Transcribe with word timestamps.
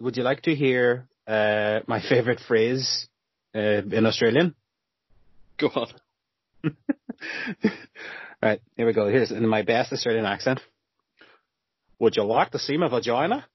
would 0.00 0.16
you 0.16 0.22
like 0.22 0.42
to 0.42 0.54
hear 0.54 1.08
uh, 1.26 1.80
my 1.86 2.00
favourite 2.00 2.40
phrase 2.40 3.08
uh, 3.54 3.82
in 3.90 4.06
Australian? 4.06 4.54
Go 5.58 5.68
on. 5.74 5.88
right, 8.42 8.60
here 8.76 8.86
we 8.86 8.92
go. 8.92 9.08
Here's 9.08 9.30
in 9.30 9.46
my 9.46 9.62
best 9.62 9.92
Australian 9.92 10.24
accent. 10.24 10.60
Would 11.98 12.16
you 12.16 12.24
like 12.24 12.50
to 12.50 12.58
see 12.58 12.76
my 12.76 12.88
vagina? 12.88 13.46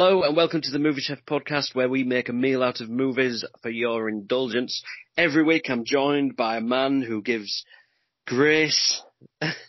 Hello 0.00 0.22
and 0.22 0.36
welcome 0.36 0.60
to 0.60 0.70
the 0.70 0.78
Movie 0.78 1.00
Chef 1.00 1.18
podcast 1.28 1.74
where 1.74 1.88
we 1.88 2.04
make 2.04 2.28
a 2.28 2.32
meal 2.32 2.62
out 2.62 2.80
of 2.80 2.88
movies 2.88 3.44
for 3.62 3.68
your 3.68 4.08
indulgence. 4.08 4.80
Every 5.16 5.42
week 5.42 5.64
I'm 5.68 5.84
joined 5.84 6.36
by 6.36 6.56
a 6.58 6.60
man 6.60 7.02
who 7.02 7.20
gives 7.20 7.64
grace, 8.24 9.02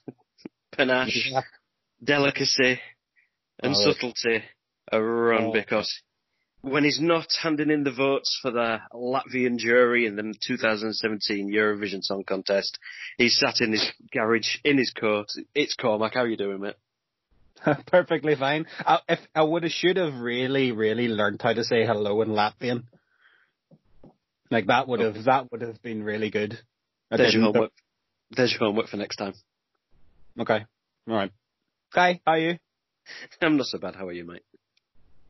panache, 0.72 1.30
Yeah. 1.32 1.42
delicacy 2.04 2.80
and 3.64 3.74
Oh, 3.76 3.92
subtlety 3.92 4.44
a 4.92 5.02
run 5.02 5.46
Oh. 5.46 5.52
because 5.52 5.92
when 6.62 6.84
he's 6.84 7.02
not 7.02 7.26
handing 7.42 7.72
in 7.72 7.84
the 7.84 7.92
votes 7.92 8.38
for 8.40 8.52
the 8.52 8.82
Latvian 8.94 9.58
jury 9.58 10.06
in 10.06 10.16
the 10.16 10.36
2017 10.46 11.52
Eurovision 11.52 12.04
Song 12.04 12.24
Contest, 12.24 12.78
he's 13.18 13.36
sat 13.36 13.62
in 13.62 13.72
his 13.72 13.92
garage 14.14 14.58
in 14.64 14.78
his 14.78 14.92
coat. 14.92 15.30
It's 15.56 15.74
Cormac. 15.74 16.14
How 16.14 16.22
are 16.22 16.28
you 16.28 16.38
doing, 16.38 16.62
mate? 16.62 16.76
Perfectly 17.88 18.36
fine. 18.36 18.66
I, 18.80 19.00
if 19.08 19.20
I 19.36 19.44
would 19.44 19.64
have 19.64 19.72
should 19.72 19.98
have 19.98 20.14
really, 20.16 20.72
really 20.72 21.08
learned 21.08 21.42
how 21.42 21.54
to 21.54 21.64
say 21.64 21.86
hello 21.86 22.22
in 22.22 22.30
Latvian. 22.30 22.84
Like 24.52 24.68
that 24.68 24.88
would 24.88 25.00
have 25.00 25.26
that 25.26 25.52
would 25.52 25.62
have 25.62 25.82
been 25.82 26.04
really 26.04 26.30
good. 26.30 26.58
I 27.12 27.18
There's 27.18 27.34
your 27.34 27.44
homework. 27.44 27.72
There's 28.32 28.52
your 28.52 28.62
homework 28.62 28.88
for 28.88 28.98
next 28.98 29.18
time. 29.18 29.34
Okay. 30.40 30.66
All 31.08 31.16
right. 31.16 31.32
Hi, 31.94 32.22
how 32.26 32.34
are 32.34 32.40
you? 32.40 32.58
I'm 33.42 33.58
not 33.58 33.68
so 33.68 33.78
bad. 33.78 33.96
How 33.96 34.08
are 34.08 34.12
you, 34.12 34.26
mate? 34.26 34.44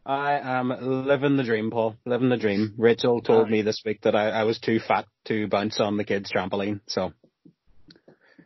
I 0.05 0.39
am 0.39 0.69
living 1.05 1.37
the 1.37 1.43
dream, 1.43 1.69
Paul. 1.71 1.95
Living 2.05 2.29
the 2.29 2.37
dream. 2.37 2.73
Rachel 2.77 3.21
told 3.21 3.47
Aye. 3.47 3.51
me 3.51 3.61
this 3.61 3.81
week 3.85 4.01
that 4.01 4.15
I, 4.15 4.29
I 4.29 4.43
was 4.43 4.59
too 4.59 4.79
fat 4.79 5.05
to 5.25 5.47
bounce 5.47 5.79
on 5.79 5.97
the 5.97 6.03
kids' 6.03 6.31
trampoline. 6.31 6.81
So 6.87 7.11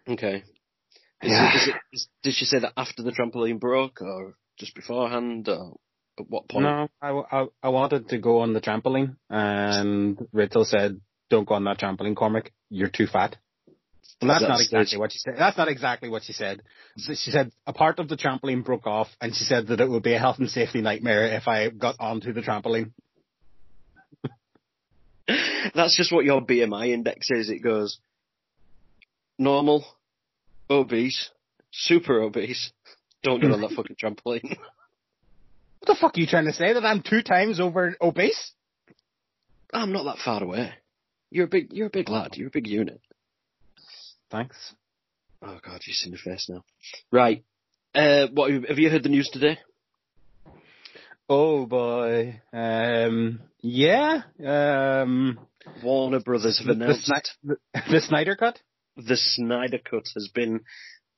Okay. 0.08 0.44
Is 1.24 1.32
Yeah. 1.32 1.50
it, 1.50 1.56
is 1.56 1.68
it, 1.70 1.76
is, 1.94 2.08
did 2.24 2.34
she 2.36 2.46
say 2.46 2.60
that 2.60 2.74
after 2.76 3.02
the 3.04 3.12
trampoline 3.12 3.60
broke, 3.60 4.02
or 4.02 4.36
just 4.60 4.76
beforehand, 4.76 5.48
or 5.48 5.78
at 6.20 6.30
what 6.30 6.50
point? 6.50 6.66
no, 6.66 6.88
I, 7.02 7.10
I, 7.10 7.46
I 7.64 7.70
wanted 7.70 8.10
to 8.10 8.18
go 8.18 8.40
on 8.40 8.54
the 8.54 8.62
trampoline, 8.62 9.16
and 9.30 10.18
Rachel 10.34 10.66
said, 10.66 11.00
"Don't 11.30 11.48
go 11.48 11.56
on 11.56 11.64
that 11.64 11.80
trampoline, 11.80 12.16
Cormac. 12.16 12.52
You're 12.70 12.90
too 12.90 13.08
fat." 13.08 13.38
And 14.22 14.30
that's 14.30 14.42
That's 14.42 14.50
not 14.50 14.60
exactly 14.62 14.86
stage. 14.88 15.00
what 15.00 15.12
she 15.14 15.20
said. 15.20 15.36
That's 15.38 15.58
not 15.58 15.68
exactly 15.70 16.10
what 16.10 16.24
she 16.24 16.34
said. 16.34 16.62
So 16.98 17.14
She 17.14 17.32
said 17.32 17.52
a 17.66 17.74
part 17.74 18.00
of 18.00 18.08
the 18.10 18.16
trampoline 18.18 18.64
broke 18.64 18.86
off, 18.86 19.08
and 19.22 19.34
she 19.36 19.44
said 19.46 19.68
that 19.68 19.80
it 19.82 19.90
would 19.90 20.04
be 20.04 20.14
a 20.14 20.20
health 20.20 20.40
and 20.40 20.50
safety 20.50 20.82
nightmare 20.82 21.26
if 21.28 21.48
I 21.48 21.70
got 21.70 21.96
onto 22.00 22.32
the 22.34 22.42
trampoline. 22.42 22.92
That's 25.74 25.96
just 25.98 26.12
what 26.12 26.26
your 26.26 26.42
BMI 26.42 26.90
index 26.90 27.30
is. 27.32 27.50
It 27.50 27.64
goes 27.64 28.00
normal, 29.40 29.86
obese, 30.80 31.30
super 31.72 32.22
obese. 32.22 32.72
Don't 33.24 33.40
get 33.42 33.52
on 33.52 33.62
that 33.62 33.72
fucking 33.76 33.96
trampoline. 34.02 34.58
What 35.80 35.98
the 35.98 36.00
fuck 36.00 36.18
are 36.18 36.22
you 36.22 36.28
trying 36.28 36.46
to 36.46 36.54
say? 36.54 36.72
That 36.72 36.86
I'm 36.86 37.02
two 37.02 37.22
times 37.22 37.60
over 37.60 37.94
obese? 38.00 38.54
I'm 39.74 39.92
not 39.92 40.04
that 40.06 40.24
far 40.24 40.42
away. 40.42 40.72
You're 41.30 41.44
a 41.44 41.50
big, 41.50 41.73
you're 41.73 41.88
a 41.88 41.89
big 41.89 42.08
lad. 42.08 42.38
You're 42.38 42.48
a 42.48 42.52
big 42.52 42.67
unit. 42.67 43.02
Thanks. 44.32 44.73
Oh 45.42 45.60
god, 45.62 45.82
you've 45.86 45.98
seen 45.98 46.14
the 46.14 46.17
face 46.17 46.48
now. 46.50 46.64
Right. 47.12 47.44
Uh, 47.94 48.28
what 48.33 48.50
have 48.52 48.80
you 48.80 48.89
heard 48.89 49.04
the 49.04 49.10
news 49.10 49.30
today? 49.30 49.60
Oh 51.28 51.66
boy. 51.66 52.39
Um. 52.54 53.42
Yeah. 53.60 54.22
Um. 54.42 55.38
Warner 55.83 56.22
Brothers 56.22 56.60
have 56.60 56.67
The, 56.67 56.73
the, 56.86 57.32
the, 57.44 57.58
the 57.92 58.02
Snyder 58.02 58.36
cut. 58.38 58.60
The 58.98 59.17
Snyder 59.17 59.80
Cut 59.80 60.05
has 60.15 60.30
been 60.33 60.61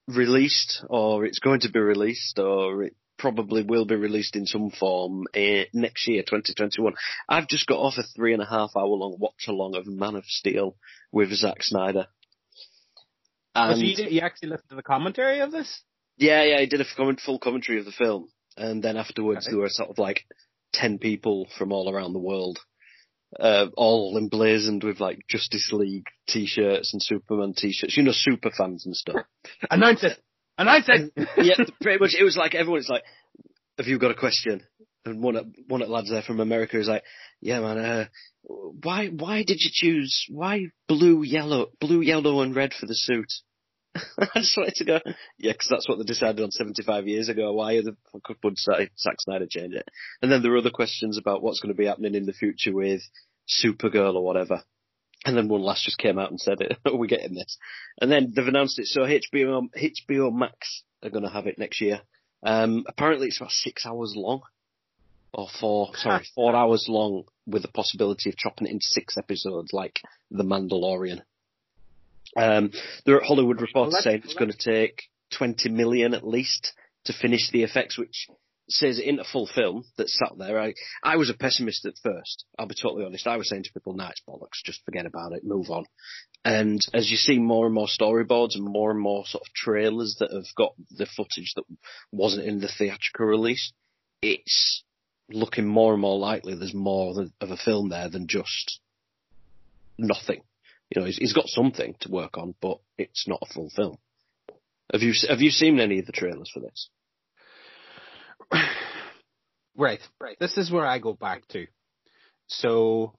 released, 0.07 0.83
or 0.89 1.25
it's 1.25 1.39
going 1.39 1.61
to 1.61 1.71
be 1.71 1.79
released, 1.79 2.37
or 2.39 2.83
it 2.83 2.95
probably 3.17 3.63
will 3.63 3.85
be 3.85 3.95
released 3.95 4.35
in 4.35 4.45
some 4.45 4.69
form 4.71 5.23
uh, 5.35 5.63
next 5.73 6.07
year, 6.07 6.21
2021. 6.21 6.93
I've 7.29 7.47
just 7.47 7.65
got 7.67 7.77
off 7.79 7.97
a 7.97 8.03
three 8.03 8.33
and 8.33 8.41
a 8.41 8.45
half 8.45 8.71
hour 8.75 8.85
long 8.87 9.15
watch 9.19 9.45
along 9.47 9.75
of 9.75 9.87
Man 9.87 10.15
of 10.15 10.25
Steel 10.25 10.75
with 11.11 11.31
Zack 11.33 11.61
Snyder. 11.63 12.07
Oh, 13.55 13.73
so 13.73 13.79
you, 13.81 13.95
did- 13.95 14.11
you 14.11 14.21
actually 14.21 14.49
listened 14.49 14.69
to 14.69 14.75
the 14.75 14.83
commentary 14.83 15.39
of 15.39 15.51
this? 15.51 15.81
yeah, 16.17 16.43
yeah, 16.43 16.57
I 16.57 16.65
did 16.65 16.81
a 16.81 16.85
comment, 16.95 17.19
full 17.25 17.39
commentary 17.39 17.79
of 17.79 17.85
the 17.85 17.91
film, 17.91 18.27
and 18.57 18.83
then 18.83 18.97
afterwards 18.97 19.45
Okay. 19.47 19.53
there 19.53 19.61
were 19.61 19.69
sort 19.69 19.89
of 19.89 19.97
like 19.97 20.21
ten 20.73 20.97
people 20.99 21.47
from 21.57 21.71
all 21.71 21.89
around 21.89 22.13
the 22.13 22.19
world, 22.19 22.59
uh, 23.39 23.67
all 23.75 24.17
emblazoned 24.17 24.83
with 24.83 24.99
like 24.99 25.19
Justice 25.27 25.69
League 25.71 26.07
t-shirts 26.27 26.93
and 26.93 27.01
Superman 27.01 27.53
t-shirts, 27.55 27.97
you 27.97 28.03
know, 28.03 28.11
super 28.13 28.51
fans 28.51 28.85
and 28.85 28.95
stuff. 28.95 29.25
Announce 29.69 30.03
it. 30.03 30.17
Announce 30.57 30.85
it. 30.87 31.11
yeah, 31.37 31.65
pretty 31.81 31.99
much. 31.99 32.15
It 32.17 32.23
was 32.23 32.37
like 32.37 32.55
everyone. 32.55 32.79
everyone's 32.81 32.89
like, 32.89 33.03
"Have 33.77 33.87
you 33.87 33.99
got 33.99 34.11
a 34.11 34.15
question?" 34.15 34.61
And 35.03 35.21
one 35.21 35.35
of 35.35 35.47
one 35.67 35.81
of 35.81 35.87
the 35.87 35.93
lads 35.93 36.09
there 36.09 36.21
from 36.21 36.39
America 36.39 36.79
is 36.79 36.87
like, 36.87 37.03
"Yeah, 37.41 37.59
man. 37.59 37.77
Uh, 37.77 38.05
why 38.43 39.07
why 39.07 39.43
did 39.43 39.57
you 39.59 39.69
choose 39.71 40.25
why 40.29 40.67
blue, 40.87 41.23
yellow, 41.23 41.67
blue, 41.81 42.01
yellow, 42.01 42.41
and 42.41 42.55
red 42.55 42.73
for 42.73 42.85
the 42.85 42.95
suit?" 42.95 43.31
I 44.19 44.39
just 44.39 44.57
wanted 44.57 44.75
to 44.75 44.85
go, 44.85 44.99
yeah, 45.37 45.53
because 45.53 45.69
that's 45.69 45.87
what 45.87 45.97
they 45.97 46.03
decided 46.03 46.43
on 46.43 46.51
75 46.51 47.07
years 47.07 47.29
ago. 47.29 47.53
Why 47.53 47.75
are 47.75 47.83
the 47.83 47.95
fuck 48.11 48.35
would 48.43 48.57
Zack 48.57 48.89
Snyder 49.19 49.47
change 49.49 49.73
it? 49.73 49.87
And 50.21 50.31
then 50.31 50.41
there 50.41 50.51
were 50.51 50.57
other 50.57 50.69
questions 50.69 51.17
about 51.17 51.41
what's 51.41 51.59
going 51.59 51.73
to 51.73 51.77
be 51.77 51.87
happening 51.87 52.15
in 52.15 52.25
the 52.25 52.33
future 52.33 52.73
with 52.73 53.01
Supergirl 53.63 54.15
or 54.15 54.23
whatever. 54.23 54.63
And 55.25 55.35
then 55.35 55.47
one 55.47 55.61
last 55.61 55.85
just 55.85 55.97
came 55.97 56.19
out 56.19 56.29
and 56.29 56.39
said 56.39 56.61
it. 56.61 56.77
We're 56.93 57.07
getting 57.07 57.33
this. 57.33 57.57
And 57.99 58.11
then 58.11 58.33
they've 58.35 58.47
announced 58.47 58.79
it. 58.79 58.87
So 58.87 59.01
HBO, 59.01 59.67
HBO 59.75 60.33
Max 60.33 60.83
are 61.01 61.09
going 61.09 61.23
to 61.23 61.29
have 61.29 61.47
it 61.47 61.57
next 61.57 61.81
year. 61.81 62.01
Um, 62.43 62.83
apparently 62.87 63.27
it's 63.27 63.39
about 63.39 63.51
six 63.51 63.85
hours 63.85 64.13
long. 64.15 64.41
Or 65.33 65.47
four, 65.59 65.89
sorry, 65.95 66.25
four 66.35 66.55
hours 66.55 66.85
long 66.87 67.23
with 67.45 67.63
the 67.63 67.67
possibility 67.69 68.29
of 68.29 68.37
chopping 68.37 68.67
it 68.67 68.71
into 68.71 68.85
six 68.85 69.17
episodes 69.17 69.73
like 69.73 69.99
The 70.31 70.43
Mandalorian. 70.43 71.21
Um, 72.35 72.71
there 73.05 73.15
are 73.15 73.23
Hollywood 73.23 73.61
reporters 73.61 73.93
Well, 73.93 74.01
saying 74.01 74.21
it's 74.23 74.33
going 74.33 74.51
to 74.51 74.57
take 74.57 75.03
20 75.37 75.69
million 75.69 76.13
at 76.13 76.27
least 76.27 76.73
to 77.05 77.13
finish 77.13 77.49
the 77.51 77.63
effects, 77.63 77.97
which 77.97 78.27
says 78.67 78.99
in 78.99 79.19
a 79.19 79.23
full 79.23 79.47
film 79.47 79.83
that's 79.97 80.17
sat 80.17 80.37
there. 80.37 80.59
I, 80.59 80.73
I 81.03 81.17
was 81.17 81.29
a 81.29 81.35
pessimist 81.35 81.85
at 81.85 81.93
first. 82.03 82.45
I'll 82.57 82.67
be 82.67 82.75
totally 82.75 83.05
honest. 83.05 83.27
I 83.27 83.37
was 83.37 83.49
saying 83.49 83.63
to 83.63 83.73
people, 83.73 83.93
nah, 83.93 84.09
it's 84.09 84.21
bollocks. 84.27 84.63
Just 84.63 84.83
forget 84.85 85.05
about 85.05 85.33
it. 85.33 85.43
Move 85.43 85.69
on. 85.69 85.85
And 86.43 86.81
as 86.93 87.09
you 87.09 87.17
see 87.17 87.37
more 87.37 87.65
and 87.65 87.75
more 87.75 87.87
storyboards 87.87 88.55
and 88.55 88.63
more 88.63 88.91
and 88.91 88.99
more 88.99 89.23
sort 89.25 89.43
of 89.43 89.53
trailers 89.53 90.17
that 90.19 90.31
have 90.31 90.45
got 90.55 90.73
the 90.91 91.05
footage 91.05 91.53
that 91.55 91.63
wasn't 92.11 92.47
in 92.47 92.59
the 92.59 92.67
theatrical 92.67 93.25
release, 93.25 93.71
it's 94.21 94.83
looking 95.29 95.65
more 95.65 95.93
and 95.93 96.01
more 96.01 96.17
likely 96.17 96.55
there's 96.55 96.73
more 96.73 97.19
of 97.41 97.51
a 97.51 97.57
film 97.57 97.89
there 97.89 98.09
than 98.09 98.27
just 98.27 98.79
nothing. 99.97 100.41
You 100.89 101.01
know, 101.01 101.05
he's, 101.05 101.17
he's 101.17 101.33
got 101.33 101.47
something 101.47 101.95
to 102.01 102.11
work 102.11 102.37
on, 102.37 102.55
but 102.61 102.79
it's 102.97 103.27
not 103.27 103.41
a 103.41 103.53
full 103.53 103.69
film. 103.69 103.97
Have 104.91 105.01
you 105.01 105.13
have 105.27 105.41
you 105.41 105.49
seen 105.49 105.79
any 105.79 105.99
of 105.99 106.05
the 106.05 106.11
trailers 106.11 106.51
for 106.53 106.59
this? 106.59 106.89
Right, 109.77 109.99
right. 110.21 110.37
This 110.39 110.55
is 110.57 110.71
where 110.71 110.85
I 110.85 110.99
go 110.99 111.11
back 111.11 111.45
to. 111.49 111.67
So, 112.47 113.13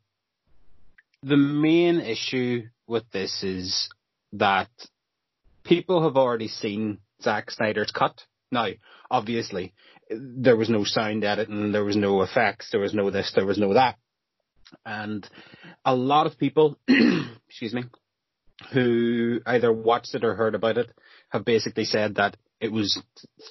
the 1.22 1.36
main 1.36 2.00
issue 2.00 2.62
with 2.86 3.04
this 3.10 3.42
is 3.42 3.90
that 4.32 4.70
people 5.64 6.02
have 6.04 6.16
already 6.16 6.48
seen 6.48 7.00
Zack 7.20 7.50
Snyder's 7.50 7.90
cut. 7.90 8.22
Now, 8.50 8.68
obviously, 9.10 9.74
there 10.10 10.56
was 10.56 10.70
no 10.70 10.84
sound 10.84 11.24
editing, 11.24 11.72
there 11.72 11.84
was 11.84 11.96
no 11.96 12.22
effects, 12.22 12.68
there 12.70 12.80
was 12.80 12.94
no 12.94 13.10
this, 13.10 13.32
there 13.34 13.46
was 13.46 13.58
no 13.58 13.74
that. 13.74 13.98
And 14.84 15.28
a 15.84 15.94
lot 15.94 16.26
of 16.26 16.38
people, 16.38 16.78
excuse 17.48 17.74
me, 17.74 17.84
who 18.72 19.40
either 19.46 19.72
watched 19.72 20.14
it 20.14 20.24
or 20.24 20.34
heard 20.34 20.54
about 20.54 20.78
it 20.78 20.90
have 21.30 21.44
basically 21.44 21.84
said 21.84 22.16
that 22.16 22.36
it 22.60 22.72
was 22.72 23.00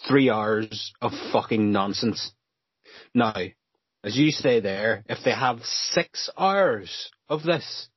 three 0.08 0.30
hours 0.30 0.94
of 1.02 1.12
fucking 1.32 1.72
nonsense. 1.72 2.32
Now, 3.14 3.36
as 4.04 4.16
you 4.16 4.32
say 4.32 4.60
there, 4.60 5.04
if 5.08 5.20
they 5.24 5.32
have 5.32 5.60
six 5.64 6.30
hours 6.38 7.12
of 7.30 7.44
this, 7.44 7.88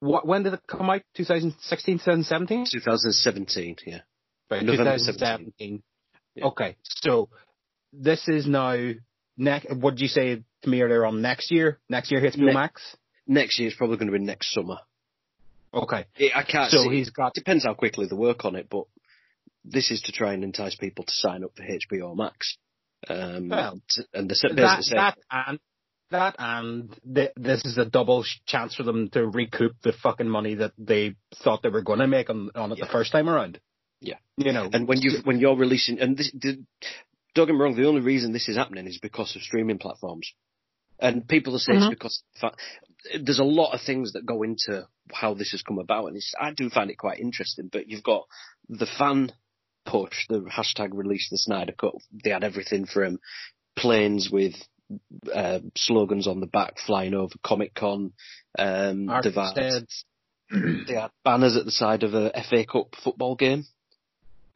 what, 0.00 0.26
when 0.26 0.42
did 0.42 0.54
it 0.54 0.60
come 0.66 0.90
out? 0.90 1.02
2016, 1.16 1.98
2017? 1.98 2.66
2017, 2.70 3.76
yeah. 3.86 4.00
Right, 4.50 4.62
November 4.62 4.96
2017. 4.96 5.82
Yeah. 6.34 6.44
Okay, 6.46 6.76
so 6.84 7.28
this 7.92 8.28
is 8.28 8.46
now 8.46 8.76
next. 9.36 9.74
What 9.74 9.92
did 9.96 10.00
you 10.02 10.08
say 10.08 10.42
to 10.62 10.68
me 10.68 10.82
earlier 10.82 11.04
on? 11.06 11.22
Next 11.22 11.50
year, 11.50 11.78
next 11.88 12.10
year 12.10 12.20
HBO 12.20 12.38
Ne- 12.46 12.52
Max. 12.54 12.96
Next 13.26 13.58
year 13.58 13.68
is 13.68 13.74
probably 13.74 13.96
going 13.96 14.10
to 14.12 14.18
be 14.18 14.24
next 14.24 14.52
summer. 14.52 14.76
Okay, 15.72 16.04
I 16.34 16.42
can't. 16.44 16.70
so 16.70 16.84
see, 16.84 16.90
he's 16.90 17.10
got 17.10 17.34
depends 17.34 17.64
how 17.64 17.74
quickly 17.74 18.06
they 18.08 18.14
work 18.16 18.44
on 18.44 18.54
it, 18.54 18.68
but 18.70 18.84
this 19.64 19.90
is 19.90 20.00
to 20.02 20.12
try 20.12 20.32
and 20.34 20.44
entice 20.44 20.76
people 20.76 21.04
to 21.04 21.12
sign 21.12 21.42
up 21.42 21.50
for 21.56 21.62
HBO 21.64 22.14
Max. 22.16 22.56
Um, 23.08 23.48
Well, 23.48 23.80
and 24.12 24.30
the 24.30 24.52
that, 24.54 24.82
saying, 24.84 24.96
that 24.96 25.18
and 25.30 25.58
that 26.10 26.36
and 26.38 26.94
th- 27.12 27.32
this 27.36 27.64
is 27.64 27.76
a 27.76 27.84
double 27.84 28.22
sh- 28.22 28.38
chance 28.46 28.74
for 28.76 28.82
them 28.84 29.08
to 29.10 29.26
recoup 29.26 29.72
the 29.82 29.92
fucking 29.92 30.28
money 30.28 30.54
that 30.56 30.72
they 30.78 31.16
thought 31.42 31.62
they 31.62 31.70
were 31.70 31.82
going 31.82 31.98
to 31.98 32.06
make 32.06 32.30
on 32.30 32.50
on 32.54 32.70
it 32.72 32.78
Yeah. 32.78 32.84
the 32.86 32.92
first 32.92 33.10
time 33.10 33.28
around. 33.28 33.58
Yeah. 34.00 34.16
you 34.36 34.52
know, 34.52 34.68
and 34.72 34.86
when 34.86 35.00
you 35.02 35.18
when 35.24 35.38
you're 35.40 35.56
releasing, 35.56 35.98
and 35.98 36.16
this, 36.16 36.30
the, 36.32 36.62
don't 37.34 37.46
get 37.46 37.54
me 37.54 37.58
wrong, 37.60 37.76
the 37.76 37.88
only 37.88 38.00
reason 38.00 38.32
this 38.32 38.48
is 38.48 38.56
happening 38.56 38.86
is 38.86 38.98
because 38.98 39.34
of 39.36 39.42
streaming 39.42 39.78
platforms. 39.78 40.32
And 40.98 41.26
people 41.26 41.52
will 41.52 41.58
say 41.58 41.72
Mhm. 41.72 41.78
it's 41.78 41.88
because 41.88 42.22
there's 43.20 43.40
a 43.40 43.44
lot 43.44 43.72
of 43.72 43.82
things 43.82 44.12
that 44.12 44.24
go 44.24 44.42
into 44.42 44.86
how 45.12 45.34
this 45.34 45.50
has 45.50 45.62
come 45.62 45.78
about, 45.78 46.06
and 46.06 46.16
it's, 46.16 46.32
I 46.40 46.52
do 46.52 46.70
find 46.70 46.90
it 46.90 46.96
quite 46.96 47.18
interesting. 47.18 47.68
But 47.70 47.88
you've 47.88 48.02
got 48.04 48.26
the 48.68 48.86
fan 48.86 49.32
push, 49.84 50.26
the 50.28 50.40
hashtag 50.40 50.90
release 50.92 51.28
the 51.30 51.38
Snyder 51.38 51.72
Cut. 51.72 51.94
They 52.22 52.30
had 52.30 52.44
everything 52.44 52.86
from 52.86 53.18
planes 53.76 54.30
with 54.30 54.54
uh, 55.34 55.60
slogans 55.76 56.26
on 56.26 56.40
the 56.40 56.46
back 56.46 56.78
flying 56.78 57.14
over 57.14 57.34
Comic 57.42 57.74
Con, 57.74 58.12
um, 58.58 59.06
divides. 59.22 60.04
They 60.50 60.94
had 60.94 61.10
banners 61.24 61.56
at 61.56 61.64
the 61.64 61.70
side 61.70 62.02
of 62.02 62.14
a 62.14 62.30
FA 62.48 62.64
Cup 62.64 62.94
football 63.02 63.34
game. 63.34 63.64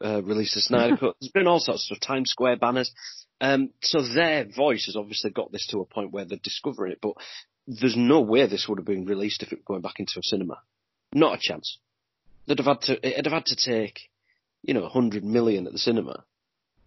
Uh, 0.03 0.23
released 0.23 0.55
the 0.55 0.61
Snyder 0.61 0.95
Cut. 0.95 1.15
There's 1.19 1.31
been 1.31 1.47
all 1.47 1.59
sorts 1.59 1.89
of 1.91 1.99
Times 1.99 2.31
Square 2.31 2.57
banners. 2.57 2.91
Um, 3.41 3.71
so 3.81 4.01
their 4.01 4.45
voice 4.45 4.85
has 4.85 4.95
obviously 4.95 5.31
got 5.31 5.51
this 5.51 5.67
to 5.67 5.79
a 5.79 5.85
point 5.85 6.11
where 6.11 6.25
they're 6.25 6.39
discovering 6.41 6.93
it, 6.93 6.99
but 7.01 7.13
there's 7.67 7.97
no 7.97 8.21
way 8.21 8.47
this 8.47 8.67
would 8.67 8.79
have 8.79 8.85
been 8.85 9.05
released 9.05 9.43
if 9.43 9.51
it 9.51 9.59
were 9.59 9.73
going 9.73 9.81
back 9.81 9.99
into 9.99 10.17
a 10.17 10.23
cinema. 10.23 10.59
Not 11.13 11.37
a 11.37 11.41
chance. 11.41 11.79
They'd 12.47 12.59
have 12.59 12.65
had 12.65 12.81
to, 12.81 13.07
it'd 13.07 13.25
have 13.25 13.33
had 13.33 13.45
to 13.47 13.55
take, 13.55 14.09
you 14.63 14.73
know, 14.73 14.81
100 14.81 15.23
million 15.23 15.67
at 15.67 15.73
the 15.73 15.79
cinema. 15.79 16.23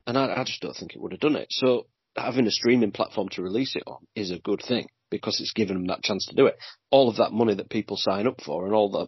And 0.06 0.19
I, 0.19 0.41
I 0.41 0.44
just 0.44 0.61
don't 0.61 0.75
think 0.75 0.94
it 0.94 1.00
would 1.00 1.12
have 1.12 1.20
done 1.20 1.37
it. 1.37 1.49
So 1.50 1.87
having 2.17 2.47
a 2.47 2.50
streaming 2.50 2.93
platform 2.93 3.29
to 3.31 3.43
release 3.43 3.76
it 3.76 3.85
on 3.87 4.06
is 4.15 4.31
a 4.31 4.38
good 4.38 4.62
thing 4.67 4.88
because 5.12 5.41
it's 5.41 5.53
given 5.53 5.76
them 5.76 5.87
that 5.87 6.03
chance 6.03 6.26
to 6.26 6.35
do 6.35 6.47
it. 6.47 6.56
All 6.91 7.09
of 7.09 7.19
that 7.19 7.31
money 7.31 7.55
that 7.55 7.70
people 7.70 7.97
sign 7.97 8.26
up 8.26 8.41
for 8.41 8.64
and 8.67 8.75
all 8.75 8.91
that, 8.93 9.06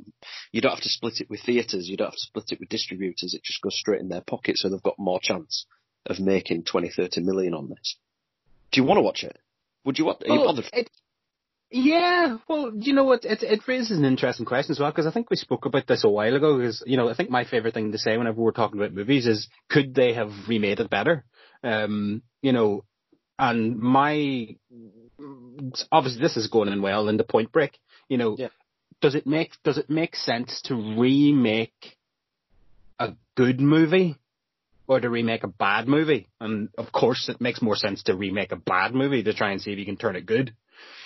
you 0.53 0.61
don't 0.61 0.75
have 0.75 0.83
to 0.85 0.89
split 0.89 1.21
it 1.21 1.29
with 1.29 1.41
theatres, 1.41 1.89
you 1.89 1.97
don't 1.97 2.09
have 2.09 2.15
to 2.15 2.21
split 2.21 2.53
it 2.53 2.61
with 2.61 2.69
distributors, 2.69 3.35
it 3.35 3.43
just 3.43 3.63
goes 3.63 3.77
straight 3.77 4.01
in 4.01 4.09
their 4.09 4.21
pocket 4.21 4.57
so 4.57 4.69
they've 4.69 4.83
got 4.83 4.99
more 4.99 5.19
chance 5.21 5.67
of 6.07 6.21
making 6.21 6.63
20, 6.63 6.91
30 6.91 7.23
million 7.23 7.55
on 7.55 7.71
this. 7.71 7.97
Do 8.71 8.81
you 8.81 8.87
want 8.87 8.99
to 8.99 9.03
watch 9.03 9.25
it? 9.25 9.39
Would 9.85 9.99
you 9.99 10.05
want, 10.05 10.23
are 10.23 10.29
you 10.29 10.39
Well, 10.39 10.47
bothered? 10.47 10.67
it, 10.73 10.91
yeah, 11.71 12.37
well, 12.49 12.73
you 12.75 12.93
know 12.93 13.05
what? 13.05 13.25
It, 13.25 13.43
it 13.43 13.67
raises 13.67 13.99
an 13.99 14.05
interesting 14.05 14.47
question 14.47 14.73
as 14.73 14.79
well 14.79 14.91
because 14.91 15.07
I 15.07 15.11
think 15.11 15.29
we 15.29 15.37
spoke 15.37 15.65
about 15.65 15.87
this 15.89 16.05
a 16.05 16.09
while 16.09 16.37
ago. 16.37 16.57
Because 16.59 16.85
you 16.87 16.97
know, 16.97 17.09
I 17.09 17.15
think 17.15 17.31
my 17.31 17.45
favorite 17.45 17.75
thing 17.75 17.91
to 17.91 17.99
say 17.99 18.17
whenever 18.17 18.41
we're 18.41 18.53
talking 18.53 18.79
about 18.79 18.93
movies 18.95 19.27
is, 19.27 19.49
could 19.69 19.93
they 19.95 20.13
have 20.15 20.31
remade 20.47 20.79
it 20.79 20.89
better? 20.89 21.25
Um, 21.65 22.23
you 22.43 22.53
know, 22.53 22.85
and 23.39 23.79
my 23.79 24.57
obviously 25.93 26.21
this 26.21 26.37
is 26.37 26.49
going 26.49 26.69
in 26.69 26.83
well 26.83 27.09
into 27.09 27.25
Point 27.25 27.53
Break. 27.53 27.79
You 28.09 28.19
know, 28.19 28.37
Yeah. 28.39 28.49
does 29.01 29.15
it 29.15 29.27
make 29.27 29.53
does 29.63 29.79
it 29.79 29.89
make 29.91 30.17
sense 30.17 30.61
to 30.63 30.75
remake 30.75 31.97
a 32.99 33.15
good 33.37 33.61
movie 33.61 34.17
or 34.87 35.01
to 35.01 35.09
remake 35.09 35.45
a 35.45 35.49
bad 35.49 35.89
movie? 35.89 36.29
And 36.41 36.69
of 36.79 36.93
course, 36.93 37.29
it 37.29 37.41
makes 37.41 37.63
more 37.63 37.77
sense 37.77 38.03
to 38.05 38.15
remake 38.17 38.53
a 38.53 38.57
bad 38.57 38.95
movie 38.95 39.23
to 39.23 39.35
try 39.35 39.51
and 39.53 39.61
see 39.61 39.73
if 39.73 39.79
you 39.79 39.85
can 39.87 39.97
turn 39.97 40.17
it 40.17 40.27
good. 40.27 40.55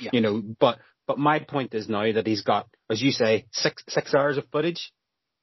Yeah. 0.00 0.10
You 0.12 0.20
know, 0.20 0.42
but 0.58 0.78
but 1.06 1.18
my 1.18 1.38
point 1.38 1.74
is 1.74 1.88
now 1.88 2.10
that 2.12 2.26
he's 2.26 2.42
got, 2.42 2.68
as 2.90 3.00
you 3.02 3.12
say, 3.12 3.46
six 3.52 3.82
six 3.88 4.14
hours 4.14 4.36
of 4.38 4.44
footage, 4.50 4.92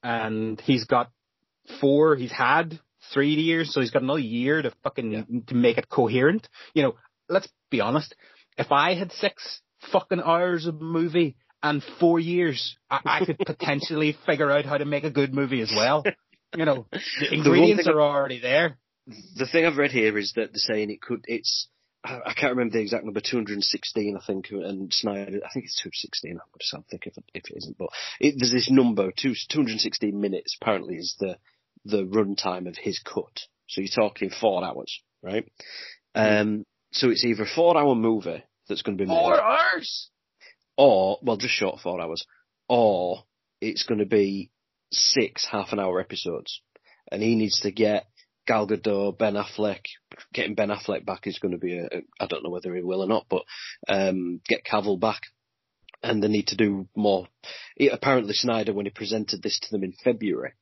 and 0.02 0.60
he's 0.60 0.84
got 0.84 1.10
four. 1.80 2.16
He's 2.16 2.32
had 2.32 2.78
three 3.12 3.34
years, 3.34 3.72
so 3.72 3.80
he's 3.80 3.90
got 3.90 4.02
another 4.02 4.18
year 4.20 4.62
to 4.62 4.70
fucking 4.82 5.12
Yeah. 5.12 5.22
to 5.48 5.54
make 5.54 5.78
it 5.78 5.88
coherent. 5.88 6.48
You 6.74 6.82
know, 6.84 6.96
let's 7.28 7.48
be 7.70 7.80
honest. 7.80 8.14
If 8.58 8.72
I 8.72 8.94
had 8.94 9.12
six 9.12 9.60
fucking 9.92 10.20
hours 10.20 10.66
of 10.66 10.80
movie 10.80 11.36
and 11.62 11.82
four 12.00 12.18
years, 12.18 12.76
I, 12.90 13.00
I 13.04 13.24
could 13.24 13.38
potentially 13.46 14.16
figure 14.26 14.50
out 14.50 14.64
how 14.64 14.78
to 14.78 14.84
make 14.84 15.04
a 15.04 15.10
good 15.10 15.34
movie 15.34 15.60
as 15.60 15.72
well. 15.74 16.04
You 16.56 16.64
know, 16.64 16.86
the 16.92 17.32
ingredients 17.34 17.84
thing- 17.84 17.94
are 17.94 18.00
already 18.00 18.40
there. 18.40 18.78
The 19.36 19.46
thing 19.46 19.64
I've 19.64 19.76
read 19.76 19.92
here 19.92 20.18
is 20.18 20.32
that 20.34 20.52
they're 20.52 20.74
saying 20.74 20.90
it 20.90 21.00
could, 21.00 21.24
it's, 21.26 21.68
I 22.04 22.34
can't 22.36 22.56
remember 22.56 22.72
the 22.72 22.80
exact 22.82 23.04
number, 23.04 23.20
216 23.20 24.16
I 24.20 24.26
think, 24.26 24.50
and 24.50 24.92
Snyder, 24.92 25.38
I 25.44 25.52
think 25.52 25.66
it's 25.66 25.80
216, 25.80 26.32
I'm 26.32 26.36
going 26.38 26.44
to 26.58 26.66
sound 26.66 26.84
think 26.90 27.06
if 27.06 27.16
it, 27.16 27.24
if 27.32 27.44
it 27.48 27.56
isn't, 27.56 27.78
but 27.78 27.90
it, 28.18 28.34
there's 28.36 28.52
this 28.52 28.68
number, 28.68 29.12
two, 29.12 29.34
216 29.48 30.20
minutes 30.20 30.56
apparently 30.60 30.96
is 30.96 31.14
the, 31.20 31.36
the 31.84 32.04
run 32.04 32.34
time 32.34 32.66
of 32.66 32.76
his 32.76 32.98
cut. 32.98 33.42
So 33.68 33.80
you're 33.80 33.90
talking 33.94 34.30
four 34.30 34.64
hours, 34.64 35.00
right? 35.22 35.48
Um, 36.16 36.64
so 36.90 37.10
it's 37.10 37.24
either 37.24 37.44
a 37.44 37.54
four 37.54 37.76
hour 37.76 37.94
movie 37.94 38.42
that's 38.68 38.82
going 38.82 38.98
to 38.98 39.04
be 39.04 39.08
made, 39.08 39.14
Four 39.16 39.40
hours. 39.40 40.10
or, 40.76 41.18
well, 41.22 41.36
just 41.36 41.54
short 41.54 41.80
four 41.80 42.00
hours, 42.00 42.24
or 42.68 43.24
it's 43.60 43.84
going 43.84 44.00
to 44.00 44.06
be 44.06 44.50
six 44.92 45.46
half 45.50 45.72
an 45.72 45.80
hour 45.80 46.00
episodes. 46.00 46.60
And 47.10 47.22
he 47.22 47.34
needs 47.36 47.60
to 47.60 47.70
get 47.70 48.06
Gal 48.46 48.66
Gadot, 48.66 49.18
Ben 49.18 49.34
Affleck, 49.34 49.80
getting 50.32 50.54
Ben 50.54 50.68
Affleck 50.70 51.04
back 51.06 51.26
is 51.26 51.38
going 51.38 51.52
to 51.52 51.58
be 51.58 51.78
a, 51.78 51.84
a 51.86 52.00
I 52.20 52.26
don't 52.26 52.42
know 52.44 52.50
whether 52.50 52.74
he 52.74 52.82
will 52.82 53.02
or 53.02 53.08
not, 53.08 53.26
but, 53.28 53.42
um, 53.88 54.40
get 54.48 54.64
Cavill 54.64 54.98
back. 55.00 55.22
And 56.02 56.22
they 56.22 56.28
need 56.28 56.48
to 56.48 56.56
do 56.56 56.88
more. 56.94 57.26
He, 57.76 57.88
apparently 57.88 58.34
Snyder, 58.34 58.72
when 58.72 58.86
he 58.86 58.90
presented 58.90 59.42
this 59.42 59.58
to 59.60 59.68
them 59.70 59.82
in 59.82 59.92
February, 60.04 60.52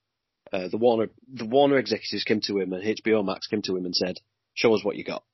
uh, 0.53 0.69
the 0.69 0.79
Warner, 0.79 1.09
the 1.33 1.45
Warner 1.47 1.77
executives 1.79 2.25
came 2.25 2.41
to 2.43 2.59
him 2.59 2.73
and 2.73 2.83
HBO 2.85 3.25
Max 3.25 3.47
came 3.49 3.61
to 3.63 3.77
him 3.77 3.85
and 3.85 3.95
said, 3.95 4.17
show 4.55 4.73
us 4.75 4.85
what 4.85 4.97
you 4.97 5.05
got. 5.05 5.25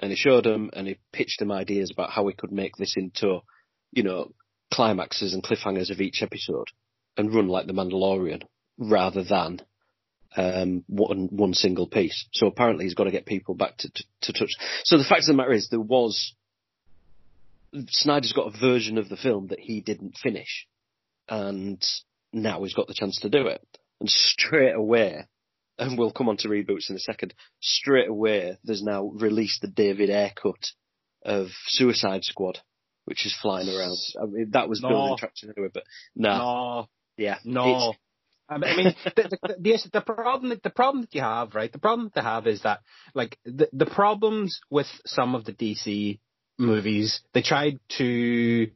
And 0.00 0.10
he 0.10 0.16
showed 0.16 0.44
them 0.44 0.70
and 0.72 0.88
he 0.88 0.98
pitched 1.12 1.38
them 1.38 1.52
ideas 1.52 1.90
about 1.92 2.10
how 2.10 2.24
we 2.24 2.32
could 2.32 2.50
make 2.50 2.74
this 2.76 2.94
into, 2.96 3.40
you 3.92 4.02
know, 4.02 4.32
climaxes 4.72 5.34
and 5.34 5.42
cliffhangers 5.42 5.90
of 5.90 6.00
each 6.00 6.22
episode 6.22 6.68
and 7.16 7.34
run 7.34 7.48
like 7.48 7.66
the 7.66 7.74
Mandalorian 7.74 8.42
rather 8.78 9.22
than 9.22 9.60
um, 10.36 10.84
one 10.86 11.28
one 11.30 11.54
single 11.54 11.86
piece. 11.86 12.26
So 12.32 12.46
apparently 12.46 12.86
he's 12.86 12.94
got 12.94 13.04
to 13.04 13.10
get 13.10 13.26
people 13.26 13.54
back 13.54 13.76
to, 13.78 13.90
to, 13.90 14.04
to 14.22 14.32
touch. 14.32 14.50
So 14.84 14.96
the 14.96 15.04
fact 15.04 15.22
of 15.22 15.26
the 15.26 15.34
matter 15.34 15.52
is 15.52 15.68
there 15.68 15.80
was 15.80 16.34
Snyder's 17.88 18.32
got 18.32 18.54
a 18.54 18.58
version 18.58 18.98
of 18.98 19.08
the 19.08 19.16
film 19.16 19.48
that 19.48 19.60
he 19.60 19.80
didn't 19.80 20.16
finish, 20.20 20.66
and 21.28 21.84
now 22.32 22.62
he's 22.62 22.74
got 22.74 22.86
the 22.86 22.94
chance 22.94 23.18
to 23.20 23.28
do 23.28 23.46
it. 23.46 23.64
And 24.00 24.08
straight 24.08 24.74
away, 24.74 25.26
and 25.80 25.98
we'll 25.98 26.12
come 26.12 26.28
on 26.28 26.36
to 26.38 26.48
reboots 26.48 26.90
in 26.90 26.96
a 26.96 27.00
second. 27.00 27.34
Straight 27.60 28.08
away, 28.08 28.58
there's 28.64 28.82
now 28.82 29.04
released 29.06 29.62
the 29.62 29.68
David 29.68 30.10
Ayer 30.10 30.30
cut 30.40 30.66
of 31.24 31.48
Suicide 31.66 32.24
Squad, 32.24 32.58
which 33.04 33.26
is 33.26 33.34
flying 33.40 33.68
around. 33.68 33.96
I 34.20 34.26
mean, 34.26 34.50
that 34.52 34.68
was 34.68 34.80
No. 34.82 34.88
building 34.88 35.16
traction 35.18 35.52
anyway, 35.56 35.70
but 35.72 35.84
no, 36.14 36.30
No, 36.38 36.88
yeah, 37.16 37.38
No. 37.44 37.94
I 38.48 38.58
mean, 38.58 38.94
the, 39.04 39.12
the, 39.14 39.56
the, 39.60 39.90
the 39.92 40.00
problem, 40.00 40.50
that- 40.50 40.62
the 40.62 40.70
problem 40.70 41.02
that 41.02 41.14
you 41.14 41.20
have, 41.20 41.54
right? 41.54 41.70
The 41.72 41.78
problem 41.78 42.06
that 42.08 42.14
they 42.20 42.24
have 42.28 42.46
is 42.48 42.62
that, 42.62 42.80
like, 43.14 43.38
the, 43.44 43.68
the 43.72 43.86
problems 43.86 44.60
with 44.70 44.88
some 45.06 45.34
of 45.36 45.44
the 45.44 45.52
DC 45.52 46.18
movies, 46.58 47.20
they 47.32 47.42
tried 47.42 47.78
to, 47.98 48.70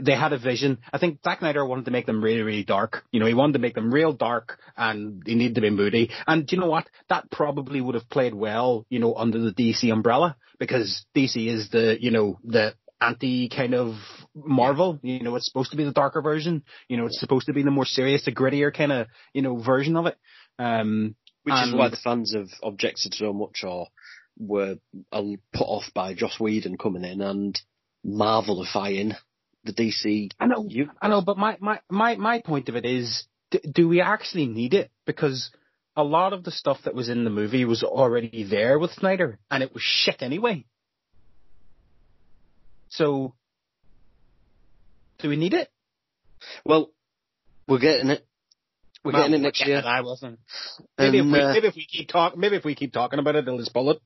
they 0.00 0.14
had 0.14 0.32
a 0.32 0.38
vision. 0.38 0.78
I 0.92 0.98
think 0.98 1.20
Zack 1.24 1.38
Snyder 1.38 1.64
wanted 1.64 1.86
to 1.86 1.90
make 1.90 2.06
them 2.06 2.22
really, 2.22 2.42
really 2.42 2.64
dark. 2.64 3.04
You 3.10 3.20
know, 3.20 3.26
he 3.26 3.34
wanted 3.34 3.54
to 3.54 3.58
make 3.58 3.74
them 3.74 3.92
real 3.92 4.12
dark 4.12 4.58
and 4.76 5.22
they 5.24 5.34
needed 5.34 5.54
to 5.56 5.60
be 5.60 5.70
moody. 5.70 6.10
And 6.26 6.50
you 6.50 6.58
know 6.58 6.68
what? 6.68 6.88
That 7.08 7.30
probably 7.30 7.80
would 7.80 7.94
have 7.94 8.08
played 8.08 8.34
well, 8.34 8.86
you 8.90 8.98
know, 8.98 9.14
under 9.14 9.38
the 9.38 9.52
DC 9.52 9.90
umbrella 9.90 10.36
because 10.58 11.06
DC 11.16 11.48
is 11.48 11.70
the, 11.70 11.96
you 12.00 12.10
know, 12.10 12.38
the 12.44 12.74
anti 13.00 13.48
kind 13.48 13.74
of 13.74 13.94
Marvel. 14.34 14.98
You 15.02 15.20
know, 15.22 15.36
it's 15.36 15.46
supposed 15.46 15.70
to 15.70 15.76
be 15.76 15.84
the 15.84 15.92
darker 15.92 16.20
version. 16.20 16.64
You 16.88 16.98
know, 16.98 17.06
it's 17.06 17.20
supposed 17.20 17.46
to 17.46 17.54
be 17.54 17.62
the 17.62 17.70
more 17.70 17.86
serious, 17.86 18.24
the 18.24 18.32
grittier 18.32 18.74
kind 18.74 18.92
of, 18.92 19.06
you 19.32 19.42
know, 19.42 19.56
version 19.56 19.96
of 19.96 20.06
it. 20.06 20.16
Um, 20.58 21.14
Which 21.44 21.54
is 21.54 21.74
why 21.74 21.88
the 21.88 21.96
fans 21.96 22.34
have 22.34 22.48
objected 22.62 23.14
so 23.14 23.32
much 23.32 23.64
or 23.64 23.86
were 24.38 24.76
uh, 25.12 25.22
put 25.52 25.64
off 25.64 25.84
by 25.94 26.14
Joss 26.14 26.38
Whedon 26.38 26.76
coming 26.76 27.04
in 27.04 27.22
and 27.22 27.58
Marvelifying 28.06 29.16
the 29.68 29.84
DC. 29.84 30.30
I 30.40 30.46
know, 30.46 30.66
You, 30.68 30.90
I 31.00 31.08
know, 31.08 31.20
but 31.22 31.38
my, 31.38 31.56
my, 31.60 31.80
my, 31.90 32.16
my 32.16 32.40
point 32.40 32.68
of 32.68 32.76
it 32.76 32.84
is, 32.84 33.24
d- 33.50 33.60
do 33.72 33.88
we 33.88 34.00
actually 34.00 34.46
need 34.46 34.74
it? 34.74 34.90
Because 35.06 35.50
a 35.96 36.02
lot 36.04 36.32
of 36.32 36.44
the 36.44 36.50
stuff 36.50 36.78
that 36.84 36.94
was 36.94 37.08
in 37.08 37.24
the 37.24 37.30
movie 37.30 37.64
was 37.64 37.82
already 37.82 38.44
there 38.48 38.78
with 38.78 38.92
Snyder, 38.92 39.38
and 39.50 39.62
it 39.62 39.72
was 39.72 39.82
shit 39.82 40.22
anyway. 40.22 40.64
So, 42.88 43.34
do 45.18 45.28
we 45.28 45.36
need 45.36 45.54
it? 45.54 45.70
well, 46.64 46.90
we're 47.66 47.78
getting 47.80 48.10
it. 48.10 48.26
We're 49.04 49.12
Man, 49.12 49.22
getting 49.22 49.34
it 49.34 49.42
next 49.42 49.66
year. 49.66 49.78
it, 49.78 49.84
I 49.84 50.00
wasn't. 50.00 50.38
Maybe 50.98 51.18
if 51.18 51.26
we 51.26 51.40
uh, 51.40 51.52
maybe 51.52 51.66
if 51.68 51.76
we 51.76 51.86
keep 51.86 52.08
talk 52.08 52.36
maybe 52.36 52.56
if 52.56 52.64
we 52.64 52.74
keep 52.74 52.92
talking 52.92 53.18
about 53.18 53.36
it, 53.36 53.44
they'll 53.44 53.58
just 53.58 53.72
pull 53.72 53.90
it. 53.90 54.00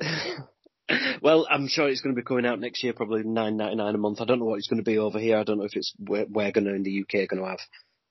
well, 1.22 1.46
I'm 1.50 1.68
sure 1.68 1.88
it's 1.88 2.00
going 2.00 2.14
to 2.14 2.20
be 2.20 2.24
coming 2.24 2.46
out 2.46 2.60
next 2.60 2.82
year, 2.84 2.92
probably 2.92 3.22
nine 3.24 3.56
ninety 3.56 3.76
nine 3.76 3.94
a 3.94 3.98
month. 3.98 4.20
I 4.20 4.24
don't 4.24 4.38
know 4.38 4.44
what 4.44 4.58
it's 4.58 4.68
going 4.68 4.82
to 4.82 4.88
be 4.88 4.98
over 4.98 5.18
here. 5.18 5.38
I 5.38 5.42
don't 5.44 5.58
know 5.58 5.64
if 5.64 5.74
it's 5.76 5.92
we're, 5.98 6.26
we're 6.26 6.52
going 6.52 6.64
to 6.66 6.74
in 6.74 6.82
the 6.82 7.00
UK 7.02 7.28
going 7.28 7.42
to 7.42 7.48
have. 7.48 7.58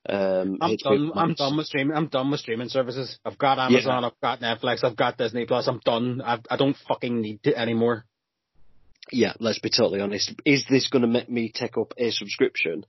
Um, 0.07 0.57
I'm 0.61 0.75
done. 0.75 1.11
I'm 1.15 1.33
done 1.33 1.57
with 1.57 1.67
streaming. 1.67 1.95
I'm 1.97 2.07
done 2.07 2.29
with 2.29 2.39
streaming 2.41 2.69
services. 2.69 3.17
I've 3.25 3.37
got 3.37 3.57
Amazon. 3.59 4.03
I've 4.03 4.19
got 4.21 4.39
Netflix. 4.41 4.83
I've 4.83 4.95
got 4.97 5.17
Disney 5.17 5.45
Plus. 5.45 5.67
I'm 5.67 5.79
done. 5.83 6.21
I, 6.23 6.39
I 6.49 6.57
don't 6.57 6.77
fucking 6.87 7.21
need 7.21 7.39
it 7.43 7.55
anymore. 7.55 8.05
Yeah, 9.11 9.33
let's 9.39 9.59
be 9.59 9.69
totally 9.69 10.01
honest. 10.01 10.33
Is 10.45 10.65
this 10.69 10.89
going 10.89 11.03
to 11.03 11.07
make 11.07 11.29
me 11.29 11.51
take 11.53 11.77
up 11.77 11.93
a 11.97 12.11
subscription? 12.11 12.85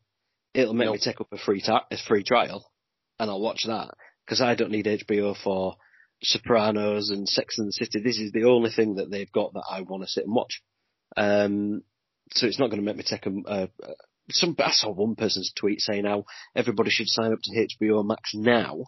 It'll 0.55 0.75
make 0.75 0.87
No. 0.87 0.93
me 0.93 0.99
take 1.03 1.21
up 1.21 1.29
a 1.33 1.39
free 1.39 1.61
ta- 1.63 1.87
a 1.91 1.97
free 1.97 2.25
trial, 2.25 2.71
and 3.19 3.31
I'll 3.31 3.41
watch 3.41 3.65
that 3.67 3.95
because 4.25 4.41
I 4.41 4.55
don't 4.55 4.71
need 4.71 4.87
HBO 4.87 5.37
for 5.37 5.77
Sopranos 6.23 7.11
and 7.11 7.29
Sex 7.29 7.59
and 7.59 7.69
the 7.69 7.73
City. 7.73 8.01
This 8.01 8.19
is 8.19 8.33
the 8.33 8.45
only 8.45 8.71
thing 8.71 8.97
that 8.97 9.11
they've 9.11 9.31
got 9.31 9.53
that 9.55 9.65
I 9.71 9.83
want 9.83 10.03
to 10.03 10.09
sit 10.09 10.25
and 10.25 10.35
watch. 10.35 10.63
Um, 11.17 11.83
so 12.31 12.47
it's 12.47 12.59
not 12.59 12.71
going 12.71 12.81
to 12.81 12.87
make 12.87 12.97
me 12.97 13.05
take 13.07 13.27
a, 13.27 13.69
some. 14.31 14.57
I 14.59 14.71
saw 14.73 14.91
one 14.91 15.15
person's 15.15 15.53
tweet 15.55 15.81
saying 15.81 16.05
how 16.05 16.25
everybody 16.55 16.91
should 16.91 17.09
sign 17.09 17.33
up 17.33 17.39
to 17.43 17.69
HBO 17.81 18.05
Max 18.05 18.35
now 18.35 18.85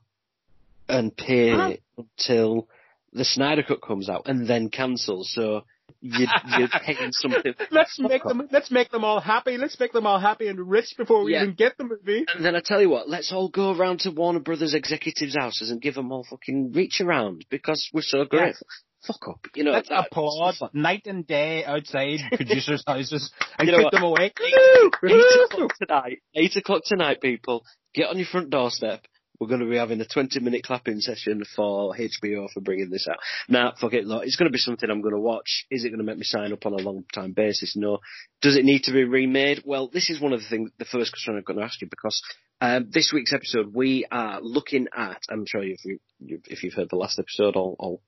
and 0.88 1.16
pay 1.16 1.50
Huh? 1.50 1.72
until 1.96 2.68
the 3.12 3.24
Snyder 3.24 3.62
Cut 3.62 3.82
comes 3.82 4.08
out 4.08 4.22
and 4.26 4.46
then 4.48 4.70
cancel. 4.70 5.22
So 5.24 5.64
you're, 6.00 6.28
you're 6.58 6.68
paying 6.68 7.10
something. 7.12 7.54
Let's 7.70 7.98
make 7.98 8.22
them. 8.22 8.48
Let's 8.50 8.70
make 8.70 8.90
them 8.90 9.04
all 9.04 9.20
happy. 9.20 9.56
Let's 9.58 9.78
make 9.80 9.92
them 9.92 10.06
all 10.06 10.20
happy 10.20 10.46
and 10.48 10.58
rich 10.70 10.94
before 10.96 11.24
we 11.24 11.32
Yeah. 11.32 11.42
even 11.42 11.54
get 11.54 11.76
the 11.76 11.84
movie. 11.84 12.24
And 12.34 12.44
then 12.44 12.54
I 12.56 12.60
tell 12.64 12.80
you 12.80 12.88
what, 12.90 13.08
let's 13.08 13.32
all 13.32 13.48
go 13.48 13.72
around 13.76 14.00
to 14.00 14.10
Warner 14.10 14.40
Brothers 14.40 14.74
executives' 14.74 15.36
houses 15.36 15.70
and 15.70 15.80
give 15.80 15.94
them 15.94 16.12
all 16.12 16.24
fucking 16.28 16.72
reach 16.72 17.00
around 17.00 17.44
because 17.50 17.88
we're 17.92 18.02
so 18.02 18.24
great. 18.24 18.54
Fuck 19.06 19.28
up, 19.28 19.40
you 19.54 19.62
know. 19.64 19.70
Let's 19.70 19.88
that- 19.90 20.06
applaud 20.10 20.54
night 20.72 21.02
and 21.06 21.26
day 21.26 21.64
outside 21.64 22.18
producers' 22.32 22.82
houses 22.86 23.30
and 23.58 23.68
You 23.68 23.76
know 23.76 23.84
what? 23.84 23.92
them 23.92 24.02
awake. 24.02 24.36
Eight 24.44 24.54
o'clock 25.52 25.70
tonight. 25.80 26.18
Eight 26.34 26.56
o'clock 26.56 26.82
tonight, 26.84 27.20
people. 27.20 27.64
Get 27.94 28.08
on 28.08 28.18
your 28.18 28.26
front 28.26 28.50
doorstep. 28.50 29.04
We're 29.40 29.48
going 29.48 29.60
to 29.60 29.66
be 29.66 29.76
having 29.76 30.00
a 30.00 30.06
20 30.06 30.40
minute 30.40 30.64
clapping 30.64 31.00
session 31.00 31.44
for 31.54 31.94
HBO 31.94 32.50
for 32.52 32.60
bringing 32.60 32.90
this 32.90 33.06
out. 33.08 33.18
Nah, 33.48 33.72
fuck 33.80 33.92
it, 33.92 34.04
look, 34.04 34.24
it's 34.24 34.36
going 34.36 34.50
to 34.50 34.52
be 34.52 34.58
something 34.58 34.90
I'm 34.90 35.00
going 35.00 35.14
to 35.14 35.20
watch. 35.20 35.66
Is 35.70 35.84
it 35.84 35.90
going 35.90 35.98
to 35.98 36.04
make 36.04 36.18
me 36.18 36.24
sign 36.24 36.52
up 36.52 36.66
on 36.66 36.72
a 36.72 36.76
long 36.76 37.04
time 37.12 37.32
basis? 37.32 37.76
No. 37.76 37.98
Does 38.42 38.56
it 38.56 38.64
need 38.64 38.84
to 38.84 38.92
be 38.92 39.04
remade? 39.04 39.62
Well, 39.64 39.88
this 39.88 40.10
is 40.10 40.20
one 40.20 40.32
of 40.32 40.40
the 40.40 40.48
things, 40.48 40.70
the 40.78 40.84
first 40.84 41.12
question 41.12 41.36
I'm 41.36 41.42
going 41.42 41.58
to 41.58 41.64
ask 41.64 41.80
you 41.80 41.88
because 41.88 42.20
um, 42.60 42.88
this 42.92 43.12
week's 43.14 43.32
episode 43.32 43.72
we 43.72 44.06
are 44.10 44.40
looking 44.40 44.88
at. 44.96 45.22
I'm 45.30 45.44
sure 45.46 45.62
if 45.62 45.84
you, 45.84 46.00
if 46.20 46.64
you've 46.64 46.74
heard 46.74 46.90
the 46.90 46.96
last 46.96 47.20
episode, 47.20 47.54
all, 47.54 47.76
all 47.78 48.00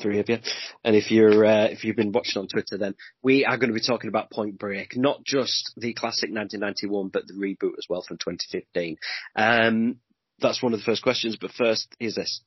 three 0.00 0.20
of 0.20 0.28
you, 0.28 0.38
and 0.84 0.94
if 0.94 1.10
you're 1.10 1.44
uh, 1.44 1.64
if 1.66 1.84
you've 1.84 1.96
been 1.96 2.12
watching 2.12 2.40
on 2.40 2.48
Twitter, 2.48 2.78
then 2.78 2.94
we 3.22 3.44
are 3.44 3.56
going 3.58 3.70
to 3.70 3.74
be 3.74 3.84
talking 3.84 4.08
about 4.08 4.30
Point 4.30 4.58
Break, 4.58 4.96
not 4.96 5.24
just 5.24 5.72
the 5.76 5.92
classic 5.94 6.30
1991, 6.30 7.08
but 7.08 7.26
the 7.26 7.34
reboot 7.34 7.76
as 7.78 7.86
well 7.88 8.02
from 8.06 8.18
2015. 8.18 8.96
Um, 9.34 9.96
that's 10.42 10.62
one 10.62 10.72
of 10.74 10.80
the 10.80 10.84
first 10.84 11.02
questions. 11.02 11.36
But 11.36 11.52
first, 11.52 11.88
here's 11.98 12.16
this. 12.16 12.42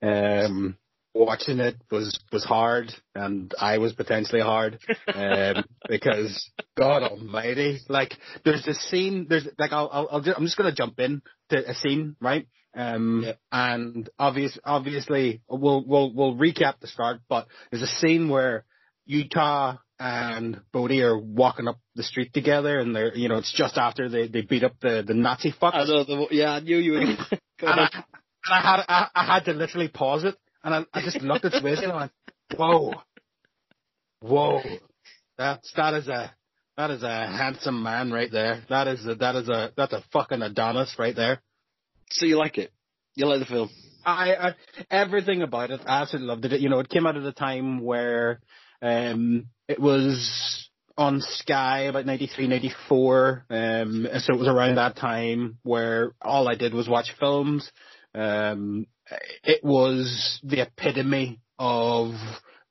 Um, 0.02 0.76
watching 1.14 1.60
it 1.60 1.76
was 1.90 2.18
was 2.32 2.44
hard, 2.44 2.92
and 3.14 3.54
I 3.58 3.78
was 3.78 3.92
potentially 3.92 4.40
hard 4.42 4.80
um, 5.14 5.64
because 5.88 6.50
God 6.76 7.02
Almighty, 7.04 7.80
like 7.88 8.14
there's 8.44 8.66
a 8.66 8.74
scene. 8.74 9.26
There's 9.28 9.46
like 9.58 9.72
I'll, 9.72 9.88
I'll, 9.92 10.08
I'll 10.10 10.20
just, 10.20 10.36
I'm 10.36 10.44
just 10.44 10.56
gonna 10.56 10.74
jump 10.74 10.98
in 10.98 11.22
to 11.50 11.70
a 11.70 11.74
scene, 11.74 12.16
right? 12.20 12.46
Um, 12.76 13.22
Yeah. 13.24 13.32
and 13.52 14.10
obvious, 14.18 14.58
obviously 14.64 15.42
we'll 15.48 15.84
we'll 15.86 16.12
we'll 16.12 16.34
recap 16.34 16.80
the 16.80 16.88
start, 16.88 17.20
but 17.28 17.46
there's 17.70 17.82
a 17.82 17.86
scene 17.86 18.28
where 18.28 18.64
Utah 19.06 19.76
and 19.98 20.60
Bodhi 20.72 21.02
are 21.02 21.16
walking 21.16 21.68
up 21.68 21.78
the 21.94 22.02
street 22.02 22.32
together, 22.32 22.78
and 22.78 22.94
they're 22.94 23.14
you 23.14 23.28
know 23.28 23.36
it's 23.36 23.52
just 23.52 23.76
after 23.76 24.08
they 24.08 24.28
they 24.28 24.42
beat 24.42 24.64
up 24.64 24.78
the 24.80 25.04
the 25.06 25.14
Nazi 25.14 25.52
fucks. 25.52 25.74
I 25.74 25.84
know 25.84 26.04
the, 26.04 26.26
yeah, 26.30 26.52
I 26.52 26.60
knew 26.60 26.76
you 26.76 26.92
were 26.92 27.00
and 27.00 27.18
I, 27.62 27.88
and 27.92 28.04
I 28.50 28.60
had 28.60 28.84
I, 28.88 29.08
I 29.14 29.26
had 29.34 29.44
to 29.44 29.52
literally 29.52 29.88
pause 29.88 30.24
it, 30.24 30.36
and 30.62 30.74
I, 30.74 30.84
I 30.92 31.02
just 31.02 31.20
looked 31.22 31.44
at 31.44 31.52
Swayze 31.52 31.82
and 31.82 31.92
I 31.92 31.96
went, 31.96 32.12
"Whoa, 32.56 32.94
whoa, 34.20 34.60
that's 35.38 35.72
that 35.76 35.94
is 35.94 36.08
a 36.08 36.34
that 36.76 36.90
is 36.90 37.02
a 37.02 37.26
handsome 37.26 37.82
man 37.82 38.10
right 38.10 38.30
there. 38.30 38.64
That 38.68 38.88
is 38.88 39.06
a, 39.06 39.14
that 39.14 39.36
is 39.36 39.48
a 39.48 39.72
that's 39.76 39.92
a 39.92 40.02
fucking 40.12 40.42
Adonis 40.42 40.96
right 40.98 41.14
there." 41.14 41.40
So 42.10 42.26
you 42.26 42.36
like 42.36 42.58
it? 42.58 42.72
You 43.14 43.26
like 43.26 43.40
the 43.40 43.46
film? 43.46 43.70
I, 44.04 44.34
I 44.34 44.54
everything 44.90 45.42
about 45.42 45.70
it, 45.70 45.80
I 45.86 46.02
absolutely 46.02 46.28
loved 46.28 46.44
it. 46.46 46.60
You 46.60 46.68
know, 46.68 46.80
it 46.80 46.88
came 46.88 47.06
out 47.06 47.16
at 47.16 47.22
a 47.22 47.32
time 47.32 47.80
where 47.80 48.40
um 48.82 49.46
it 49.68 49.80
was 49.80 50.68
on 50.96 51.20
Sky 51.20 51.82
about 51.82 52.06
93, 52.06 52.46
94. 52.46 53.46
Um, 53.50 54.06
so 54.18 54.34
it 54.34 54.38
was 54.38 54.48
around 54.48 54.76
that 54.76 54.96
time 54.96 55.58
where 55.62 56.12
all 56.22 56.48
I 56.48 56.54
did 56.54 56.72
was 56.74 56.88
watch 56.88 57.12
films. 57.18 57.70
Um, 58.14 58.86
it 59.42 59.64
was 59.64 60.40
the 60.44 60.60
epitome 60.62 61.40
of 61.58 62.12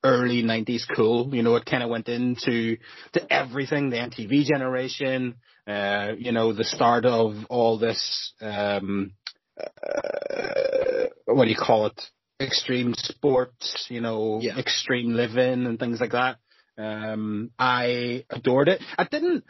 early 0.03 0.43
90s 0.43 0.83
cool. 0.95 1.33
You 1.33 1.43
know, 1.43 1.55
it 1.55 1.65
kind 1.65 1.83
of 1.83 1.89
went 1.89 2.07
into 2.09 2.77
to 3.13 3.33
everything, 3.33 3.89
the 3.89 3.97
MTV 3.97 4.45
generation, 4.45 5.35
uh, 5.67 6.13
you 6.17 6.31
know, 6.31 6.53
the 6.53 6.63
start 6.63 7.05
of 7.05 7.35
all 7.49 7.77
this, 7.77 8.33
um, 8.41 9.13
uh, 9.59 11.05
what 11.25 11.45
do 11.45 11.51
you 11.51 11.57
call 11.57 11.87
it? 11.87 12.01
Extreme 12.41 12.93
sports, 12.97 13.87
you 13.89 14.01
know, 14.01 14.39
Yeah. 14.41 14.57
extreme 14.57 15.13
living 15.13 15.65
and 15.65 15.79
things 15.79 16.01
like 16.01 16.11
that. 16.11 16.37
Um, 16.77 17.51
I 17.59 18.25
adored 18.29 18.67
it. 18.67 18.81
I 18.97 19.03
didn't. 19.05 19.43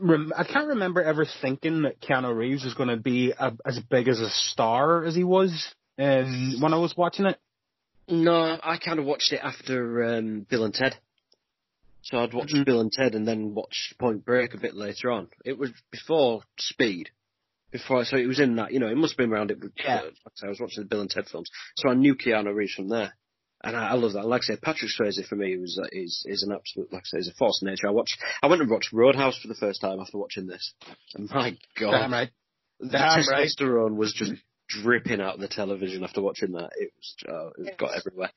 Rem- 0.00 0.32
I 0.36 0.44
can't 0.44 0.68
remember 0.68 1.02
ever 1.02 1.26
thinking 1.42 1.82
that 1.82 2.00
Keanu 2.00 2.34
Reeves 2.34 2.64
was 2.64 2.74
going 2.74 2.88
to 2.88 2.96
be 2.96 3.32
a, 3.38 3.52
as 3.64 3.78
big 3.90 4.08
as 4.08 4.20
a 4.20 4.30
star 4.30 5.04
as 5.04 5.14
he 5.14 5.24
was 5.24 5.74
um, 5.98 6.56
when 6.60 6.72
I 6.72 6.78
was 6.78 6.96
watching 6.96 7.26
it. 7.26 7.38
No, 8.08 8.58
I 8.62 8.78
kind 8.78 8.98
of 8.98 9.04
watched 9.04 9.32
it 9.32 9.40
after 9.42 10.04
um, 10.16 10.46
Bill 10.48 10.64
and 10.64 10.74
Ted. 10.74 10.96
So 12.02 12.18
I'd 12.18 12.32
watched 12.34 12.54
Mhm. 12.54 12.64
Bill 12.64 12.80
and 12.80 12.90
Ted 12.90 13.14
and 13.14 13.28
then 13.28 13.54
watched 13.54 13.98
Point 13.98 14.24
Break 14.24 14.54
a 14.54 14.58
bit 14.58 14.74
later 14.74 15.10
on. 15.10 15.28
It 15.44 15.58
was 15.58 15.70
before 15.92 16.42
Speed. 16.58 17.10
Before, 17.70 18.04
so 18.04 18.16
it 18.16 18.26
was 18.26 18.40
in 18.40 18.56
that, 18.56 18.72
you 18.72 18.80
know, 18.80 18.88
it 18.88 18.96
must 18.96 19.12
have 19.12 19.18
been 19.18 19.32
around 19.32 19.52
it. 19.52 19.58
Yeah. 19.76 20.00
I 20.42 20.46
I 20.46 20.48
was 20.48 20.58
watching 20.58 20.82
the 20.82 20.88
Bill 20.88 21.02
and 21.02 21.10
Ted 21.10 21.26
films. 21.28 21.48
So 21.76 21.88
I 21.88 21.94
knew 21.94 22.16
Keanu 22.16 22.52
Reeves 22.52 22.72
from 22.72 22.88
there. 22.88 23.14
And 23.62 23.76
I, 23.76 23.90
I 23.90 23.92
love 23.94 24.14
that. 24.14 24.26
Like 24.26 24.42
I 24.42 24.44
said, 24.44 24.62
Patrick 24.62 24.90
Swayze 24.90 25.24
for 25.26 25.36
me 25.36 25.56
was 25.58 25.78
uh, 25.82 25.88
is 25.92 26.24
is 26.26 26.42
an 26.42 26.54
absolute 26.54 26.92
like 26.92 27.02
I 27.02 27.06
say, 27.06 27.18
is 27.18 27.28
a 27.28 27.34
force 27.34 27.60
of 27.62 27.68
nature. 27.68 27.88
I 27.88 27.90
watched, 27.90 28.16
I 28.42 28.46
went 28.46 28.62
and 28.62 28.70
watched 28.70 28.92
Roadhouse 28.92 29.38
for 29.38 29.48
the 29.48 29.54
first 29.54 29.80
time 29.80 30.00
after 30.00 30.18
watching 30.18 30.46
this, 30.46 30.72
and 31.14 31.28
my 31.30 31.56
God, 31.78 31.90
Damn 31.90 32.12
right. 32.12 32.30
the 32.78 32.88
Damn 32.88 33.26
right. 33.28 33.48
testosterone 33.48 33.96
was 33.96 34.14
just 34.14 34.32
dripping 34.68 35.20
out 35.20 35.34
of 35.34 35.40
the 35.40 35.48
television 35.48 36.04
after 36.04 36.22
watching 36.22 36.52
that. 36.52 36.70
It 36.78 36.92
was, 36.96 37.14
oh, 37.28 37.50
it 37.58 37.76
got 37.76 37.96
everywhere. 37.96 38.30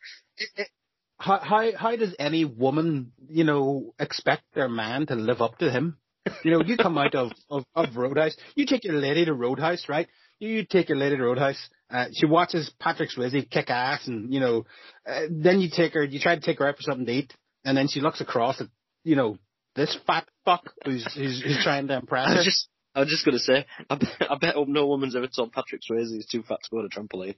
How, 1.17 1.39
how 1.39 1.71
how 1.77 1.95
does 1.95 2.15
any 2.19 2.43
woman, 2.43 3.13
you 3.29 3.45
know, 3.45 3.93
expect 3.99 4.43
their 4.53 4.67
man 4.67 5.05
to 5.05 5.15
live 5.15 5.41
up 5.41 5.59
to 5.59 5.71
him? 5.71 5.97
You 6.43 6.51
know, 6.51 6.63
you 6.63 6.77
come 6.77 6.97
out 6.97 7.15
of, 7.15 7.31
of, 7.49 7.65
of 7.75 7.95
Roadhouse, 7.95 8.35
you 8.55 8.65
take 8.65 8.83
your 8.85 8.95
lady 8.95 9.25
to 9.25 9.33
Roadhouse, 9.33 9.87
right? 9.89 10.07
You 10.39 10.65
take 10.65 10.89
your 10.89 10.97
lady 10.97 11.15
to 11.17 11.23
Roadhouse, 11.23 11.69
uh, 11.89 12.07
she 12.11 12.25
watches 12.25 12.71
Patrick 12.79 13.09
Swayze 13.11 13.49
kick 13.49 13.69
ass 13.69 14.07
and, 14.07 14.33
you 14.33 14.39
know, 14.39 14.65
uh, 15.07 15.21
then 15.29 15.59
you 15.61 15.69
take 15.73 15.93
her, 15.93 16.03
you 16.03 16.19
try 16.19 16.35
to 16.35 16.41
take 16.41 16.59
her 16.59 16.67
out 16.67 16.75
for 16.75 16.81
something 16.81 17.05
to 17.05 17.11
eat, 17.11 17.33
and 17.63 17.77
then 17.77 17.87
she 17.87 18.01
looks 18.01 18.19
across 18.19 18.59
at, 18.59 18.67
you 19.03 19.15
know, 19.15 19.37
this 19.75 19.97
fat 20.05 20.27
fuck 20.43 20.71
who's, 20.85 21.05
who's, 21.13 21.41
who's 21.41 21.63
trying 21.63 21.87
to 21.87 21.95
impress 21.95 22.27
I 22.27 22.31
her. 22.31 22.35
was 22.37 22.45
just, 22.45 22.67
I 22.95 22.99
was 23.01 23.09
just 23.09 23.25
gonna 23.25 23.39
say, 23.39 23.65
I 23.89 23.95
bet, 23.95 24.09
I 24.29 24.37
bet 24.37 24.55
no 24.67 24.87
woman's 24.87 25.15
ever 25.15 25.27
told 25.27 25.51
Patrick 25.51 25.81
Swayze 25.81 26.13
he's 26.13 26.27
too 26.27 26.43
fat 26.43 26.59
to 26.63 26.69
go 26.69 26.79
on 26.79 26.85
a 26.85 26.89
trampoline. 26.89 27.35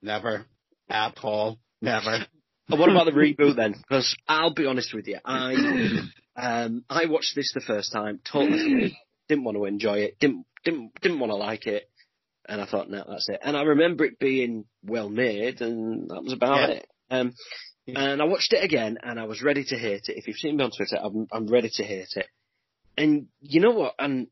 Never. 0.00 0.46
At 0.88 1.18
all. 1.22 1.58
Never. 1.80 2.26
But 2.68 2.78
what 2.78 2.90
about 2.90 3.04
the 3.06 3.12
reboot 3.12 3.56
then? 3.56 3.72
Because 3.72 4.16
I'll 4.28 4.54
be 4.54 4.66
honest 4.66 4.94
with 4.94 5.06
you, 5.06 5.18
I 5.24 5.54
um 6.36 6.84
I 6.88 7.06
watched 7.06 7.34
this 7.34 7.52
the 7.52 7.60
first 7.60 7.92
time, 7.92 8.20
totally 8.30 8.96
didn't 9.28 9.44
want 9.44 9.56
to 9.56 9.64
enjoy 9.66 9.98
it, 9.98 10.18
didn't 10.18 10.46
didn't 10.64 10.92
didn't 11.00 11.18
want 11.20 11.30
to 11.30 11.36
like 11.36 11.66
it, 11.66 11.88
and 12.52 12.60
I 12.60 12.66
thought, 12.66 12.90
no, 12.90 13.02
that's 13.08 13.30
it. 13.30 13.40
And 13.42 13.56
I 13.56 13.62
remember 13.62 14.04
it 14.04 14.18
being 14.18 14.66
well 14.84 15.08
made, 15.08 15.62
and 15.62 16.10
that 16.10 16.22
was 16.22 16.34
about 16.34 16.68
Yeah. 16.68 16.74
it. 16.76 16.86
Um, 17.10 17.34
and 17.86 18.20
I 18.20 18.26
watched 18.26 18.52
it 18.52 18.62
again, 18.62 18.98
and 19.02 19.18
I 19.18 19.24
was 19.24 19.42
ready 19.42 19.64
to 19.64 19.78
hate 19.78 20.02
it. 20.08 20.18
If 20.18 20.28
you've 20.28 20.36
seen 20.36 20.58
me 20.58 20.64
on 20.64 20.70
Twitter, 20.70 20.98
I'm 21.02 21.26
I'm 21.32 21.46
ready 21.46 21.70
to 21.76 21.82
hate 21.82 22.12
it. 22.14 22.26
And 22.98 23.28
you 23.40 23.60
know 23.60 23.70
what? 23.70 23.94
And 23.98 24.26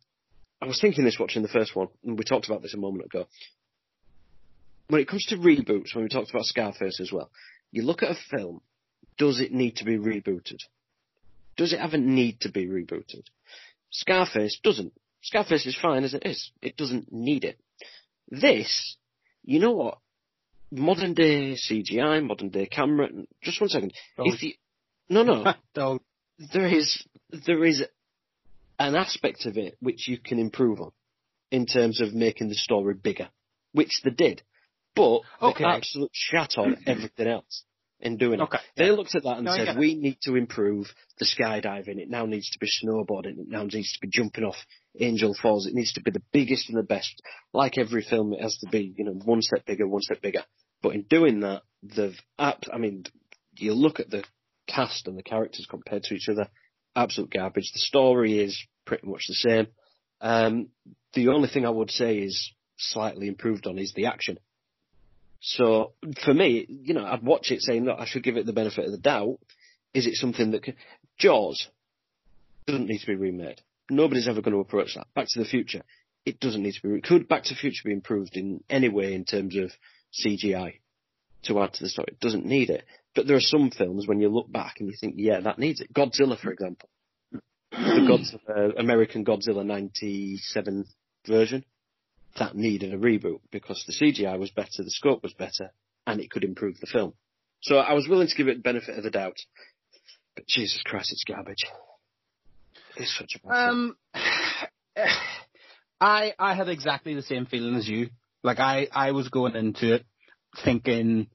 I 0.61 0.67
was 0.67 0.79
thinking 0.83 1.03
this 1.05 1.19
watching 1.19 1.41
the 1.41 1.49
first 1.49 1.75
one, 1.75 1.89
and 2.05 2.19
we 2.19 2.25
talked 2.25 2.47
about 2.47 2.61
this 2.61 2.75
a 2.75 2.79
moment 2.79 3.07
ago. 3.07 3.27
When 4.89 5.01
it 5.01 5.09
comes 5.09 5.25
to 5.27 5.37
reboots, 5.37 5.95
when 5.95 6.05
we 6.05 6.11
talked 6.11 6.29
about 6.31 6.45
Scarface 6.45 7.01
as 7.01 7.11
well, 7.11 7.31
you 7.73 7.83
look 7.85 8.03
at 8.03 8.11
a 8.11 8.19
film, 8.31 8.61
does 9.17 9.41
it 9.41 9.51
need 9.51 9.77
to 9.77 9.85
be 9.87 9.97
rebooted? 9.97 10.59
Does 11.57 11.73
it 11.73 11.81
have 11.81 11.95
a 11.95 11.99
need 11.99 12.41
to 12.43 12.51
be 12.51 12.67
rebooted? 12.67 13.25
Scarface 13.91 14.61
doesn't. 14.63 14.93
Scarface 15.23 15.65
is 15.67 15.77
fine 15.81 16.05
as 16.05 16.13
it 16.13 16.27
is. 16.27 16.51
It 16.61 16.77
doesn't 16.77 17.11
need 17.11 17.45
it. 17.45 17.59
This, 18.31 18.97
you 19.43 19.61
know 19.61 19.73
what? 19.73 19.99
Modern 20.71 21.15
day 21.15 21.55
CGI, 21.55 22.25
modern 22.25 22.51
day 22.51 22.67
camera. 22.67 23.09
Just 23.43 23.61
one 23.61 23.69
second. 23.69 23.93
Don't. 24.17 24.29
If 24.29 24.43
you, 24.43 24.53
no, 25.09 25.25
no 25.25 25.53
Don't. 25.75 26.03
there 26.53 26.67
is 26.69 27.05
there 27.47 27.65
is 27.65 27.83
an 28.79 28.95
aspect 28.95 29.47
of 29.47 29.57
it 29.57 29.77
which 29.81 30.09
you 30.09 30.19
can 30.19 30.39
improve 30.39 30.81
on 30.81 30.93
in 31.51 31.67
terms 31.67 32.01
of 32.01 32.15
making 32.15 32.49
the 32.49 32.55
story 32.55 32.95
bigger, 32.95 33.29
which 33.73 34.01
they 34.05 34.11
did, 34.11 34.43
but 34.95 35.23
Okay. 35.43 35.65
absolute 35.65 36.11
shat 36.13 36.57
on 36.57 36.77
everything 36.87 37.27
else 37.27 37.65
in 38.01 38.17
doing 38.17 38.41
it. 38.41 38.45
Okay, 38.45 38.59
They 38.77 38.91
looked 38.91 39.15
at 39.15 39.25
that 39.25 39.37
and 39.39 39.45
No, 39.45 39.57
said, 39.57 39.79
"We 39.79 39.95
need 39.95 40.19
to 40.23 40.37
improve 40.37 40.93
the 41.19 41.25
skydiving. 41.25 41.99
It 41.99 42.09
now 42.09 42.27
needs 42.27 42.51
to 42.51 42.59
be 42.59 42.67
snowboarding. 42.67 43.39
It 43.39 43.49
now 43.49 43.65
needs 43.65 43.93
to 43.93 44.01
be 44.01 44.09
jumping 44.11 44.45
off 44.45 44.57
Angel 44.99 45.35
Falls. 45.35 45.67
It 45.67 45.75
needs 45.75 45.93
to 45.95 46.03
be 46.03 46.11
the 46.11 46.23
biggest 46.33 46.69
and 46.69 46.79
the 46.79 46.83
best. 46.83 47.23
Like 47.53 47.79
every 47.79 48.03
film, 48.03 48.33
it 48.33 48.41
has 48.41 48.57
to 48.59 48.69
be, 48.71 48.95
you 48.97 49.05
know, 49.05 49.13
one 49.13 49.43
step 49.43 49.67
bigger, 49.67 49.87
one 49.87 50.03
step 50.03 50.23
bigger." 50.23 50.45
But 50.83 50.95
in 50.95 51.03
doing 51.03 51.41
that, 51.41 51.63
they've, 51.83 52.19
ab- 52.39 52.65
I 52.73 52.79
mean, 52.79 53.05
you 53.57 53.75
look 53.75 54.01
at 54.01 54.11
the 54.11 54.25
cast 54.67 55.07
and 55.07 55.19
the 55.19 55.23
characters 55.23 55.67
compared 55.69 56.05
to 56.05 56.15
each 56.15 56.29
other, 56.29 56.49
absolute 56.97 57.31
garbage. 57.31 57.71
The 57.73 57.81
story 57.81 58.39
is 58.39 58.59
pretty 58.87 59.07
much 59.07 59.25
the 59.29 59.35
same. 59.35 59.67
Um, 60.21 60.69
the 61.13 61.29
only 61.29 61.49
thing 61.49 61.67
I 61.67 61.71
would 61.71 61.91
say 61.91 62.19
is 62.19 62.53
slightly 62.79 63.29
improved 63.29 63.67
on 63.67 63.79
is 63.79 63.93
the 63.95 64.07
action. 64.07 64.39
So 65.41 65.93
for 66.25 66.35
me, 66.35 66.67
you 66.69 66.95
know, 66.95 67.05
I'd 67.05 67.23
watch 67.23 67.51
it 67.51 67.63
saying, 67.63 67.85
look, 67.85 67.99
I 67.99 68.07
should 68.07 68.23
give 68.23 68.37
it 68.37 68.47
the 68.47 68.53
benefit 68.53 68.85
of 68.85 68.93
the 68.93 68.99
doubt. 68.99 69.39
Is 69.95 70.07
it 70.07 70.15
something 70.15 70.53
that 70.53 70.63
can, 70.63 70.77
Jaws 71.19 71.69
doesn't 72.67 72.87
need 72.87 73.01
to 73.01 73.07
be 73.07 73.15
remade. 73.15 73.61
Nobody's 73.91 74.29
ever 74.29 74.43
going 74.43 74.55
to 74.55 74.61
approach 74.61 74.95
that. 74.95 75.09
Back 75.15 75.27
to 75.31 75.39
the 75.41 75.45
Future, 75.45 75.83
it 76.25 76.41
doesn't 76.41 76.63
need 76.63 76.75
to 76.75 76.89
be. 76.89 77.01
Could 77.01 77.29
Back 77.29 77.45
to 77.45 77.55
the 77.55 77.61
Future 77.61 77.83
be 77.85 77.93
improved 77.93 78.37
in 78.37 78.63
any 78.69 78.89
way 78.89 79.15
in 79.15 79.25
terms 79.25 79.57
of 79.57 79.73
CGI 80.25 80.75
to 81.45 81.61
add 81.61 81.73
to 81.75 81.83
the 81.83 81.89
story? 81.89 82.09
It 82.09 82.21
doesn't 82.21 82.47
need 82.47 82.71
it. 82.71 82.85
But 83.15 83.27
there 83.27 83.37
are 83.37 83.41
some 83.41 83.71
films 83.71 84.07
when 84.07 84.21
you 84.21 84.29
look 84.29 84.51
back 84.53 84.77
and 84.79 84.89
you 84.89 84.95
think, 85.01 85.15
yeah, 85.17 85.41
that 85.41 85.59
needs 85.59 85.81
it. 85.81 85.93
Godzilla, 85.93 86.39
for 86.39 86.53
example, 86.53 86.89
the 87.73 87.79
Godzilla, 88.49 88.79
American 88.79 89.25
Godzilla 89.25 89.65
'97 89.65 90.85
version, 91.27 91.65
that 92.39 92.57
needed 92.57 92.95
a 92.95 92.99
reboot 92.99 93.41
because 93.51 93.85
the 93.87 93.93
CGI 93.93 94.39
was 94.39 94.51
better, 94.51 94.83
the 94.83 94.91
scope 94.91 95.23
was 95.23 95.35
better, 95.35 95.73
and 96.07 96.21
it 96.21 96.31
could 96.31 96.45
improve 96.45 96.79
the 96.81 96.87
film. 96.87 97.15
So 97.63 97.77
I 97.77 97.93
was 97.93 98.09
willing 98.09 98.29
to 98.29 98.35
give 98.35 98.49
it 98.49 98.57
the 98.57 98.63
benefit 98.63 98.97
of 98.97 99.05
the 99.05 99.11
doubt. 99.11 99.37
But 100.35 100.47
Jesus 100.47 100.81
Christ, 100.85 101.13
it's 101.13 101.25
garbage. 101.25 101.65
It's 102.97 103.17
such 103.17 103.37
a. 103.45 103.49
Um, 103.53 103.97
I 106.01 106.33
I 106.39 106.55
had 106.55 106.69
exactly 106.69 107.15
the 107.15 107.23
same 107.23 107.47
feeling 107.47 107.75
as 107.75 107.89
you. 107.89 108.11
Like 108.43 108.59
I 108.59 108.89
I 108.93 109.13
was 109.13 109.29
going 109.29 109.55
into 109.55 109.95
it 109.95 110.07
thinking. 110.65 111.29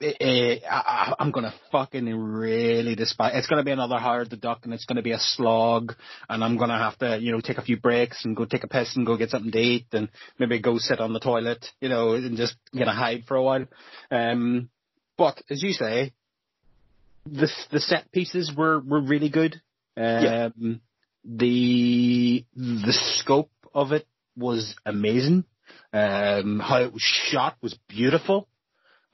Eh, 0.00 0.12
eh, 0.20 0.58
I, 0.68 1.14
I'm 1.18 1.30
gonna 1.30 1.54
fucking 1.72 2.06
really 2.14 2.94
despise. 2.94 3.32
It's 3.34 3.46
gonna 3.46 3.64
be 3.64 3.70
another 3.70 3.98
Howard 3.98 4.30
the 4.30 4.36
Duck, 4.36 4.60
and 4.64 4.72
it's 4.74 4.84
gonna 4.84 5.02
be 5.02 5.12
a 5.12 5.18
slog, 5.18 5.94
and 6.28 6.42
I'm 6.42 6.56
gonna 6.56 6.78
have 6.78 6.98
to, 6.98 7.18
you 7.18 7.32
know, 7.32 7.40
take 7.40 7.58
a 7.58 7.62
few 7.62 7.78
breaks 7.78 8.24
and 8.24 8.36
go 8.36 8.44
take 8.44 8.64
a 8.64 8.68
piss 8.68 8.96
and 8.96 9.06
go 9.06 9.16
get 9.16 9.30
something 9.30 9.52
to 9.52 9.58
eat, 9.58 9.86
and 9.92 10.08
maybe 10.38 10.58
go 10.58 10.78
sit 10.78 11.00
on 11.00 11.12
the 11.12 11.20
toilet, 11.20 11.66
you 11.80 11.88
know, 11.88 12.12
and 12.14 12.36
just 12.36 12.56
get 12.72 12.88
a 12.88 12.92
hide 12.92 13.24
for 13.26 13.36
a 13.36 13.42
while. 13.42 13.66
Um, 14.10 14.70
but 15.16 15.40
as 15.50 15.62
you 15.62 15.72
say, 15.72 16.12
the 17.26 17.50
the 17.70 17.80
set 17.80 18.10
pieces 18.12 18.52
were 18.56 18.80
were 18.80 19.00
really 19.00 19.28
good. 19.28 19.60
Yeah. 19.96 20.50
Um, 20.56 20.80
the 21.24 22.44
the 22.54 22.92
scope 23.18 23.50
of 23.74 23.92
it 23.92 24.06
was 24.36 24.74
amazing. 24.84 25.44
Um, 25.92 26.60
how 26.60 26.82
it 26.82 26.92
was 26.92 27.02
shot 27.02 27.56
was 27.62 27.76
beautiful. 27.88 28.48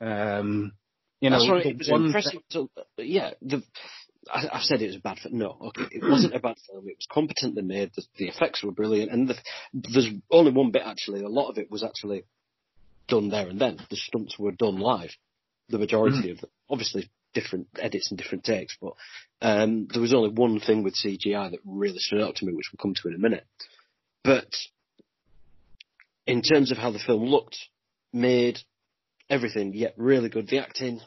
Um, 0.01 0.73
you 1.19 1.29
know, 1.29 1.47
right. 1.47 1.65
It 1.65 1.77
was 1.77 1.89
impressive. 1.89 2.41
So, 2.49 2.69
yeah, 2.97 3.31
the, 3.41 3.61
I, 4.29 4.47
I've 4.53 4.63
said 4.63 4.81
it 4.81 4.87
was 4.87 4.95
a 4.95 5.01
bad 5.01 5.19
film. 5.19 5.37
No, 5.37 5.57
okay, 5.67 5.87
it 5.91 6.03
wasn't 6.03 6.35
a 6.35 6.39
bad 6.39 6.57
film. 6.67 6.87
It 6.87 6.97
was 6.97 7.07
competently 7.11 7.61
made. 7.61 7.91
The, 7.95 8.03
the 8.17 8.27
effects 8.27 8.63
were 8.63 8.71
brilliant, 8.71 9.11
and 9.11 9.27
the, 9.27 9.35
there's 9.73 10.09
only 10.31 10.51
one 10.51 10.71
bit 10.71 10.83
actually. 10.83 11.21
A 11.23 11.29
lot 11.29 11.49
of 11.49 11.57
it 11.57 11.69
was 11.69 11.83
actually 11.83 12.23
done 13.07 13.29
there 13.29 13.47
and 13.47 13.59
then. 13.59 13.77
The 13.89 13.95
stunts 13.95 14.39
were 14.39 14.51
done 14.51 14.79
live. 14.79 15.11
The 15.69 15.77
majority 15.77 16.31
of 16.31 16.41
them, 16.41 16.49
obviously, 16.69 17.09
different 17.33 17.67
edits 17.79 18.09
and 18.09 18.17
different 18.17 18.43
takes, 18.43 18.75
but 18.81 18.93
um, 19.41 19.87
there 19.91 20.01
was 20.01 20.13
only 20.13 20.29
one 20.29 20.59
thing 20.59 20.83
with 20.83 20.95
CGI 20.95 21.51
that 21.51 21.59
really 21.65 21.99
stood 21.99 22.21
out 22.21 22.35
to 22.37 22.45
me, 22.45 22.53
which 22.53 22.69
we'll 22.71 22.81
come 22.81 22.93
to 22.95 23.07
in 23.07 23.15
a 23.15 23.19
minute. 23.19 23.45
But 24.23 24.53
in 26.27 26.41
terms 26.41 26.71
of 26.71 26.77
how 26.77 26.91
the 26.91 26.99
film 26.99 27.23
looked, 27.23 27.57
made, 28.13 28.59
everything, 29.31 29.71
yeah, 29.73 29.89
really 29.97 30.29
good. 30.29 30.47
The 30.47 30.59
acting 30.59 30.99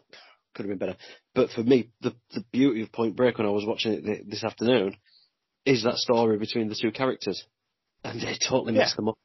could 0.55 0.65
have 0.67 0.71
been 0.71 0.79
better. 0.79 0.99
But 1.35 1.51
for 1.51 1.63
me, 1.63 1.91
the 2.01 2.15
the 2.33 2.45
beauty 2.53 2.83
of 2.83 2.91
Point 2.91 3.15
Break 3.15 3.39
when 3.39 3.47
I 3.47 3.51
was 3.51 3.65
watching 3.67 3.93
it 3.93 4.05
th- 4.05 4.23
this 4.27 4.43
afternoon 4.43 4.97
is 5.65 5.85
that 5.85 5.97
story 5.97 6.39
between 6.39 6.69
the 6.69 6.75
two 6.81 6.91
characters, 6.91 7.45
and 8.03 8.21
they 8.21 8.37
totally 8.49 8.73
messed 8.73 8.95
Yeah. 8.95 8.97
them 8.97 9.09
up. 9.11 9.19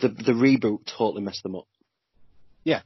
The 0.00 0.08
the 0.08 0.32
reboot 0.32 0.80
totally 0.98 1.22
messed 1.22 1.42
them 1.42 1.56
up. 1.56 1.66
Yeah. 2.64 2.82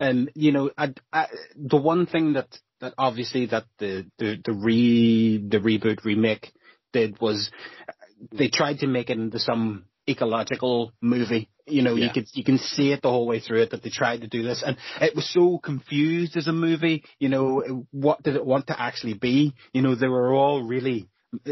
And 0.00 0.30
you 0.34 0.50
know, 0.52 0.70
I, 0.76 0.92
I, 1.12 1.26
the 1.56 1.76
one 1.76 2.06
thing 2.06 2.32
that 2.32 2.48
that 2.80 2.94
obviously 2.98 3.46
that 3.46 3.64
the 3.78 4.06
the 4.18 4.36
the 4.44 4.52
re 4.52 5.38
the 5.38 5.58
reboot 5.58 6.04
remake 6.04 6.52
did 6.92 7.20
was 7.20 7.50
uh, 7.88 7.92
they 8.32 8.48
tried 8.48 8.78
to 8.80 8.86
make 8.86 9.10
it 9.10 9.18
into 9.18 9.38
some 9.38 9.84
ecological 10.08 10.92
movie. 11.00 11.48
You 11.66 11.82
know, 11.82 11.94
you 11.94 12.04
Yeah. 12.06 12.12
could 12.12 12.26
you 12.34 12.44
can 12.44 12.58
see 12.58 12.92
it 12.92 13.00
the 13.02 13.10
whole 13.10 13.26
way 13.26 13.40
through 13.40 13.62
it 13.62 13.70
that 13.70 13.82
they 13.82 13.90
tried 13.90 14.20
to 14.20 14.26
do 14.26 14.42
this, 14.42 14.62
and 14.64 14.76
it 15.00 15.14
was 15.16 15.26
so 15.32 15.58
confused 15.58 16.36
as 16.36 16.46
a 16.46 16.52
movie. 16.52 17.04
You 17.18 17.30
know, 17.30 17.86
what 17.90 18.22
did 18.22 18.36
it 18.36 18.44
want 18.44 18.66
to 18.66 18.78
actually 18.80 19.14
be? 19.14 19.54
You 19.72 19.82
know, 19.82 19.94
they 19.94 20.08
were 20.08 20.32
all 20.34 20.62
really. 20.62 21.08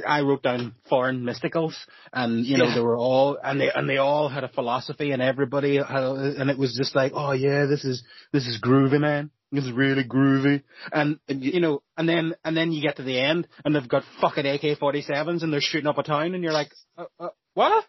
I 0.07 0.21
wrote 0.21 0.43
down 0.45 0.77
foreign 0.89 1.23
mysticals, 1.25 1.75
and 2.13 2.45
you 2.47 2.57
know 2.57 2.67
Yeah. 2.67 2.75
they 2.75 2.81
were 2.81 2.97
all, 2.97 3.37
and 3.43 3.61
they 3.61 3.71
and 3.73 3.89
they 3.89 3.97
all 3.97 4.29
had 4.29 4.45
a 4.45 4.49
philosophy, 4.49 5.11
and 5.13 5.21
everybody 5.23 5.77
had, 5.77 6.05
and 6.41 6.51
it 6.51 6.59
was 6.59 6.75
just 6.77 6.95
like, 6.95 7.13
oh 7.17 7.33
yeah, 7.33 7.65
this 7.67 7.85
is 7.85 8.05
this 8.33 8.47
is 8.47 8.61
groovy, 8.61 9.01
man. 9.01 9.31
This 9.51 9.65
is 9.65 9.73
really 9.73 10.05
groovy. 10.05 10.63
And, 10.93 11.19
And 11.29 11.43
you- 11.43 11.53
you 11.53 11.61
know, 11.61 11.83
and 11.99 12.09
then, 12.09 12.35
and 12.45 12.57
then 12.57 12.73
you 12.73 12.81
get 12.81 12.97
to 12.97 13.03
the 13.03 13.19
end 13.21 13.47
and 13.65 13.75
they've 13.75 13.87
got 13.89 14.03
fucking 14.21 14.47
AK-47s 14.47 15.43
and 15.43 15.53
they're 15.53 15.61
shooting 15.61 15.87
up 15.89 15.99
a 15.99 16.03
town 16.03 16.35
and 16.35 16.43
you're 16.43 16.55
like, 16.55 16.73
uh, 16.97 17.05
uh, 17.21 17.29
what? 17.53 17.85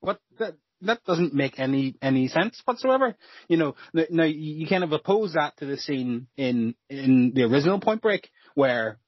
What? 0.00 0.20
That, 0.38 0.54
that 0.82 1.04
doesn't 1.04 1.34
make 1.34 1.58
any 1.58 1.96
any 2.00 2.28
sense 2.28 2.60
whatsoever. 2.64 3.14
You 3.48 3.56
know, 3.56 3.74
now 4.10 4.24
you 4.24 4.66
kind 4.66 4.84
of 4.84 4.92
oppose 4.92 5.34
that 5.34 5.56
to 5.58 5.66
the 5.66 5.76
scene 5.76 6.26
in 6.36 6.74
in 6.88 7.32
the 7.34 7.44
original 7.44 7.80
Point 7.80 8.02
Break 8.02 8.30
where 8.54 8.98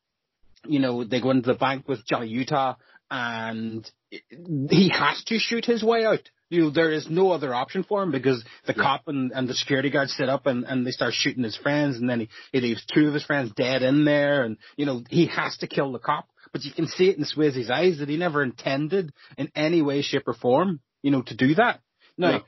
you 0.67 0.81
know 0.81 1.05
they 1.05 1.21
go 1.21 1.31
into 1.31 1.53
the 1.53 1.59
bank 1.59 1.89
with 1.89 2.07
Johnny 2.07 2.29
Utah 2.29 2.75
and 3.11 3.89
he 4.71 4.91
has 4.91 5.23
to 5.25 5.39
shoot 5.39 5.65
his 5.65 5.83
way 5.83 6.05
out. 6.07 6.29
You 6.49 6.65
know, 6.65 6.71
there 6.71 6.93
is 6.93 7.09
no 7.09 7.31
other 7.31 7.55
option 7.55 7.83
for 7.83 8.03
him 8.03 8.11
because 8.11 8.45
the 8.67 8.75
cop 8.75 9.03
and, 9.07 9.33
and 9.33 9.49
the 9.49 9.55
security 9.55 9.91
guard 9.91 10.09
sit 10.09 10.29
up 10.29 10.47
and, 10.47 10.65
and 10.65 10.87
they 10.87 10.91
start 10.91 11.15
shooting 11.15 11.45
his 11.45 11.57
friends 11.57 11.97
and 11.97 12.09
then 12.09 12.21
he, 12.21 12.29
he 12.53 12.61
leaves 12.61 12.85
two 12.85 13.09
of 13.09 13.15
his 13.15 13.25
friends 13.25 13.53
dead 13.57 13.83
in 13.83 14.05
there 14.05 14.45
and, 14.45 14.59
you 14.77 14.85
know, 14.85 15.03
he 15.09 15.27
has 15.27 15.57
to 15.59 15.67
kill 15.67 15.93
the 15.93 15.99
cop. 15.99 16.29
But 16.53 16.65
you 16.65 16.73
can 16.73 16.89
see 16.89 17.09
it 17.09 17.17
in 17.17 17.25
Swayze's 17.25 17.71
eyes 17.71 17.99
that 17.99 18.09
he 18.11 18.19
never 18.19 18.43
intended 18.43 19.13
in 19.39 19.51
any 19.55 19.81
way, 19.81 20.03
shape 20.03 20.29
or 20.29 20.35
form, 20.35 20.81
you 21.03 21.11
know, 21.11 21.23
to 21.23 21.35
do 21.37 21.55
that. 21.57 21.81
Now, 22.17 22.45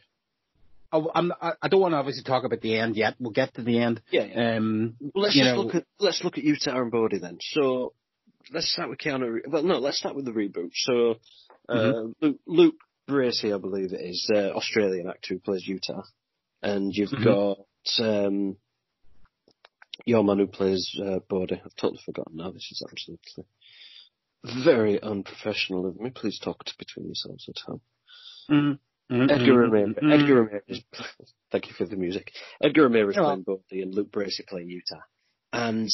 I, 0.93 1.03
I'm, 1.15 1.33
I 1.61 1.69
don't 1.69 1.81
want 1.81 1.93
to 1.93 1.99
obviously 1.99 2.23
talk 2.23 2.45
about 2.45 2.61
the 2.61 2.77
end 2.79 2.97
yet. 2.97 3.15
We'll 3.19 3.33
get 3.33 3.55
to 3.55 3.63
the 3.63 3.81
end. 3.81 4.01
Yeah, 4.11 4.25
yeah. 4.25 4.57
Um, 4.57 4.97
Well, 5.01 5.25
let's 5.25 5.35
just 5.35 5.45
know- 5.55 5.63
look 5.63 5.75
at 5.75 5.85
let's 5.99 6.23
look 6.23 6.39
at 6.39 6.45
Utah 6.45 6.81
and 6.81 6.91
Bodhi 6.93 7.19
then. 7.19 7.39
So 7.41 7.93
let's 8.53 8.71
start 8.73 8.91
with 8.91 8.99
Keanu. 8.99 9.33
Re- 9.35 9.43
Well, 9.49 9.63
no, 9.65 9.79
let's 9.79 9.99
start 9.99 10.15
with 10.15 10.25
the 10.25 10.33
reboot. 10.33 10.71
So 10.75 11.17
uh, 11.69 11.75
Mm-hmm. 11.75 12.13
Luke, 12.27 12.41
Luke 12.47 12.75
Bracey, 13.09 13.55
I 13.55 13.59
believe 13.59 13.93
it 13.93 14.01
is, 14.01 14.31
uh, 14.35 14.51
Australian 14.51 15.09
actor 15.09 15.35
who 15.35 15.41
plays 15.41 15.67
Utah, 15.67 16.03
and 16.63 16.93
you've 16.95 17.11
Mhm. 17.11 17.25
got 17.25 17.59
um, 17.99 18.57
your 20.05 20.23
man 20.25 20.39
who 20.39 20.47
plays 20.47 20.91
uh, 21.03 21.19
Bodhi. 21.29 21.61
I've 21.65 21.75
totally 21.77 22.03
forgotten 22.05 22.37
now. 22.37 22.51
This 22.51 22.69
is 22.71 22.83
absolutely 22.89 23.45
very 24.65 25.03
unprofessional 25.03 25.87
of 25.87 25.99
me. 25.99 26.11
Please 26.11 26.39
talk 26.39 26.65
to 26.65 26.73
between 26.79 27.07
yourselves 27.07 27.49
at 27.49 27.59
home. 27.67 27.81
Mhm, 28.51 28.79
mhm, 29.11 29.31
Edgar 29.31 29.53
mhm, 29.55 29.73
Ramirez. 29.73 29.97
mhm. 30.03 30.13
Edgar 30.13 30.35
Ramirez. 30.43 30.83
Thank 31.53 31.69
you 31.69 31.75
for 31.75 31.85
the 31.87 31.97
music. 31.97 32.33
Edgar 32.63 32.83
Ramirez 32.85 33.17
You're 33.17 33.25
playing 33.25 33.43
Bodhi 33.43 33.83
and 33.83 33.95
Luke 33.95 34.11
Bracey 34.11 34.47
playing 34.47 34.71
Utah. 34.71 35.03
And 35.53 35.89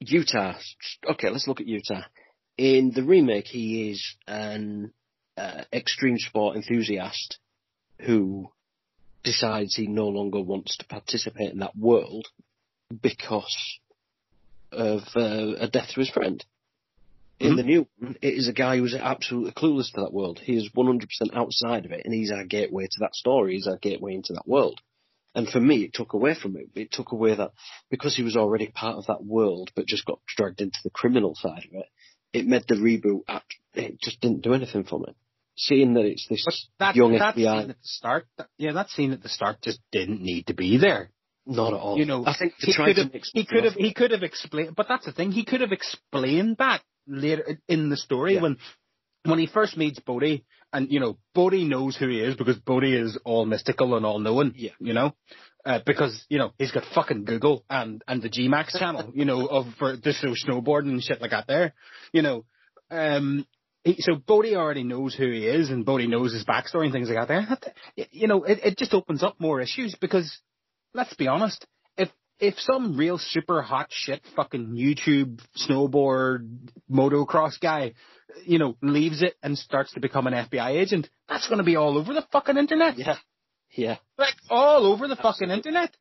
Utah. 0.00 0.54
Okay, 1.08 1.30
let's 1.30 1.46
look 1.46 1.60
at 1.60 1.66
Utah. 1.66 2.02
In 2.58 2.92
the 2.94 3.02
remake, 3.02 3.46
he 3.46 3.90
is 3.90 4.16
an 4.26 4.92
uh, 5.36 5.64
extreme 5.72 6.18
sport 6.18 6.56
enthusiast 6.56 7.38
who 8.00 8.50
decides 9.22 9.74
he 9.74 9.86
no 9.86 10.08
longer 10.08 10.40
wants 10.40 10.76
to 10.76 10.86
participate 10.86 11.52
in 11.52 11.58
that 11.60 11.76
world 11.76 12.26
because 13.00 13.78
of 14.70 15.00
uh, 15.16 15.54
a 15.58 15.68
death 15.68 15.90
to 15.94 16.00
his 16.00 16.10
friend. 16.10 16.44
In 17.42 17.54
Mhm. 17.54 17.56
the 17.56 17.62
new 17.64 17.86
one, 17.98 18.16
it 18.22 18.34
is 18.34 18.48
a 18.48 18.52
guy 18.52 18.76
who's 18.78 18.94
absolutely 18.94 19.52
clueless 19.52 19.92
to 19.92 20.00
that 20.02 20.12
world. 20.12 20.38
He 20.38 20.54
is 20.56 20.70
100% 20.74 21.34
outside 21.34 21.84
of 21.84 21.92
it, 21.92 22.02
and 22.04 22.14
he's 22.14 22.30
our 22.30 22.44
gateway 22.44 22.84
to 22.84 22.98
that 23.00 23.14
story. 23.14 23.54
He's 23.54 23.66
our 23.66 23.78
gateway 23.78 24.14
into 24.14 24.32
that 24.34 24.46
world. 24.46 24.80
And 25.34 25.48
for 25.48 25.60
me, 25.60 25.82
it 25.84 25.94
took 25.94 26.12
away 26.12 26.34
from 26.34 26.56
it. 26.56 26.68
It 26.74 26.92
took 26.92 27.12
away 27.12 27.34
that 27.34 27.52
because 27.90 28.14
he 28.14 28.22
was 28.22 28.36
already 28.36 28.68
part 28.68 28.96
of 28.96 29.06
that 29.06 29.24
world, 29.24 29.70
but 29.74 29.86
just 29.86 30.04
got 30.04 30.20
dragged 30.26 30.60
into 30.60 30.78
the 30.84 30.90
criminal 30.90 31.34
side 31.34 31.64
of 31.64 31.74
it. 31.74 31.86
It 32.32 32.46
made 32.46 32.64
the 32.68 32.74
reboot. 32.76 33.22
act- 33.28 33.56
It 33.74 33.98
just 34.02 34.20
didn't 34.20 34.42
do 34.42 34.52
anything 34.52 34.84
for 34.84 34.98
me. 35.00 35.14
Seeing 35.56 35.94
that 35.94 36.04
it's 36.04 36.26
this 36.28 36.44
that, 36.78 36.94
young 36.94 37.12
that 37.12 37.34
scene 37.34 37.44
FBI, 37.46 37.60
at 37.62 37.68
the 37.68 37.74
start, 37.82 38.26
that- 38.36 38.48
yeah, 38.58 38.72
that 38.72 38.90
scene 38.90 39.12
at 39.12 39.22
the 39.22 39.28
start 39.30 39.62
just 39.62 39.80
didn't 39.90 40.20
need 40.22 40.46
to 40.48 40.54
be 40.54 40.76
there. 40.76 41.10
not 41.44 41.72
at 41.74 41.80
all. 41.80 41.98
You 41.98 42.04
know, 42.04 42.24
I 42.24 42.34
think 42.34 42.56
to 42.58 42.66
he 42.66 42.72
try 42.72 42.86
could 42.86 42.96
to 42.96 43.02
have, 43.02 43.12
he 43.32 43.44
could 43.44 43.64
have, 43.64 43.74
he 43.74 43.92
could 43.92 44.10
have 44.12 44.22
explained, 44.22 44.76
but 44.76 44.86
that's 44.86 45.04
the 45.06 45.10
thing, 45.12 45.32
he 45.32 45.44
could 45.44 45.60
have 45.60 45.72
explained 45.72 46.58
that 46.58 46.82
later 47.06 47.58
in 47.68 47.88
the 47.88 47.96
story 47.96 48.34
Yeah. 48.34 48.42
when, 48.42 48.56
when 49.24 49.38
he 49.38 49.46
first 49.46 49.76
meets 49.76 50.00
Bodhi, 50.00 50.44
and 50.72 50.90
you 50.90 51.00
know, 51.00 51.18
Bodhi 51.34 51.64
knows 51.64 51.96
who 51.96 52.08
he 52.08 52.20
is 52.20 52.34
because 52.34 52.58
Bodhi 52.58 52.94
is 52.96 53.18
all 53.24 53.44
mystical 53.46 53.94
and 53.96 54.04
all 54.06 54.18
knowing, 54.18 54.54
Yeah. 54.56 54.72
you 54.80 54.92
know, 54.94 55.14
uh, 55.64 55.80
because, 55.86 56.24
you 56.28 56.38
know, 56.38 56.52
he's 56.58 56.72
got 56.72 56.84
fucking 56.94 57.24
Google 57.24 57.64
and, 57.70 58.02
and 58.08 58.20
the 58.22 58.28
GMAX 58.28 58.78
channel, 58.78 59.12
you 59.14 59.24
know, 59.24 59.46
of, 59.46 59.66
for, 59.78 59.96
this 59.96 60.18
show 60.18 60.34
snowboarding 60.34 60.90
and 60.90 61.02
shit 61.02 61.20
like 61.20 61.30
that 61.30 61.46
there, 61.46 61.74
you 62.12 62.22
know, 62.22 62.44
um, 62.90 63.46
he, 63.84 63.96
so 63.98 64.14
Bodhi 64.14 64.54
already 64.56 64.84
knows 64.84 65.14
who 65.14 65.30
he 65.30 65.46
is 65.46 65.70
and 65.70 65.84
Bodhi 65.84 66.06
knows 66.06 66.32
his 66.32 66.44
backstory 66.44 66.84
and 66.84 66.92
things 66.92 67.08
like 67.08 67.28
that 67.28 67.28
there. 67.96 68.06
You 68.10 68.28
know, 68.28 68.44
it, 68.44 68.60
it 68.64 68.78
just 68.78 68.94
opens 68.94 69.22
up 69.22 69.36
more 69.40 69.60
issues 69.60 69.96
because 70.00 70.40
let's 70.94 71.14
be 71.14 71.26
honest, 71.28 71.66
if 72.42 72.58
some 72.58 72.96
real 72.96 73.18
super 73.18 73.62
hot 73.62 73.86
shit 73.90 74.20
fucking 74.34 74.72
YouTube 74.74 75.40
snowboard 75.56 76.48
motocross 76.90 77.58
guy, 77.60 77.92
you 78.44 78.58
know, 78.58 78.76
leaves 78.82 79.22
it 79.22 79.34
and 79.44 79.56
starts 79.56 79.92
to 79.92 80.00
become 80.00 80.26
an 80.26 80.32
FBI 80.34 80.70
agent, 80.72 81.08
that's 81.28 81.46
going 81.48 81.58
to 81.58 81.64
be 81.64 81.76
all 81.76 81.96
over 81.96 82.12
the 82.12 82.26
fucking 82.32 82.56
internet. 82.56 82.98
Yeah, 82.98 83.14
yeah. 83.76 83.96
Like 84.18 84.34
all 84.50 84.86
over 84.92 85.06
the 85.06 85.14
fucking 85.14 85.50
internet. 85.50 85.96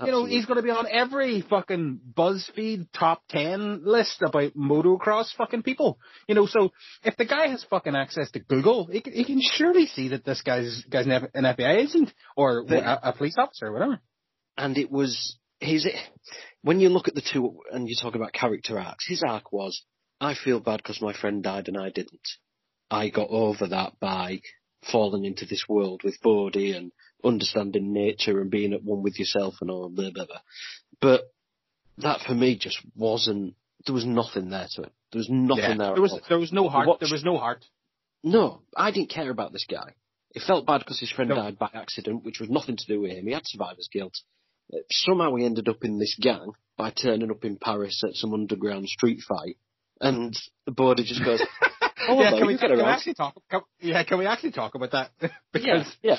You 0.00 0.06
know, 0.06 0.10
absolutely. 0.10 0.30
he's 0.36 0.46
going 0.46 0.56
to 0.56 0.62
be 0.62 0.70
on 0.70 0.86
every 0.90 1.42
fucking 1.42 2.00
BuzzFeed 2.16 2.88
top 2.96 3.22
10 3.30 3.82
list 3.84 4.20
about 4.22 4.54
motocross 4.56 5.32
fucking 5.36 5.62
people. 5.62 5.98
You 6.28 6.34
know, 6.34 6.46
so 6.46 6.70
if 7.04 7.16
the 7.16 7.24
guy 7.24 7.48
has 7.48 7.64
fucking 7.70 7.94
access 7.96 8.30
to 8.32 8.40
Google, 8.40 8.86
he 8.86 9.00
can, 9.00 9.12
he 9.12 9.24
can 9.24 9.40
surely 9.40 9.86
see 9.86 10.08
that 10.08 10.24
this 10.24 10.42
guy's, 10.42 10.84
guy's 10.90 11.06
an 11.06 11.28
FBI 11.34 11.76
agent 11.78 12.12
or 12.36 12.64
But- 12.64 12.82
a, 12.82 13.08
a 13.10 13.12
police 13.12 13.36
officer 13.38 13.66
or 13.68 13.72
whatever. 13.72 14.00
and 14.56 14.76
it 14.78 14.90
was 14.90 15.36
his. 15.60 15.86
When 16.62 16.80
you 16.80 16.88
look 16.88 17.08
at 17.08 17.14
the 17.14 17.22
two 17.22 17.60
and 17.70 17.88
you 17.88 17.94
talk 18.00 18.14
about 18.14 18.32
character 18.32 18.78
arcs, 18.78 19.06
his 19.08 19.22
arc 19.22 19.52
was, 19.52 19.82
I 20.20 20.34
feel 20.34 20.60
bad 20.60 20.78
because 20.78 21.00
my 21.00 21.12
friend 21.12 21.42
died 21.42 21.68
and 21.68 21.76
I 21.78 21.90
didn't. 21.90 22.28
I 22.90 23.08
got 23.10 23.28
over 23.30 23.66
that 23.68 23.98
by 24.00 24.40
falling 24.90 25.24
into 25.24 25.44
this 25.46 25.64
world 25.68 26.02
with 26.04 26.20
Bodhi 26.22 26.72
and 26.72 26.92
understanding 27.24 27.92
nature 27.92 28.40
and 28.40 28.50
being 28.50 28.72
at 28.72 28.82
one 28.84 29.02
with 29.02 29.18
yourself 29.18 29.54
and 29.60 29.70
all 29.70 29.88
blah 29.88 30.10
blah 30.10 30.26
blah. 30.26 30.40
But 31.00 31.22
that 31.98 32.20
for 32.20 32.34
me 32.34 32.56
just 32.58 32.78
wasn't. 32.96 33.54
There 33.86 33.94
was 33.94 34.06
nothing 34.06 34.50
there 34.50 34.66
to 34.74 34.82
it. 34.82 34.92
There 35.12 35.18
was 35.18 35.28
nothing 35.30 35.62
Yeah. 35.62 35.68
there. 35.76 35.76
There 35.76 35.94
at 35.96 36.00
was 36.00 36.12
all. 36.12 36.20
there 36.28 36.38
was 36.38 36.52
no 36.52 36.68
heart. 36.68 37.00
There 37.00 37.08
was 37.10 37.24
no 37.24 37.38
heart. 37.38 37.64
No, 38.24 38.62
I 38.76 38.90
didn't 38.90 39.10
care 39.10 39.30
about 39.30 39.52
this 39.52 39.66
guy. 39.70 39.94
It 40.34 40.42
felt 40.42 40.66
bad 40.66 40.78
because 40.80 40.98
his 41.00 41.10
friend 41.10 41.30
No. 41.30 41.36
died 41.36 41.58
by 41.58 41.70
accident, 41.72 42.24
which 42.24 42.40
was 42.40 42.50
nothing 42.50 42.76
to 42.76 42.86
do 42.86 43.00
with 43.00 43.12
him. 43.12 43.26
He 43.26 43.32
had 43.32 43.46
survivor's 43.46 43.88
guilt. 43.92 44.14
Somehow 44.90 45.34
he 45.36 45.44
ended 45.44 45.68
up 45.68 45.82
in 45.84 45.98
this 45.98 46.16
gang 46.20 46.52
by 46.76 46.90
turning 46.90 47.30
up 47.30 47.44
in 47.44 47.56
Paris 47.56 48.02
at 48.06 48.14
some 48.14 48.34
underground 48.34 48.86
street 48.88 49.20
fight, 49.26 49.56
and 50.00 50.34
the 50.66 50.72
border 50.72 51.02
just 51.02 51.24
goes, 51.24 51.42
"Oh, 52.08 52.20
yeah, 52.20 52.30
can 52.30 52.46
we, 52.46 52.58
can 52.58 52.76
we 52.76 52.82
actually 52.82 53.14
talk? 53.14 53.34
Can, 53.50 53.60
yeah, 53.80 54.02
can 54.04 54.18
we 54.18 54.26
actually 54.26 54.52
talk 54.52 54.74
about 54.74 54.92
that? 54.92 55.10
Yeah, 55.20 55.30
because 55.52 55.96
yeah. 56.02 56.18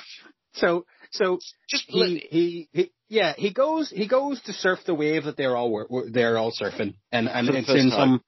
so 0.53 0.85
so 1.11 1.39
Just 1.69 1.85
he, 1.87 2.27
he 2.29 2.69
he 2.71 2.91
yeah 3.07 3.33
he 3.37 3.53
goes 3.53 3.89
he 3.89 4.07
goes 4.07 4.41
to 4.43 4.53
surf 4.53 4.79
the 4.85 4.93
wave 4.93 5.23
that 5.25 5.37
they're 5.37 5.55
all 5.55 6.05
they're 6.11 6.37
all 6.37 6.51
surfing 6.51 6.95
and 7.11 7.27
and 7.27 7.49
it's 7.49 7.69
in 7.69 7.89
time. 7.89 7.91
some 7.91 8.23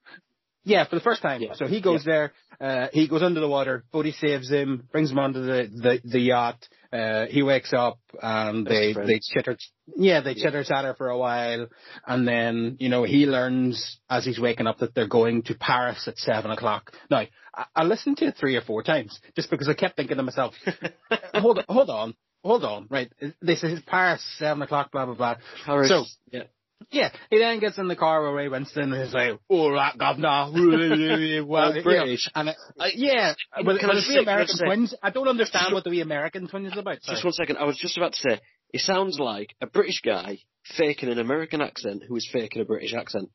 yeah 0.64 0.88
for 0.88 0.96
the 0.96 1.00
first 1.00 1.22
time 1.22 1.42
Yeah, 1.42 1.54
so 1.54 1.66
he 1.66 1.80
goes 1.80 2.04
there 2.04 2.32
uh 2.60 2.88
he 2.92 3.08
goes 3.08 3.22
under 3.22 3.40
the 3.40 3.48
water 3.48 3.84
Bodhi 3.92 4.12
saves 4.12 4.50
him 4.50 4.88
brings 4.90 5.10
him 5.10 5.18
onto 5.18 5.42
the 5.42 5.68
the, 5.72 6.00
the 6.04 6.20
yacht 6.20 6.66
uh 6.92 7.26
he 7.26 7.42
wakes 7.42 7.72
up 7.72 7.98
and 8.22 8.66
they 8.66 8.92
they 8.92 9.18
chitter 9.20 9.56
yeah 9.96 10.20
they 10.20 10.34
chitter 10.34 10.62
chatter 10.64 10.94
for 10.94 11.08
a 11.08 11.18
while. 11.18 11.66
And 12.06 12.28
then 12.28 12.76
you 12.80 12.88
know 12.88 13.02
he 13.04 13.26
learns 13.26 13.98
as 14.10 14.24
he's 14.24 14.38
waking 14.38 14.66
up 14.66 14.78
that 14.78 14.94
they're 14.94 15.08
going 15.08 15.42
to 15.44 15.54
Paris 15.54 16.06
at 16.06 16.18
seven 16.18 16.50
o'clock. 16.50 16.92
Now 17.10 17.24
I, 17.54 17.64
I 17.74 17.84
listened 17.84 18.18
to 18.18 18.26
it 18.26 18.36
three 18.38 18.56
or 18.56 18.62
four 18.62 18.82
times 18.82 19.18
just 19.36 19.50
because 19.50 19.68
I 19.68 19.74
kept 19.74 19.96
thinking 19.96 20.16
to 20.18 20.22
myself 20.22 20.54
hold 21.34 21.58
on, 21.58 21.64
hold 21.68 21.90
on, 21.90 22.14
hold 22.44 22.64
on, 22.64 22.86
right? 22.90 23.10
This 23.40 23.62
is 23.62 23.80
Paris, 23.86 24.22
seven 24.38 24.62
o'clock, 24.62 24.92
blah 24.92 25.06
blah 25.06 25.14
blah. 25.14 25.36
Paris, 25.64 25.88
So- 25.88 26.04
yeah, 26.30 26.44
Yeah, 26.90 27.10
he 27.30 27.38
then 27.38 27.60
gets 27.60 27.78
in 27.78 27.88
the 27.88 27.96
car 27.96 28.22
with 28.22 28.34
Ray 28.34 28.48
Winstone 28.48 28.92
and 28.92 29.04
he's 29.04 29.14
like, 29.14 29.38
"All 29.48 29.70
right, 29.70 29.96
governor." 29.96 30.50
well, 31.46 31.72
All 31.74 31.82
British. 31.82 32.28
and 32.34 32.50
it, 32.50 32.56
uh, 32.78 32.86
yeah, 32.94 33.34
but, 33.56 33.64
but 33.64 33.74
it's 33.76 34.08
the 34.08 34.14
can 34.14 34.22
American 34.22 34.58
twins. 34.58 34.94
I 35.02 35.10
don't 35.10 35.28
understand 35.28 35.74
what 35.74 35.84
the 35.84 35.90
We 35.90 36.00
American 36.00 36.48
twins 36.48 36.72
is 36.72 36.78
about. 36.78 37.02
Sorry. 37.02 37.16
Just 37.16 37.24
one 37.24 37.32
second. 37.32 37.56
I 37.58 37.64
was 37.64 37.76
just 37.76 37.96
about 37.96 38.12
to 38.14 38.18
say, 38.18 38.40
it 38.72 38.80
sounds 38.80 39.18
like 39.18 39.54
a 39.60 39.66
British 39.66 40.00
guy 40.04 40.38
faking 40.76 41.08
an 41.08 41.18
American 41.18 41.60
accent 41.60 42.02
who 42.06 42.16
is 42.16 42.28
faking 42.32 42.62
a 42.62 42.64
British 42.64 42.94
accent. 42.94 43.30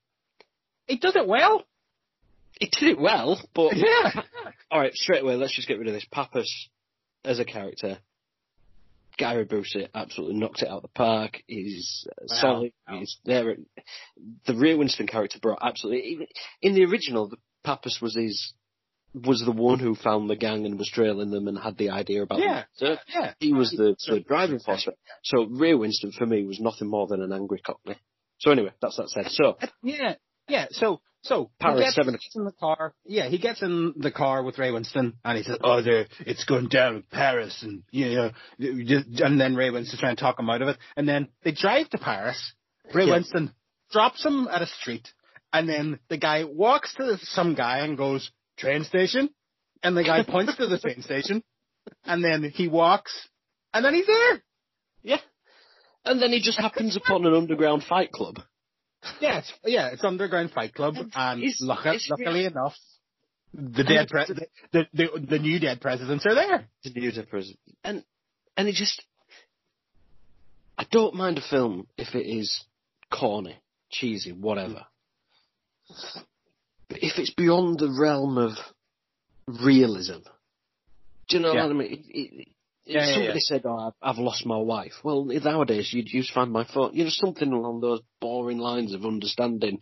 He 0.88 0.98
does 0.98 1.16
it 1.16 1.28
well. 1.28 1.64
He 2.60 2.68
did 2.68 2.90
it 2.90 3.00
well, 3.00 3.40
but 3.54 3.74
Yeah. 3.76 4.22
All 4.72 4.80
right, 4.80 4.94
straight 4.94 5.22
away, 5.22 5.36
let's 5.36 5.56
just 5.56 5.68
get 5.68 5.78
rid 5.78 5.88
of 5.88 5.94
this. 5.94 6.08
Pappas 6.12 6.70
as 7.24 7.40
a 7.40 7.46
character. 7.46 8.00
Gary 9.18 9.46
Busey 9.46 9.88
absolutely 9.94 10.38
knocked 10.38 10.62
it 10.62 10.68
out 10.70 10.78
of 10.78 10.82
the 10.84 10.88
park. 10.90 11.42
He's 11.48 12.06
uh, 12.10 12.26
Wow. 12.30 12.38
solid. 12.42 12.74
Wow. 12.88 13.00
He's 13.00 13.18
there. 13.26 13.56
The 14.46 14.54
Ray 14.56 14.74
Winstone 14.76 15.08
character 15.10 15.40
brought 15.42 15.60
absolutely. 15.62 16.28
In 16.62 16.74
the 16.76 16.86
original, 16.86 17.28
the 17.30 17.38
Pappas 17.64 18.00
was 18.02 18.16
his 18.16 18.54
was 19.14 19.42
the 19.44 19.52
one 19.52 19.80
who 19.80 19.96
found 19.96 20.30
the 20.30 20.36
gang 20.36 20.66
and 20.66 20.78
was 20.78 20.90
trailing 20.94 21.32
them 21.32 21.48
and 21.48 21.58
had 21.58 21.78
the 21.78 21.90
idea 21.90 22.22
about 22.22 22.40
Yeah. 22.40 22.54
them. 22.56 22.66
So 22.76 22.98
Yeah. 23.14 23.34
he 23.40 23.54
was 23.54 23.72
the, 23.72 23.96
the 24.08 24.20
driving 24.20 24.60
force. 24.60 24.88
So 25.24 25.46
Ray 25.46 25.72
Winstone 25.74 26.14
for 26.14 26.26
me 26.26 26.44
was 26.44 26.60
nothing 26.60 26.88
more 26.90 27.08
than 27.08 27.22
an 27.22 27.32
angry 27.34 27.60
cockney. 27.60 27.96
So 28.40 28.52
anyway, 28.52 28.72
that's 28.82 28.98
that 28.98 29.10
said. 29.10 29.32
So 29.32 29.58
Yeah. 29.84 30.16
Yeah. 30.48 30.68
So 30.72 31.02
So 31.22 31.52
he 31.60 31.66
Paris, 31.66 31.82
gets, 31.82 31.96
seven 31.96 32.14
gets 32.14 32.36
in 32.36 32.46
the 32.46 32.52
car. 32.54 32.94
Yeah, 33.06 33.28
he 33.28 33.38
gets 33.38 33.62
in 33.62 33.94
the 33.98 34.12
car 34.12 34.44
with 34.44 34.58
Ray 34.58 34.70
Winstone, 34.70 35.14
and 35.26 35.38
he 35.38 35.44
says, 35.44 35.58
"Oh, 35.62 35.82
there, 35.82 36.08
it's 36.20 36.46
going 36.46 36.68
down 36.68 36.96
in 36.98 37.04
Paris," 37.04 37.64
and 37.64 37.84
you 37.92 38.16
know, 38.16 38.32
and 38.60 39.40
then 39.40 39.56
Ray 39.56 39.70
Winstone's 39.70 40.00
trying 40.00 40.16
to 40.16 40.22
talk 40.22 40.40
him 40.40 40.50
out 40.50 40.62
of 40.62 40.70
it, 40.70 40.78
and 40.96 41.08
then 41.08 41.28
they 41.44 41.52
drive 41.52 41.90
to 41.90 41.98
Paris. 41.98 42.54
Ray 42.94 43.06
Yeah. 43.08 43.16
Winstone 43.20 43.52
drops 43.92 44.24
him 44.26 44.48
at 44.48 44.62
a 44.62 44.68
street, 44.68 45.12
and 45.52 45.68
then 45.68 46.00
the 46.08 46.18
guy 46.18 46.44
walks 46.46 46.94
to 46.96 47.18
some 47.18 47.56
guy 47.56 47.80
and 47.80 47.98
goes, 47.98 48.32
"Train 48.58 48.84
station," 48.86 49.30
and 49.84 49.98
the 49.98 50.04
guy 50.04 50.24
points 50.24 50.56
to 50.56 50.68
the 50.68 50.80
train 50.80 51.02
station, 51.02 51.44
and 52.06 52.24
then 52.24 52.44
he 52.44 52.68
walks, 52.68 53.28
and 53.74 53.84
then 53.84 53.94
he's 53.94 54.08
there. 54.08 54.44
Yeah. 55.04 55.22
And 56.06 56.22
then 56.22 56.32
he 56.32 56.40
just 56.42 56.58
happens 56.58 56.96
upon 56.96 57.26
an 57.26 57.34
underground 57.34 57.84
fight 57.84 58.12
club. 58.14 58.40
Yeah, 59.22 59.40
it's, 59.40 59.54
yeah, 59.64 59.88
it's 59.90 60.04
Underground 60.04 60.52
Fight 60.52 60.74
Club, 60.74 60.96
And 60.98 61.12
and 61.16 61.40
it's- 61.44 61.62
luck- 61.62 61.86
it's 61.86 62.10
luckily 62.10 62.28
really- 62.28 62.46
enough, 62.46 62.76
the 63.54 63.84
dead 63.84 64.10
pre- 64.10 64.26
the, 64.26 64.48
the, 64.72 64.86
the 64.94 65.26
the 65.30 65.40
new 65.40 65.60
dead 65.60 65.80
presidents 65.82 66.26
are 66.26 66.36
there. 66.36 66.68
to 66.84 66.90
the 66.90 67.02
Utah 67.02 67.24
prison. 67.30 67.58
And 67.84 68.04
and 68.58 68.68
it 68.68 68.74
just 68.76 69.02
I 70.78 70.86
don't 70.92 71.16
mind 71.16 71.38
a 71.38 71.42
film 71.42 71.88
if 71.98 72.14
it 72.14 72.28
is 72.28 72.64
corny, 73.10 73.58
cheesy, 73.90 74.32
whatever. 74.32 74.86
But 76.90 77.00
if 77.02 77.18
it's 77.18 77.34
beyond 77.34 77.80
the 77.80 77.90
realm 78.00 78.38
of 78.38 78.52
realism, 79.48 80.20
do 81.30 81.38
you 81.38 81.40
know 81.42 81.54
Yeah. 81.54 81.64
what 81.64 81.72
I 81.72 81.74
mean? 81.76 81.94
It, 81.94 82.06
it, 82.10 82.48
Yeah, 82.88 83.06
yeah, 83.06 83.14
somebody 83.14 83.34
yeah. 83.34 83.40
said, 83.40 83.62
"Oh, 83.66 83.78
I've, 83.78 83.94
I've 84.02 84.18
lost 84.18 84.46
my 84.46 84.58
wife." 84.58 84.94
Well, 85.04 85.26
nowadays 85.26 85.90
you'd 85.94 86.10
use 86.12 86.32
Find 86.34 86.52
My 86.52 86.66
Phone. 86.66 86.92
You 86.94 87.04
know, 87.04 87.10
something 87.10 87.52
along 87.52 87.82
those 87.82 88.00
boring 88.22 88.60
lines 88.60 88.94
of 88.94 89.04
understanding 89.04 89.80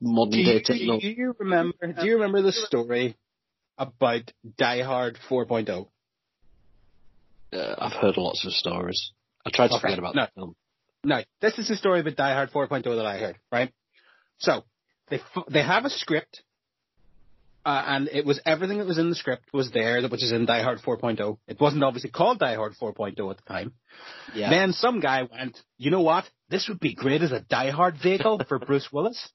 modern 0.00 0.40
Do 0.40 0.44
day 0.44 0.62
you, 0.74 1.00
do 1.00 1.08
you 1.08 1.34
remember? 1.38 1.92
Do 1.92 2.06
you 2.06 2.14
remember 2.14 2.42
the 2.42 2.52
story 2.52 3.16
about 3.78 4.30
Die 4.58 4.82
Hard 4.82 5.18
4.0? 5.30 5.86
Uh, 7.52 7.74
I've 7.78 7.92
heard 7.92 8.16
lots 8.16 8.44
of 8.44 8.52
stories. 8.52 9.12
I 9.46 9.50
tried 9.50 9.68
to 9.68 9.74
Okay, 9.74 9.82
forget 9.82 9.98
about 9.98 10.14
no. 10.16 10.24
the 10.24 10.30
film. 10.34 10.56
No, 11.04 11.22
this 11.40 11.58
is 11.58 11.68
the 11.68 11.76
story 11.76 12.00
about 12.00 12.16
Die 12.16 12.34
Hard 12.34 12.50
4.0 12.50 12.82
that 12.82 13.06
I 13.06 13.18
heard. 13.18 13.36
Right? 13.52 13.72
So 14.38 14.64
they 15.08 15.16
f- 15.20 15.44
they 15.48 15.62
have 15.62 15.84
a 15.84 15.90
script. 15.90 16.42
Uh, 17.64 17.82
and 17.86 18.08
it 18.08 18.24
was 18.24 18.40
everything 18.46 18.78
that 18.78 18.86
was 18.86 18.98
in 18.98 19.10
the 19.10 19.16
script 19.16 19.44
was 19.52 19.70
there, 19.72 20.00
which 20.08 20.22
is 20.22 20.32
in 20.32 20.46
Die 20.46 20.62
Hard 20.62 20.78
4.0. 20.78 21.38
It 21.46 21.60
wasn't 21.60 21.84
obviously 21.84 22.10
called 22.10 22.38
Die 22.38 22.54
Hard 22.54 22.74
4.0 22.80 23.30
at 23.30 23.36
the 23.36 23.42
time. 23.46 23.72
Yeah. 24.34 24.50
Then 24.50 24.72
some 24.72 25.00
guy 25.00 25.28
went, 25.30 25.60
you 25.76 25.90
know 25.90 26.00
what? 26.00 26.24
This 26.48 26.68
would 26.68 26.80
be 26.80 26.94
great 26.94 27.22
as 27.22 27.32
a 27.32 27.40
Die 27.40 27.70
Hard 27.70 27.96
vehicle 28.02 28.40
for 28.48 28.58
Bruce 28.66 28.88
Willis. 28.92 29.30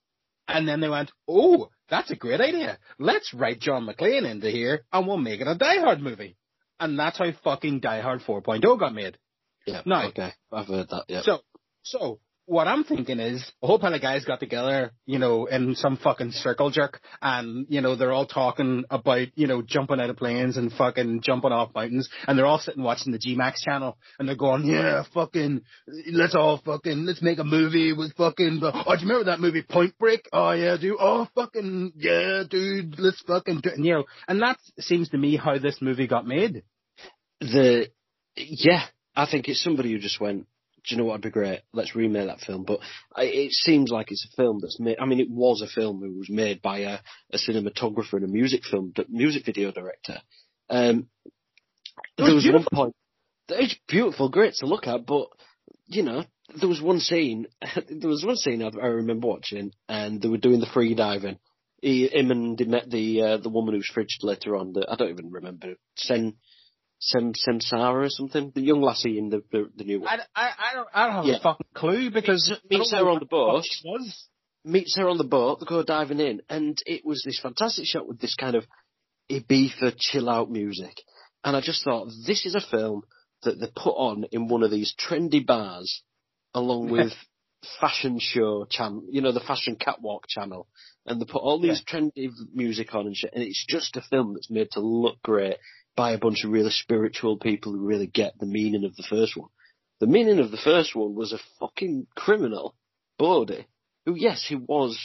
And 0.48 0.68
then 0.68 0.82
they 0.82 0.90
went, 0.90 1.12
oh, 1.28 1.70
that's 1.90 2.12
a 2.12 2.16
great 2.16 2.42
idea. 2.42 2.80
Let's 2.98 3.34
write 3.34 3.60
John 3.60 3.88
McClane 3.88 4.30
into 4.30 4.50
here 4.50 4.84
and 4.92 5.08
we'll 5.08 5.18
make 5.18 5.40
it 5.40 5.48
a 5.48 5.56
Die 5.56 5.80
Hard 5.80 6.02
movie. 6.02 6.38
And 6.80 6.98
that's 6.98 7.18
how 7.18 7.32
fucking 7.44 7.82
Die 7.82 8.02
Hard 8.02 8.22
4.0 8.22 8.80
got 8.80 8.94
made. 8.94 9.18
Yeah. 9.66 9.82
Okay. 9.86 10.32
I've 10.52 10.68
heard 10.68 10.90
that. 10.90 11.06
Yeah. 11.08 11.22
So, 11.22 11.40
so 11.84 12.20
what 12.46 12.68
I'm 12.68 12.84
thinking 12.84 13.20
is 13.20 13.52
a 13.62 13.68
whole 13.68 13.80
pile 13.80 13.94
of 13.94 14.02
guys 14.02 14.26
got 14.26 14.40
together, 14.40 14.92
you 15.06 15.18
know, 15.18 15.46
in 15.46 15.76
some 15.76 15.98
fucking 15.98 16.32
circle 16.32 16.70
jerk, 16.72 17.00
and 17.22 17.66
you 17.70 17.82
know 17.82 17.96
they're 17.96 18.12
all 18.12 18.26
talking 18.26 18.84
about, 18.90 19.28
you 19.36 19.48
know, 19.48 19.62
jumping 19.62 20.00
out 20.00 20.10
of 20.10 20.18
planes 20.18 20.58
and 20.58 20.72
fucking 20.72 21.22
jumping 21.22 21.52
off 21.52 21.74
mountains, 21.74 22.10
and 22.28 22.38
they're 22.38 22.46
all 22.46 22.60
sitting 22.60 22.84
watching 22.84 23.12
the 23.14 23.20
G-Max 23.20 23.62
channel, 23.62 23.98
and 24.20 24.28
they're 24.28 24.36
going, 24.36 24.66
yeah, 24.66 25.04
fucking, 25.14 25.62
let's 26.12 26.36
all 26.36 26.62
fucking, 26.66 27.06
let's 27.06 27.22
make 27.22 27.40
a 27.40 27.44
movie 27.44 27.94
with 27.94 28.14
fucking, 28.16 28.60
oh, 28.62 28.96
do 28.96 29.02
you 29.02 29.08
remember 29.08 29.26
that 29.26 29.40
movie 29.40 29.64
Point 29.64 29.98
Break? 29.98 30.28
Oh 30.34 30.52
yeah, 30.52 30.78
dude. 30.80 30.98
Oh 31.00 31.28
fucking 31.36 31.94
yeah, 31.96 32.44
dude. 32.50 33.00
Let's 33.00 33.22
fucking 33.22 33.62
do, 33.62 33.70
and, 33.70 33.86
you 33.86 33.94
know, 33.94 34.04
and 34.28 34.42
that 34.42 34.58
seems 34.80 35.10
to 35.10 35.18
me 35.18 35.38
how 35.38 35.58
this 35.58 35.78
movie 35.82 36.08
got 36.08 36.28
made. 36.28 36.64
the 37.40 37.90
yeah, 38.36 38.86
I 39.16 39.28
think 39.30 39.48
it's 39.48 39.62
somebody 39.62 39.92
who 39.92 40.00
just 40.00 40.20
went. 40.20 40.48
Do 40.86 40.96
you 40.96 40.98
know 40.98 41.06
what 41.06 41.14
would 41.14 41.22
be 41.22 41.30
great? 41.30 41.62
Let's 41.72 41.96
remake 41.96 42.28
that 42.28 42.42
film. 42.42 42.64
But 42.66 42.80
I, 43.16 43.24
it 43.24 43.52
seems 43.52 43.90
like 43.90 44.12
it's 44.12 44.28
a 44.32 44.36
film 44.36 44.60
that's 44.62 44.80
made. 44.80 44.98
I 45.00 45.06
mean, 45.06 45.20
it 45.20 45.30
was 45.30 45.62
a 45.62 45.68
film 45.68 46.02
that 46.02 46.14
was 46.14 46.30
made 46.30 46.62
by 46.62 46.80
a, 46.80 47.00
a 47.32 47.38
cinematographer 47.38 48.14
and 48.14 48.26
a 48.26 48.28
music 48.28 48.64
film, 48.66 48.94
music 49.10 49.46
video 49.46 49.72
director. 49.72 50.20
Um, 50.70 51.08
was 52.18 52.28
there 52.28 52.36
was 52.36 52.50
one 52.52 52.66
point. 52.74 52.96
It's 53.50 53.76
beautiful, 53.88 54.30
great 54.30 54.56
to 54.56 54.66
look 54.66 54.88
at, 54.88 55.06
but 55.06 55.28
you 55.88 56.04
know, 56.04 56.24
there 56.60 56.70
was 56.70 56.82
one 56.82 57.00
scene. 57.00 57.48
there 57.62 58.10
was 58.10 58.26
one 58.26 58.36
scene 58.36 58.62
I, 58.62 58.68
I 58.68 58.88
remember 58.88 59.28
watching, 59.28 59.72
and 59.88 60.22
they 60.22 60.28
were 60.28 60.38
doing 60.38 60.60
the 60.60 60.66
free 60.74 60.96
diving. 60.96 61.40
He, 61.82 62.08
him 62.08 62.32
and 62.32 62.58
they 62.58 62.66
met 62.66 62.90
the 62.90 63.22
uh, 63.22 63.38
the 63.38 63.50
woman 63.50 63.76
who's 63.76 63.92
fridged 63.94 64.24
later 64.24 64.56
on. 64.56 64.74
The, 64.74 64.86
I 64.90 64.96
don't 64.96 65.12
even 65.12 65.32
remember. 65.32 65.76
Sen 65.96 66.36
Sem 67.06 67.34
Semsara 67.34 68.06
or 68.06 68.10
something. 68.10 68.52
The 68.56 68.62
young 68.62 68.82
lassie 68.82 69.18
in 69.18 69.30
the 69.30 69.44
the, 69.52 69.70
the 69.76 69.84
new 69.84 70.00
one. 70.02 70.10
I, 70.10 70.20
I, 70.36 70.50
I 70.70 70.74
don't, 70.76 70.88
I 70.94 71.06
don't 71.08 71.16
have 71.16 71.26
Yeah. 71.26 71.38
a 71.38 71.42
fucking 71.42 71.68
clue 71.74 72.10
because 72.12 72.50
Meets- 72.50 72.80
meets 72.80 72.92
her 72.94 73.10
on 73.10 73.20
the 73.20 73.26
boat. 73.26 73.64
was. 73.86 74.28
meets 74.66 74.96
her 74.98 75.10
on 75.10 75.18
the 75.18 75.24
boat, 75.26 75.60
they 75.60 75.66
go 75.66 75.84
diving 75.84 76.20
in, 76.22 76.42
and 76.50 76.78
it 76.86 77.06
was 77.06 77.22
this 77.26 77.40
fantastic 77.40 77.86
shot 77.86 78.08
with 78.08 78.20
this 78.22 78.36
kind 78.36 78.56
of 78.56 78.64
Ibiza 79.30 79.96
chill 79.98 80.30
out 80.30 80.50
music. 80.50 81.02
And 81.44 81.56
I 81.58 81.62
just 81.62 81.84
thought, 81.84 82.08
this 82.26 82.46
is 82.46 82.56
a 82.56 82.62
film 82.62 83.04
that 83.44 83.60
they 83.60 83.68
put 83.76 83.92
on 83.96 84.26
in 84.32 84.48
one 84.48 84.64
of 84.64 84.72
these 84.72 84.94
trendy 84.96 85.46
bars, 85.46 86.02
along 86.54 86.90
with 86.98 87.14
fashion 87.80 88.20
show 88.20 88.66
channel, 88.70 89.04
you 89.10 89.22
know, 89.22 89.32
the 89.32 89.40
fashion 89.42 89.76
catwalk 89.76 90.26
channel. 90.28 90.68
And 91.06 91.20
they 91.20 91.26
put 91.26 91.42
all 91.42 91.60
these 91.60 91.84
trendy 91.84 92.30
music 92.54 92.94
on 92.96 93.08
and 93.08 93.16
shit, 93.16 93.32
and 93.34 93.44
it's 93.44 93.66
just 93.68 93.98
a 93.98 94.02
film 94.10 94.34
that's 94.36 94.50
made 94.50 94.72
to 94.72 94.80
look 94.80 95.22
great 95.22 95.58
by 95.96 96.12
a 96.12 96.18
bunch 96.18 96.44
of 96.44 96.52
really 96.52 96.72
spiritual 96.72 97.38
people 97.38 97.72
who 97.72 97.86
really 97.86 98.08
get 98.08 98.38
the 98.40 98.46
meaning 98.46 98.84
of 98.86 98.96
the 98.96 99.04
first 99.10 99.38
one. 99.38 99.50
The 100.00 100.08
meaning 100.08 100.40
of 100.40 100.52
the 100.52 100.58
first 100.58 100.96
one 100.96 101.16
was 101.16 101.32
a 101.34 101.40
fucking 101.60 102.08
criminal, 102.16 102.76
Bodhi, 103.18 103.68
who 104.06 104.16
yes, 104.16 104.46
he 104.48 104.56
was, 104.56 104.98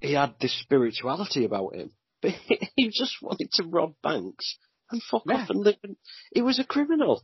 he 0.00 0.14
had 0.14 0.34
this 0.40 0.58
spirituality 0.60 1.44
about 1.44 1.74
him, 1.74 1.90
but 2.22 2.32
he 2.76 2.88
just 2.88 3.16
wanted 3.22 3.50
to 3.52 3.64
rob 3.64 3.94
banks 4.02 4.56
and 4.90 5.02
fuck 5.10 5.22
Yeah. 5.26 5.36
off 5.42 5.50
and 5.50 5.60
live. 5.64 5.76
In, 5.84 5.96
he 6.34 6.42
was 6.42 6.58
a 6.58 6.64
criminal. 6.64 7.22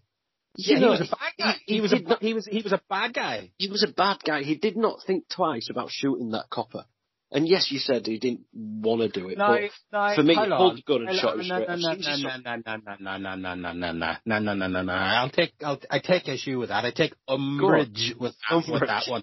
Yeah, 0.57 0.79
know, 0.79 0.93
he 0.95 1.01
was 1.01 1.09
a 1.13 1.17
bad 1.17 1.33
guy. 1.39 1.53
he- 1.65 1.65
He, 1.67 1.75
he 1.75 1.81
was 1.81 1.93
a 1.93 1.99
not- 2.01 2.23
he 2.23 2.35
was 2.35 2.47
he 2.47 2.63
was 2.63 2.73
a 2.73 2.81
bad 2.89 3.15
guy. 3.15 3.51
He 3.59 3.69
was 3.69 3.83
a 3.85 3.93
bad 3.93 4.19
guy. 4.25 4.43
He 4.43 4.55
did 4.57 4.77
not 4.77 4.99
think 5.07 5.29
twice 5.29 5.69
about 5.71 5.91
shooting 5.91 6.31
that 6.31 6.51
copper. 6.51 6.85
And 7.33 7.47
yes, 7.47 7.71
you 7.71 7.79
said 7.79 8.07
he 8.07 8.19
didn't 8.19 8.47
want 8.53 9.03
to 9.03 9.09
do 9.09 9.29
it, 9.29 9.39
No, 9.39 9.57
no, 9.93 10.15
for 10.17 10.23
me, 10.25 10.35
hold 10.35 10.49
he 10.49 10.53
on. 10.53 10.59
pulled 10.59 10.77
the 10.79 10.83
gun 10.83 11.09
and 11.09 11.17
shot 11.17 11.37
no, 11.37 11.43
no, 11.43 11.59
no, 11.59 11.77
soon 11.77 11.91
as 12.01 12.17
he 12.19 12.23
no, 12.25 12.37
no, 12.37 12.57
no, 12.57 12.77
no, 12.99 13.35
no, 13.37 13.55
no, 13.55 13.73
no, 13.73 13.93
no, 13.93 14.39
no, 14.41 14.55
no, 14.55 14.67
no, 14.67 14.83
no. 14.83 14.93
I'll 14.93 15.31
take 15.31 15.53
I'll 15.63 15.81
I 15.89 16.01
take 16.01 16.27
issue 16.29 16.59
with 16.59 16.71
that. 16.71 16.85
I 16.85 16.91
take 16.91 17.15
umbrage 17.29 18.15
with 18.19 18.35
that, 18.51 18.65
with 18.69 18.81
that 18.81 19.05
one. 19.09 19.23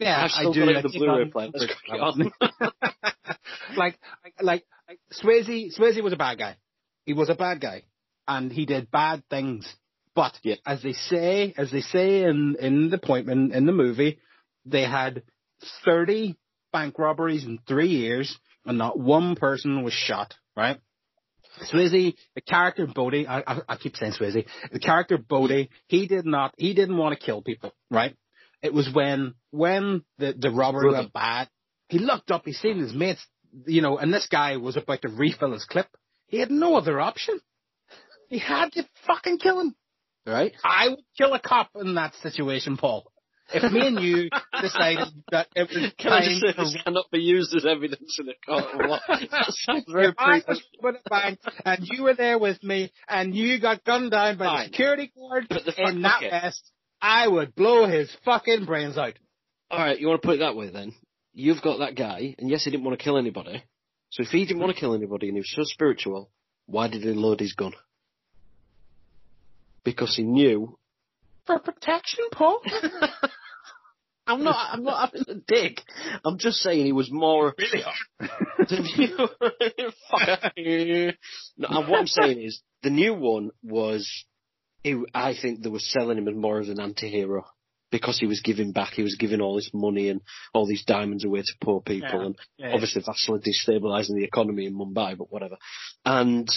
Yeah, 0.00 0.28
I 0.34 0.50
do. 0.52 0.64
I 0.68 0.82
the 0.82 0.88
Blu-ray 0.88 1.30
player. 1.30 1.50
Let's 1.54 1.66
umbrage 1.66 1.78
crack 1.86 2.16
with 2.18 2.32
that 2.60 2.72
one. 2.90 3.76
like, 3.76 3.98
like, 4.42 4.64
like, 4.88 5.00
Swayze, 5.12 5.78
Swayze 5.78 6.02
was 6.02 6.12
a 6.12 6.16
bad 6.16 6.38
guy. 6.38 6.56
He 7.04 7.12
was 7.14 7.28
a 7.30 7.34
bad 7.34 7.60
guy, 7.60 7.84
and 8.26 8.50
he 8.52 8.66
did 8.66 8.90
bad 8.90 9.22
things. 9.30 9.72
But 10.16 10.38
Yeah. 10.42 10.56
as 10.66 10.82
they 10.82 10.94
say, 10.94 11.54
as 11.56 11.70
they 11.70 11.82
say 11.82 12.24
in 12.24 12.56
in 12.58 12.90
the 12.90 12.96
appointment 12.96 13.52
in 13.54 13.66
the 13.66 13.72
movie, 13.72 14.18
they 14.64 14.82
had 14.82 15.22
thirty 15.84 16.36
bank 16.72 16.98
robberies 16.98 17.44
in 17.44 17.58
three 17.66 17.88
years, 17.88 18.38
and 18.64 18.78
not 18.78 18.98
one 18.98 19.36
person 19.36 19.82
was 19.82 19.92
shot. 19.92 20.34
Right? 20.56 20.78
Swayze, 21.72 22.14
the 22.34 22.40
character 22.42 22.86
Bodhi, 22.86 23.26
I, 23.26 23.40
I, 23.40 23.60
I 23.68 23.76
keep 23.76 23.96
saying 23.96 24.12
Swayze, 24.12 24.46
the 24.70 24.78
character 24.78 25.18
Bodhi, 25.18 25.70
he 25.86 26.06
did 26.06 26.26
not, 26.26 26.54
he 26.58 26.74
didn't 26.74 26.96
want 26.96 27.18
to 27.18 27.24
kill 27.24 27.42
people, 27.42 27.72
right? 27.90 28.14
It 28.62 28.74
was 28.74 28.88
when, 28.92 29.34
when 29.50 30.02
the, 30.18 30.34
the 30.36 30.50
robbery 30.50 30.90
went 30.92 31.12
bad, 31.12 31.48
he 31.88 31.98
looked 31.98 32.30
up, 32.30 32.42
he 32.44 32.52
seen 32.52 32.78
his 32.78 32.92
mates, 32.92 33.24
you 33.66 33.80
know, 33.80 33.96
and 33.96 34.12
this 34.12 34.26
guy 34.30 34.56
was 34.56 34.76
about 34.76 35.02
to 35.02 35.08
refill 35.08 35.52
his 35.52 35.64
clip. 35.64 35.86
He 36.26 36.38
had 36.38 36.50
no 36.50 36.76
other 36.76 37.00
option. 37.00 37.40
He 38.28 38.38
had 38.38 38.72
to 38.72 38.84
fucking 39.06 39.38
kill 39.38 39.60
him. 39.60 39.74
right? 40.26 40.52
I 40.64 40.88
would 40.88 41.04
kill 41.16 41.32
a 41.34 41.40
cop 41.40 41.70
in 41.76 41.94
that 41.94 42.14
situation, 42.16 42.76
Paul. 42.76 43.10
If 43.54 43.72
me 43.72 43.86
and 43.86 44.00
you 44.00 44.28
decided 44.60 45.08
that 45.30 45.46
it 45.54 45.68
was 45.68 45.92
Can 45.98 46.12
I 46.12 46.24
just 46.24 46.40
say 46.40 46.52
to 46.52 46.62
this 46.62 46.76
cannot 46.84 47.10
be 47.12 47.20
used 47.20 47.54
as 47.54 47.64
evidence 47.64 48.18
in 48.18 48.28
a 48.28 48.34
court 48.44 48.64
of 48.74 48.90
law? 48.90 48.98
that 49.08 49.52
sounds 49.52 49.84
very 49.88 50.08
if 50.08 50.14
I 50.18 50.42
was 50.48 50.62
with 50.82 50.96
a 51.04 51.08
bank 51.10 51.38
and 51.64 51.78
you 51.84 52.02
were 52.02 52.14
there 52.14 52.38
with 52.38 52.62
me 52.64 52.90
and 53.08 53.34
you 53.34 53.60
got 53.60 53.84
gunned 53.84 54.10
down 54.10 54.36
by 54.38 54.46
Fine. 54.46 54.58
the 54.58 54.64
security 54.72 55.12
guard 55.16 55.46
But 55.48 55.64
the 55.64 55.72
fact- 55.72 55.88
in 55.90 56.02
that 56.02 56.16
okay. 56.18 56.30
vest, 56.30 56.70
I 57.00 57.28
would 57.28 57.54
blow 57.54 57.86
his 57.86 58.10
fucking 58.24 58.64
brains 58.64 58.98
out. 58.98 59.14
All 59.70 59.78
right, 59.78 59.98
you 59.98 60.08
want 60.08 60.22
to 60.22 60.26
put 60.26 60.36
it 60.36 60.38
that 60.40 60.56
way 60.56 60.70
then? 60.70 60.92
You've 61.32 61.60
got 61.62 61.78
that 61.80 61.94
guy, 61.96 62.34
and 62.38 62.48
yes, 62.48 62.64
he 62.64 62.70
didn't 62.70 62.84
want 62.84 62.98
to 62.98 63.04
kill 63.04 63.18
anybody. 63.18 63.62
So 64.10 64.22
if 64.22 64.28
he 64.30 64.44
didn't 64.46 64.60
want 64.60 64.74
to 64.74 64.80
kill 64.80 64.94
anybody 64.94 65.28
and 65.28 65.36
he 65.36 65.40
was 65.40 65.52
so 65.54 65.62
spiritual, 65.64 66.30
why 66.66 66.88
did 66.88 67.02
he 67.02 67.10
load 67.10 67.40
his 67.40 67.52
gun? 67.52 67.74
Because 69.84 70.16
he 70.16 70.22
knew. 70.22 70.78
For 71.46 71.58
protection, 71.58 72.24
Paul. 72.32 72.60
I'm 74.26 74.42
not. 74.42 74.56
I'm 74.72 74.82
not 74.84 75.10
having 75.12 75.24
a 75.28 75.34
dick. 75.46 75.82
I'm 76.24 76.38
just 76.38 76.58
saying 76.58 76.84
he 76.84 76.92
was 76.92 77.10
more. 77.10 77.54
Really 77.56 77.82
hard. 78.18 78.68
Fuck. 80.10 80.52
no, 80.56 81.68
and 81.68 81.88
what 81.88 82.00
I'm 82.00 82.06
saying 82.06 82.40
is 82.40 82.60
the 82.82 82.90
new 82.90 83.14
one 83.14 83.50
was. 83.62 84.08
It, 84.84 84.96
I 85.14 85.34
think 85.40 85.62
they 85.62 85.68
were 85.68 85.80
selling 85.80 86.18
him 86.18 86.28
as 86.28 86.34
more 86.36 86.60
of 86.60 86.68
an 86.68 86.78
anti-hero 86.78 87.44
because 87.90 88.18
he 88.20 88.26
was 88.26 88.40
giving 88.44 88.70
back. 88.72 88.92
He 88.92 89.02
was 89.02 89.16
giving 89.18 89.40
all 89.40 89.56
this 89.56 89.70
money 89.74 90.10
and 90.10 90.20
all 90.54 90.66
these 90.66 90.84
diamonds 90.84 91.24
away 91.24 91.40
to 91.42 91.52
poor 91.60 91.80
people, 91.80 92.08
Yeah. 92.20 92.26
and 92.26 92.36
Yeah, 92.56 92.68
yeah. 92.68 92.74
obviously 92.74 93.02
vastly 93.04 93.40
destabilising 93.40 94.14
the 94.14 94.24
economy 94.24 94.66
in 94.66 94.74
Mumbai. 94.74 95.16
But 95.18 95.32
whatever. 95.32 95.56
And 96.04 96.48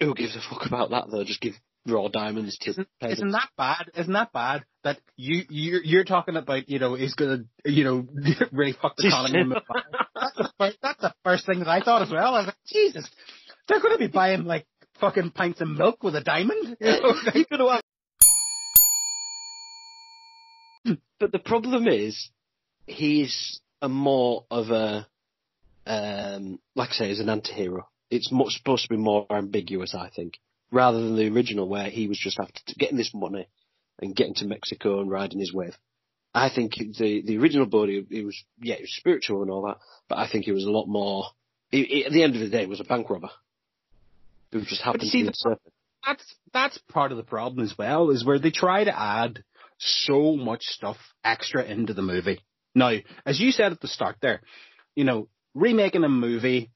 who 0.00 0.14
gives 0.14 0.36
a 0.36 0.40
fuck 0.40 0.66
about 0.66 0.90
that 0.90 1.04
though? 1.10 1.24
Just 1.24 1.40
give 1.40 1.54
raw 1.86 2.08
diamonds 2.08 2.58
to 2.58 2.70
Isn't, 2.70 2.88
isn't 3.02 3.30
that 3.30 3.48
bad? 3.56 3.90
Isn't 3.96 4.12
that 4.12 4.32
bad 4.32 4.64
that 4.84 4.98
you 5.16 5.42
you're, 5.48 5.82
you're 5.82 6.04
talking 6.04 6.36
about 6.36 6.68
you 6.68 6.78
know 6.78 6.94
is 6.94 7.14
gonna 7.14 7.44
you 7.64 7.84
know 7.84 8.06
really 8.52 8.72
fuck 8.80 8.94
the 8.96 9.08
economy? 9.08 9.54
that's 10.14 10.36
the 10.36 10.50
first 10.58 10.78
that's 10.82 11.00
the 11.00 11.14
first 11.24 11.46
thing 11.46 11.58
that 11.60 11.68
I 11.68 11.80
thought 11.80 12.02
as 12.02 12.10
well. 12.10 12.34
I 12.34 12.38
was 12.40 12.46
like, 12.46 12.56
Jesus, 12.66 13.08
they're 13.66 13.80
gonna 13.80 13.98
be 13.98 14.06
buying 14.08 14.44
like 14.44 14.66
fucking 15.00 15.32
pints 15.32 15.60
of 15.60 15.68
milk 15.68 16.02
with 16.02 16.14
a 16.14 16.20
diamond. 16.22 16.76
You 16.80 16.86
know? 16.86 17.14
You're 17.34 17.44
gonna 17.50 17.72
have- 20.84 20.98
But 21.18 21.32
the 21.32 21.38
problem 21.38 21.88
is, 21.88 22.30
he's 22.86 23.60
a 23.80 23.88
more 23.88 24.44
of 24.50 24.70
a, 24.70 25.06
um, 25.86 26.58
like 26.74 26.90
I 26.90 26.92
say, 26.92 27.10
as 27.10 27.20
an 27.20 27.30
anti-hero. 27.30 27.88
It's 28.10 28.30
much 28.30 28.52
supposed 28.58 28.82
to 28.84 28.88
be 28.90 28.96
more 28.96 29.26
ambiguous, 29.30 29.94
I 29.94 30.10
think, 30.14 30.38
rather 30.70 31.00
than 31.00 31.16
the 31.16 31.28
original 31.28 31.68
where 31.68 31.88
he 31.88 32.06
was 32.06 32.18
just 32.18 32.38
after 32.38 32.60
getting 32.78 32.98
this 32.98 33.12
money 33.14 33.48
and 34.00 34.16
getting 34.16 34.34
to 34.34 34.46
Mexico 34.46 35.00
and 35.00 35.10
riding 35.10 35.40
his 35.40 35.52
wave. 35.52 35.76
I 36.34 36.50
think 36.52 36.74
the 36.74 37.22
the 37.24 37.38
original 37.38 37.66
Bodhi 37.66 38.04
it 38.10 38.24
was 38.24 38.36
yeah, 38.60 38.74
it 38.74 38.82
was 38.82 38.96
spiritual 38.96 39.42
and 39.42 39.50
all 39.50 39.66
that, 39.66 39.78
but 40.08 40.18
I 40.18 40.28
think 40.28 40.48
it 40.48 40.52
was 40.52 40.64
a 40.64 40.70
lot 40.70 40.86
more. 40.86 41.26
It, 41.70 41.90
it, 41.90 42.06
at 42.06 42.12
the 42.12 42.22
end 42.22 42.34
of 42.34 42.40
the 42.40 42.48
day, 42.48 42.62
it 42.62 42.68
was 42.68 42.80
a 42.80 42.84
bank 42.84 43.08
robber 43.08 43.30
who 44.52 44.62
just 44.62 44.82
happened 44.82 45.04
see, 45.04 45.22
to 45.22 45.30
be 45.30 45.32
the- 45.32 45.58
that's 46.06 46.34
that's 46.52 46.78
part 46.88 47.12
of 47.12 47.16
the 47.16 47.24
problem 47.24 47.64
as 47.64 47.76
well, 47.78 48.10
is 48.10 48.24
where 48.24 48.38
they 48.38 48.50
try 48.50 48.84
to 48.84 48.98
add 48.98 49.42
so 49.78 50.36
much 50.36 50.64
stuff 50.64 50.96
extra 51.24 51.64
into 51.64 51.94
the 51.94 52.02
movie. 52.02 52.40
Now, 52.74 52.92
as 53.24 53.40
you 53.40 53.52
said 53.52 53.72
at 53.72 53.80
the 53.80 53.88
start 53.88 54.16
there, 54.20 54.40
you 54.94 55.04
know, 55.04 55.28
remaking 55.54 56.04
a 56.04 56.08
movie 56.08 56.70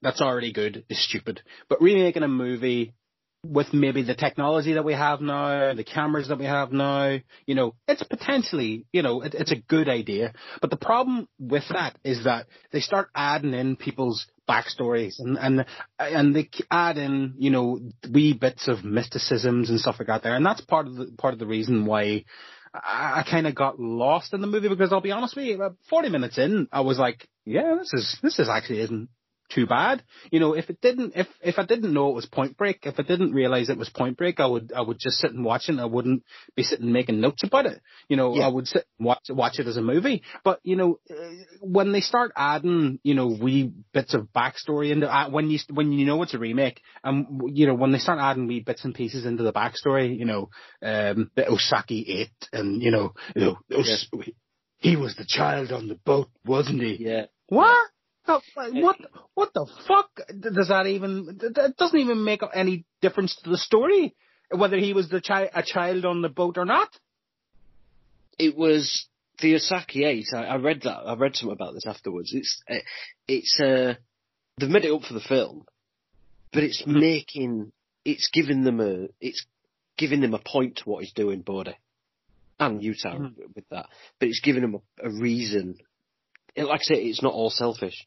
that's 0.00 0.20
already 0.20 0.52
good 0.52 0.84
is 0.88 1.02
stupid. 1.02 1.42
But 1.68 1.80
remaking 1.80 2.22
a 2.22 2.28
movie 2.28 2.94
with 3.44 3.72
maybe 3.72 4.02
the 4.02 4.14
technology 4.14 4.74
that 4.74 4.84
we 4.84 4.92
have 4.92 5.20
now, 5.20 5.74
the 5.74 5.84
cameras 5.84 6.28
that 6.28 6.38
we 6.38 6.44
have 6.44 6.70
now, 6.70 7.18
you 7.44 7.54
know, 7.54 7.74
it's 7.88 8.02
potentially, 8.04 8.86
you 8.92 9.02
know, 9.02 9.22
it, 9.22 9.34
it's 9.34 9.50
a 9.50 9.56
good 9.56 9.88
idea. 9.88 10.32
But 10.60 10.70
the 10.70 10.76
problem 10.76 11.28
with 11.40 11.64
that 11.70 11.98
is 12.04 12.24
that 12.24 12.46
they 12.70 12.80
start 12.80 13.08
adding 13.16 13.52
in 13.52 13.74
people's 13.74 14.26
backstories 14.48 15.14
and, 15.18 15.36
and, 15.38 15.64
and 15.98 16.36
they 16.36 16.50
add 16.70 16.98
in, 16.98 17.34
you 17.38 17.50
know, 17.50 17.80
wee 18.12 18.32
bits 18.32 18.68
of 18.68 18.84
mysticisms 18.84 19.70
and 19.70 19.80
stuff 19.80 19.96
like 19.98 20.08
that 20.08 20.22
there. 20.22 20.36
And 20.36 20.46
that's 20.46 20.60
part 20.60 20.86
of 20.86 20.94
the, 20.94 21.06
part 21.18 21.32
of 21.32 21.40
the 21.40 21.46
reason 21.46 21.84
why 21.84 22.24
I, 22.72 23.20
I 23.20 23.26
kind 23.28 23.48
of 23.48 23.56
got 23.56 23.80
lost 23.80 24.34
in 24.34 24.40
the 24.40 24.46
movie 24.46 24.68
because 24.68 24.92
I'll 24.92 25.00
be 25.00 25.10
honest 25.10 25.34
with 25.34 25.46
you, 25.46 25.56
about 25.56 25.76
40 25.90 26.10
minutes 26.10 26.38
in, 26.38 26.68
I 26.70 26.82
was 26.82 26.98
like, 26.98 27.26
yeah, 27.44 27.74
this 27.76 27.92
is, 27.92 28.18
this 28.22 28.38
is 28.38 28.48
actually 28.48 28.82
isn't 28.82 29.08
too 29.54 29.66
bad. 29.66 30.02
You 30.30 30.40
know, 30.40 30.54
if 30.54 30.70
it 30.70 30.80
didn't, 30.80 31.12
if, 31.16 31.26
if 31.42 31.58
I 31.58 31.64
didn't 31.64 31.92
know 31.92 32.08
it 32.10 32.14
was 32.14 32.26
Point 32.26 32.56
Break, 32.56 32.80
if 32.84 32.98
I 32.98 33.02
didn't 33.02 33.32
realize 33.32 33.68
it 33.68 33.78
was 33.78 33.88
Point 33.90 34.16
Break, 34.16 34.40
I 34.40 34.46
would, 34.46 34.72
I 34.74 34.80
would 34.80 34.98
just 34.98 35.18
sit 35.18 35.32
and 35.32 35.44
watch 35.44 35.62
it 35.68 35.72
and 35.72 35.80
I 35.80 35.84
wouldn't 35.86 36.22
be 36.56 36.62
sitting 36.62 36.92
making 36.92 37.20
notes 37.20 37.42
about 37.44 37.66
it. 37.66 37.80
You 38.08 38.16
know, 38.16 38.34
Yeah. 38.36 38.46
I 38.46 38.48
would 38.48 38.66
sit 38.66 38.86
and 38.98 39.06
watch, 39.06 39.24
watch 39.28 39.58
it 39.58 39.66
as 39.66 39.76
a 39.76 39.82
movie. 39.82 40.22
But, 40.44 40.60
you 40.62 40.76
know, 40.76 40.98
uh, 41.10 41.14
when 41.60 41.92
they 41.92 42.00
start 42.00 42.32
adding, 42.36 42.98
you 43.02 43.14
know, 43.14 43.28
wee 43.28 43.72
bits 43.92 44.14
of 44.14 44.28
backstory 44.34 44.90
into, 44.92 45.06
uh, 45.12 45.28
when 45.30 45.50
you, 45.50 45.58
when 45.72 45.92
you 45.92 46.06
know 46.06 46.22
it's 46.22 46.34
a 46.34 46.38
remake, 46.38 46.80
and, 47.04 47.42
you 47.56 47.66
know, 47.66 47.74
when 47.74 47.92
they 47.92 47.98
start 47.98 48.18
adding 48.20 48.46
wee 48.46 48.60
bits 48.60 48.84
and 48.84 48.94
pieces 48.94 49.24
into 49.24 49.42
the 49.42 49.52
backstory, 49.52 50.16
you 50.18 50.24
know, 50.24 50.50
um, 50.82 51.30
the 51.36 51.46
Ozaki 51.48 52.04
eight 52.08 52.48
and, 52.52 52.82
you 52.82 52.90
know, 52.90 53.14
you 53.34 53.42
know, 53.42 53.58
Os- 53.76 54.08
he 54.78 54.96
was 54.96 55.14
the 55.16 55.24
child 55.24 55.70
on 55.70 55.86
the 55.88 55.94
boat, 55.94 56.28
wasn't 56.44 56.82
he? 56.82 56.96
Yeah. 56.98 57.26
What? 57.48 57.88
The- 58.26 58.40
What? 58.82 58.96
What 59.34 59.52
the 59.54 59.66
fuck 59.86 60.10
does 60.38 60.68
that 60.68 60.86
even? 60.86 61.38
That 61.54 61.74
doesn't 61.76 61.98
even 61.98 62.24
make 62.24 62.42
any 62.54 62.84
difference 63.00 63.34
to 63.42 63.50
the 63.50 63.58
story 63.58 64.14
whether 64.50 64.76
he 64.76 64.92
was 64.92 65.08
the 65.08 65.20
chi- 65.20 65.50
a 65.54 65.62
child 65.62 66.04
on 66.04 66.20
the 66.22 66.28
boat 66.28 66.58
or 66.58 66.64
not. 66.66 66.88
it 68.38 68.56
was 68.56 69.06
the 69.40 69.54
Ozaki 69.54 70.04
Eight. 70.04 70.26
I, 70.34 70.44
I 70.44 70.56
read 70.56 70.82
that. 70.82 70.98
I 71.06 71.14
read 71.16 71.34
something 71.36 71.52
about 71.54 71.74
this 71.74 71.86
afterwards. 71.86 72.32
It's 72.34 72.62
uh, 72.70 72.74
it's 73.26 73.58
uh, 73.60 73.94
they've 74.58 74.68
made 74.68 74.84
it 74.84 74.92
up 74.92 75.02
for 75.02 75.14
the 75.14 75.20
film, 75.20 75.64
but 76.52 76.62
it's 76.62 76.84
making 76.86 77.72
it's 78.04 78.28
giving 78.32 78.62
them 78.64 78.80
a 78.80 79.08
it's 79.20 79.44
giving 79.96 80.20
them 80.20 80.34
a 80.34 80.38
point 80.38 80.76
to 80.76 80.84
what 80.84 81.02
he's 81.04 81.12
doing, 81.12 81.40
Bodhi, 81.42 81.76
and 82.60 82.82
Utah 82.82 83.16
with 83.54 83.68
that. 83.70 83.86
But 84.18 84.28
it's 84.28 84.40
giving 84.40 84.62
them 84.62 84.76
a, 84.76 85.08
a 85.08 85.10
reason. 85.10 85.76
It, 86.54 86.64
like 86.64 86.80
I 86.80 86.94
say, 86.94 87.02
it's 87.02 87.22
not 87.22 87.32
all 87.32 87.50
selfish. 87.50 88.06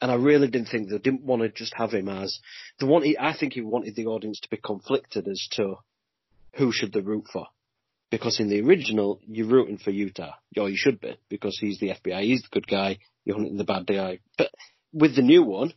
And 0.00 0.10
I 0.10 0.16
really 0.16 0.48
didn't 0.48 0.68
think 0.68 0.88
they 0.88 0.98
didn't 0.98 1.22
want 1.22 1.42
to 1.42 1.48
just 1.48 1.72
have 1.76 1.92
him 1.92 2.08
as 2.08 2.38
the 2.78 2.86
one. 2.86 3.04
I 3.18 3.34
think 3.34 3.54
he 3.54 3.60
wanted 3.60 3.96
the 3.96 4.06
audience 4.06 4.40
to 4.40 4.50
be 4.50 4.56
conflicted 4.56 5.28
as 5.28 5.46
to 5.52 5.76
who 6.54 6.72
should 6.72 6.92
they 6.92 7.00
root 7.00 7.26
for 7.32 7.46
because 8.10 8.38
in 8.38 8.48
the 8.48 8.60
original 8.60 9.20
you're 9.26 9.48
rooting 9.48 9.78
for 9.78 9.90
Utah, 9.90 10.34
or 10.56 10.68
you 10.68 10.76
should 10.76 11.00
be, 11.00 11.18
because 11.28 11.58
he's 11.60 11.80
the 11.80 11.88
FBI, 11.88 12.22
he's 12.22 12.42
the 12.42 12.48
good 12.52 12.66
guy, 12.66 12.98
you're 13.24 13.36
hunting 13.36 13.56
the 13.56 13.64
bad 13.64 13.86
guy. 13.86 14.20
But 14.38 14.50
with 14.92 15.16
the 15.16 15.22
new 15.22 15.42
one, 15.42 15.74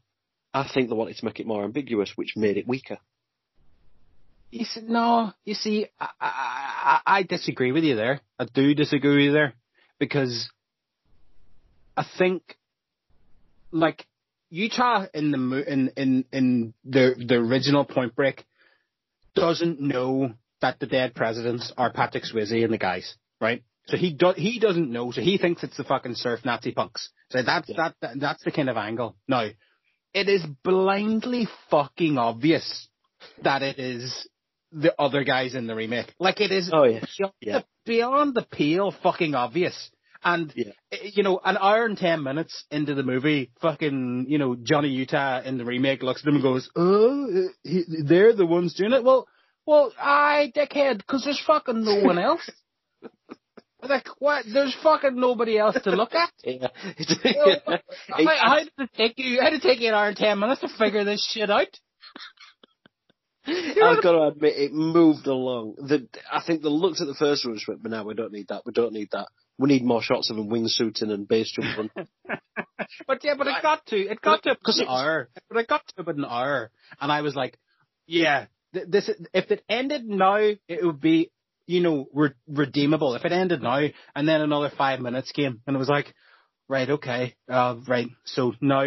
I 0.53 0.69
think 0.71 0.89
they 0.89 0.95
wanted 0.95 1.17
to 1.17 1.25
make 1.25 1.39
it 1.39 1.47
more 1.47 1.63
ambiguous, 1.63 2.11
which 2.15 2.33
made 2.35 2.57
it 2.57 2.67
weaker. 2.67 2.97
You 4.51 4.65
see, 4.65 4.81
no, 4.81 5.33
you 5.45 5.55
see, 5.55 5.87
I, 5.99 6.09
I, 6.21 6.99
I 7.05 7.17
I 7.17 7.23
disagree 7.23 7.71
with 7.71 7.83
you 7.83 7.95
there. 7.95 8.21
I 8.39 8.45
do 8.45 8.73
disagree 8.73 9.15
with 9.15 9.25
you 9.25 9.33
there 9.33 9.53
because 9.99 10.49
I 11.97 12.05
think, 12.17 12.56
like, 13.71 14.05
Utah 14.49 15.05
in 15.13 15.31
the 15.31 15.71
in 15.71 15.89
in 15.97 16.25
in 16.31 16.73
the 16.85 17.15
the 17.27 17.35
original 17.35 17.83
Point 17.83 18.15
Break 18.15 18.45
doesn't 19.35 19.81
know 19.81 20.33
that 20.61 20.79
the 20.79 20.85
dead 20.87 21.13
presidents 21.13 21.71
are 21.77 21.91
Patrick 21.91 22.23
Swayze 22.23 22.63
and 22.63 22.73
the 22.73 22.77
guys, 22.77 23.15
right? 23.41 23.63
So 23.87 23.97
he 23.97 24.13
do, 24.13 24.33
he 24.35 24.59
doesn't 24.59 24.91
know, 24.91 25.11
so 25.11 25.21
he 25.21 25.37
thinks 25.37 25.63
it's 25.63 25.77
the 25.77 25.83
fucking 25.83 26.15
surf 26.15 26.41
Nazi 26.43 26.71
punks. 26.71 27.09
So 27.29 27.41
that's 27.43 27.67
that, 27.75 27.95
that 28.01 28.19
that's 28.19 28.43
the 28.43 28.51
kind 28.51 28.69
of 28.69 28.77
angle. 28.77 29.15
Now, 29.27 29.47
it 30.13 30.29
is 30.29 30.45
blindly 30.63 31.47
fucking 31.69 32.17
obvious 32.17 32.87
that 33.43 33.61
it 33.63 33.79
is 33.79 34.27
the 34.71 34.93
other 34.99 35.23
guys 35.23 35.55
in 35.55 35.67
the 35.67 35.75
remake. 35.75 36.13
Like 36.19 36.41
it 36.41 36.51
is 36.51 36.69
Oh, 36.73 36.83
yeah. 36.83 37.01
beyond, 37.17 37.33
Yeah. 37.41 37.59
the, 37.59 37.65
beyond 37.85 38.33
the 38.33 38.43
pale 38.49 38.91
fucking 39.03 39.35
obvious. 39.35 39.89
And, 40.23 40.51
Yeah. 40.55 40.71
eh, 40.91 41.11
you 41.13 41.23
know, 41.23 41.39
an 41.43 41.57
hour 41.57 41.85
and 41.85 41.97
ten 41.97 42.23
minutes 42.23 42.65
into 42.71 42.95
the 42.95 43.03
movie, 43.03 43.51
fucking, 43.61 44.25
you 44.29 44.37
know, 44.37 44.55
Johnny 44.55 44.89
Utah 44.89 45.41
in 45.41 45.57
the 45.57 45.65
remake 45.65 46.03
looks 46.03 46.21
at 46.21 46.25
them 46.25 46.35
and 46.35 46.43
goes, 46.43 46.69
oh, 46.75 47.27
eh, 47.45 47.47
he, 47.63 47.83
they're 48.03 48.33
the 48.33 48.45
ones 48.45 48.73
doing 48.73 48.93
it. 48.93 49.03
Well, 49.03 49.27
well, 49.65 49.93
aye, 49.99 50.51
dickhead, 50.55 50.97
because 50.97 51.23
there's 51.25 51.41
fucking 51.45 51.83
no 51.83 51.99
one 52.01 52.17
else. 52.17 52.49
like, 53.83 54.07
what? 54.19 54.45
There's 54.51 54.75
fucking 54.81 55.19
nobody 55.19 55.57
else 55.57 55.77
to 55.83 55.91
look 55.91 56.13
at. 56.15 56.31
Yeah. 56.43 56.67
How, 58.09 58.25
how 58.37 58.59
did 58.59 58.71
it 58.79 58.89
take 58.95 59.13
you? 59.17 59.41
How 59.41 59.49
did 59.49 59.63
it 59.63 59.67
take 59.67 59.81
you 59.81 59.89
an 59.89 59.93
hour 59.93 60.07
and 60.07 60.17
ten 60.17 60.39
minutes 60.39 60.61
to 60.61 60.69
figure 60.69 61.03
this 61.03 61.25
shit 61.29 61.49
out? 61.49 61.67
I've 63.45 64.03
got 64.03 64.11
to 64.11 64.23
admit, 64.23 64.55
it 64.57 64.73
moved 64.73 65.25
along. 65.27 65.75
The, 65.77 66.07
I 66.31 66.41
think 66.45 66.61
the 66.61 66.69
looks 66.69 67.01
at 67.01 67.07
the 67.07 67.15
first 67.15 67.45
one 67.45 67.55
just 67.55 67.67
went, 67.67 67.81
but 67.81 67.91
now 67.91 68.03
we 68.03 68.13
don't 68.13 68.33
need 68.33 68.47
that. 68.49 68.63
We 68.65 68.73
don't 68.73 68.91
need 68.93 69.09
that. 69.13 69.27
We 69.57 69.69
need 69.69 69.83
more 69.83 70.01
shots 70.01 70.29
of 70.29 70.37
him 70.37 70.49
wingsuiting 70.49 71.11
and 71.11 71.27
base 71.27 71.51
jumping. 71.51 71.89
But 73.07 73.23
yeah, 73.23 73.33
but 73.37 73.47
it 73.47 73.61
got 73.61 73.85
to 73.87 73.97
it 73.97 74.21
got 74.21 74.43
to 74.43 74.55
Because 74.55 74.79
an 74.79 74.85
it 74.85 74.89
hour. 74.89 75.29
But 75.49 75.57
it 75.59 75.67
got 75.67 75.85
to 75.87 76.01
about 76.01 76.15
an 76.15 76.25
hour, 76.25 76.71
and 77.01 77.11
I 77.11 77.21
was 77.21 77.35
like, 77.35 77.57
yeah, 78.05 78.45
th- 78.73 78.87
this 78.87 79.09
if 79.33 79.51
it 79.51 79.63
ended 79.67 80.05
now, 80.05 80.37
it 80.37 80.85
would 80.85 81.01
be 81.01 81.31
you 81.65 81.81
know 81.81 82.07
re- 82.13 82.33
redeemable. 82.47 83.15
If 83.15 83.25
it 83.25 83.31
ended 83.31 83.61
now, 83.61 83.87
and 84.15 84.27
then 84.27 84.41
another 84.41 84.71
five 84.77 84.99
minutes 84.99 85.31
came, 85.31 85.61
and 85.65 85.75
it 85.75 85.79
was 85.79 85.89
like, 85.89 86.13
right, 86.69 86.89
okay, 86.89 87.35
uh, 87.49 87.75
right. 87.87 88.07
So 88.25 88.53
now 88.61 88.85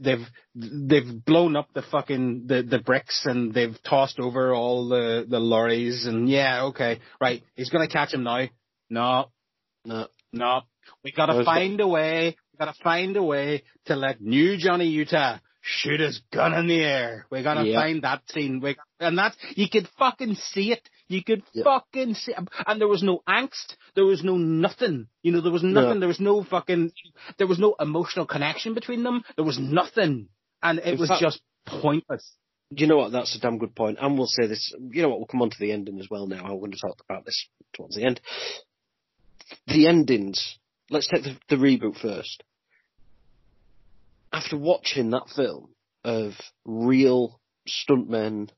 they've 0.00 0.26
they've 0.54 1.24
blown 1.24 1.56
up 1.56 1.68
the 1.74 1.82
fucking 1.82 2.46
the 2.46 2.62
the 2.62 2.78
bricks 2.78 3.22
and 3.24 3.52
they've 3.52 3.76
tossed 3.82 4.18
over 4.18 4.54
all 4.54 4.88
the 4.88 5.26
the 5.28 5.38
lorries 5.40 6.06
and 6.06 6.28
yeah, 6.28 6.64
okay, 6.66 7.00
right. 7.20 7.42
He's 7.54 7.70
gonna 7.70 7.88
catch 7.88 8.14
him 8.14 8.22
now. 8.22 8.46
No, 8.90 9.26
no. 9.84 10.06
no, 10.32 10.62
we 11.02 11.12
gotta 11.12 11.34
Where's 11.34 11.44
find 11.46 11.80
a 11.80 11.86
way. 11.88 12.36
We 12.52 12.58
gotta 12.58 12.76
find 12.82 13.16
a 13.16 13.22
way 13.22 13.62
to 13.86 13.96
let 13.96 14.20
new 14.20 14.56
Johnny 14.56 14.86
Utah 14.88 15.38
shoot 15.60 16.00
his 16.00 16.20
gun 16.32 16.52
in 16.54 16.66
the 16.66 16.80
air. 16.82 17.26
We 17.30 17.42
gotta 17.42 17.66
Yeah. 17.66 17.80
find 17.80 18.02
that 18.02 18.22
scene. 18.30 18.60
We, 18.60 18.76
and 19.00 19.16
that's 19.18 19.36
you 19.56 19.68
could 19.68 19.88
fucking 19.98 20.34
see 20.34 20.72
it. 20.72 20.88
You 21.08 21.22
could 21.24 21.42
Yeah. 21.52 21.64
fucking 21.64 22.14
see, 22.14 22.34
and 22.66 22.80
there 22.80 22.88
was 22.88 23.02
no 23.02 23.22
angst. 23.28 23.76
There 23.94 24.04
was 24.04 24.22
no 24.22 24.36
nothing. 24.36 25.08
You 25.22 25.32
know, 25.32 25.40
there 25.40 25.52
was 25.52 25.62
nothing. 25.62 25.94
No. 25.94 25.98
There 26.00 26.08
was 26.08 26.20
no 26.20 26.42
fucking. 26.44 26.92
There 27.38 27.46
was 27.46 27.58
no 27.58 27.74
emotional 27.80 28.26
connection 28.26 28.74
between 28.74 29.02
them. 29.02 29.22
There 29.36 29.44
was 29.44 29.58
nothing, 29.58 30.28
and 30.62 30.78
it 30.78 30.94
In 30.94 30.98
was 30.98 31.08
fact- 31.08 31.20
just 31.22 31.40
pointless. 31.66 32.36
You 32.76 32.86
know 32.86 32.96
what? 32.96 33.12
That's 33.12 33.34
a 33.36 33.40
damn 33.40 33.58
good 33.58 33.74
point. 33.76 33.98
And 34.00 34.16
we'll 34.18 34.26
say 34.26 34.46
this. 34.46 34.72
You 34.90 35.02
know 35.02 35.08
what? 35.10 35.18
We'll 35.18 35.26
come 35.26 35.42
on 35.42 35.50
to 35.50 35.58
the 35.60 35.70
ending 35.72 36.00
as 36.00 36.08
well 36.10 36.26
now. 36.26 36.44
I'm 36.44 36.58
going 36.58 36.72
to 36.72 36.78
talk 36.78 36.98
about 37.08 37.24
this 37.24 37.46
towards 37.74 37.94
the 37.94 38.04
end. 38.04 38.20
The 39.66 39.86
endings. 39.86 40.58
Let's 40.90 41.08
take 41.08 41.24
the, 41.24 41.36
the 41.48 41.56
reboot 41.56 41.98
first. 42.00 42.42
After 44.32 44.56
watching 44.56 45.10
that 45.10 45.28
film 45.34 45.70
of 46.04 46.32
real 46.64 47.40
stuntmen, 47.68 48.50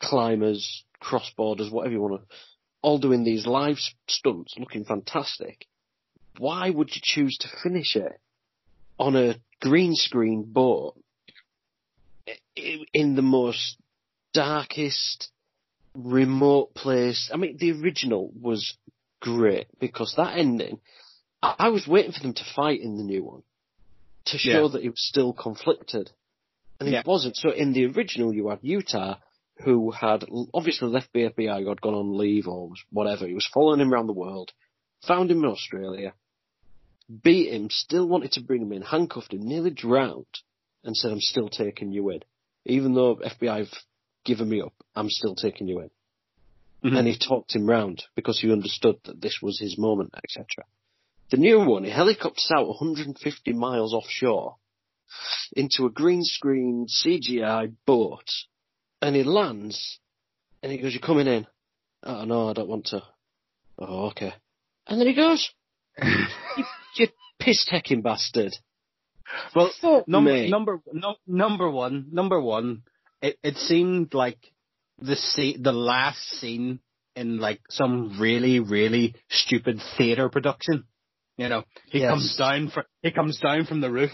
climbers, 0.00 0.84
crossborders, 1.02 1.70
whatever 1.70 1.94
you 1.94 2.00
want 2.00 2.22
to, 2.22 2.36
all 2.82 2.98
doing 2.98 3.24
these 3.24 3.46
live 3.46 3.78
stunts, 4.08 4.54
looking 4.58 4.84
fantastic. 4.84 5.66
Why 6.38 6.70
would 6.70 6.94
you 6.94 7.00
choose 7.02 7.38
to 7.38 7.48
finish 7.62 7.96
it 7.96 8.20
on 8.98 9.16
a 9.16 9.36
green 9.60 9.94
screen 9.94 10.44
boat 10.46 10.96
in 12.92 13.14
the 13.14 13.22
most 13.22 13.76
darkest, 14.32 15.30
remote 15.94 16.74
place. 16.74 17.30
I 17.32 17.36
mean, 17.36 17.56
the 17.58 17.72
original 17.72 18.30
was 18.40 18.76
great 19.20 19.66
because 19.80 20.14
that 20.16 20.38
ending, 20.38 20.80
I, 21.42 21.54
I 21.58 21.68
was 21.70 21.86
waiting 21.86 22.12
for 22.12 22.20
them 22.20 22.34
to 22.34 22.44
fight 22.54 22.80
in 22.80 22.96
the 22.96 23.04
new 23.04 23.24
one 23.24 23.42
to 24.26 24.38
show 24.38 24.62
Yeah. 24.64 24.68
that 24.72 24.82
he 24.82 24.88
was 24.88 25.06
still 25.08 25.32
conflicted. 25.32 26.10
And 26.80 26.88
Yeah. 26.90 27.02
he 27.02 27.08
wasn't. 27.08 27.36
So 27.36 27.50
in 27.50 27.72
the 27.72 27.86
original, 27.86 28.34
you 28.34 28.48
had 28.48 28.58
Utah, 28.62 29.16
who 29.64 29.90
had 29.90 30.24
obviously 30.52 30.88
left 30.88 31.12
the 31.12 31.30
FBI, 31.30 31.66
had 31.66 31.80
gone 31.80 31.94
on 31.94 32.18
leave 32.18 32.46
or 32.46 32.70
whatever. 32.90 33.26
He 33.26 33.34
was 33.34 33.48
following 33.52 33.80
him 33.80 33.92
around 33.92 34.06
the 34.08 34.12
world, 34.12 34.52
found 35.06 35.30
him 35.30 35.38
in 35.44 35.50
Australia, 35.50 36.12
beat 37.22 37.52
him, 37.52 37.70
still 37.70 38.06
wanted 38.06 38.32
to 38.32 38.42
bring 38.42 38.62
him 38.62 38.72
in, 38.72 38.82
handcuffed 38.82 39.32
him, 39.32 39.46
nearly 39.46 39.70
drowned, 39.70 40.26
and 40.84 40.96
said, 40.96 41.12
I'm 41.12 41.20
still 41.20 41.48
taking 41.48 41.92
you 41.92 42.10
in. 42.10 42.20
Even 42.64 42.94
though 42.94 43.16
FBI 43.16 43.58
have 43.60 43.72
given 44.24 44.48
me 44.48 44.60
up, 44.60 44.74
I'm 44.94 45.08
still 45.08 45.34
taking 45.36 45.68
you 45.68 45.80
in. 45.80 45.90
Mhm. 46.84 46.98
And 46.98 47.08
he 47.08 47.16
talked 47.18 47.54
him 47.54 47.66
round 47.68 48.04
because 48.14 48.40
he 48.40 48.52
understood 48.52 48.96
that 49.04 49.20
this 49.20 49.38
was 49.42 49.58
his 49.58 49.76
moment, 49.78 50.14
etc. 50.22 50.46
The 51.30 51.36
new 51.38 51.64
one, 51.64 51.84
he 51.84 51.90
helicopters 51.90 52.50
out 52.54 52.68
150 52.68 53.52
miles 53.54 53.92
offshore 53.92 54.56
into 55.56 55.86
a 55.86 55.90
green 55.90 56.22
screen 56.22 56.86
CGI 56.88 57.72
boat 57.86 58.28
and 59.00 59.16
he 59.16 59.22
lands 59.24 59.98
and 60.62 60.70
he 60.70 60.78
goes, 60.78 60.92
you're 60.92 61.00
coming 61.00 61.26
in. 61.26 61.46
Oh 62.02 62.24
no, 62.24 62.50
I 62.50 62.52
don't 62.52 62.68
want 62.68 62.86
to. 62.86 63.02
Oh, 63.78 64.06
okay. 64.08 64.34
And 64.86 65.00
then 65.00 65.06
he 65.08 65.14
goes, 65.14 65.50
you, 66.02 66.64
you 66.96 67.08
piss 67.38 67.66
taking 67.68 68.02
bastard. 68.02 68.54
Well, 69.54 69.70
Fuck 69.80 70.06
me. 70.08 70.48
number 70.50 70.80
no, 70.92 71.16
number 71.26 71.68
one, 71.70 72.06
number 72.12 72.40
one. 72.40 72.82
It 73.20 73.38
it 73.42 73.56
seemed 73.56 74.14
like 74.14 74.38
the 75.00 75.16
scene, 75.16 75.62
the 75.62 75.72
last 75.72 76.20
scene 76.40 76.80
in 77.14 77.38
like 77.38 77.60
some 77.70 78.18
really 78.20 78.60
really 78.60 79.14
stupid 79.30 79.80
theater 79.96 80.28
production. 80.28 80.84
You 81.36 81.48
know, 81.48 81.64
he 81.90 82.00
Yes. 82.00 82.10
comes 82.10 82.36
down 82.36 82.70
from 82.70 82.84
he 83.02 83.10
comes 83.10 83.38
down 83.38 83.66
from 83.66 83.80
the 83.80 83.90
roof. 83.90 84.12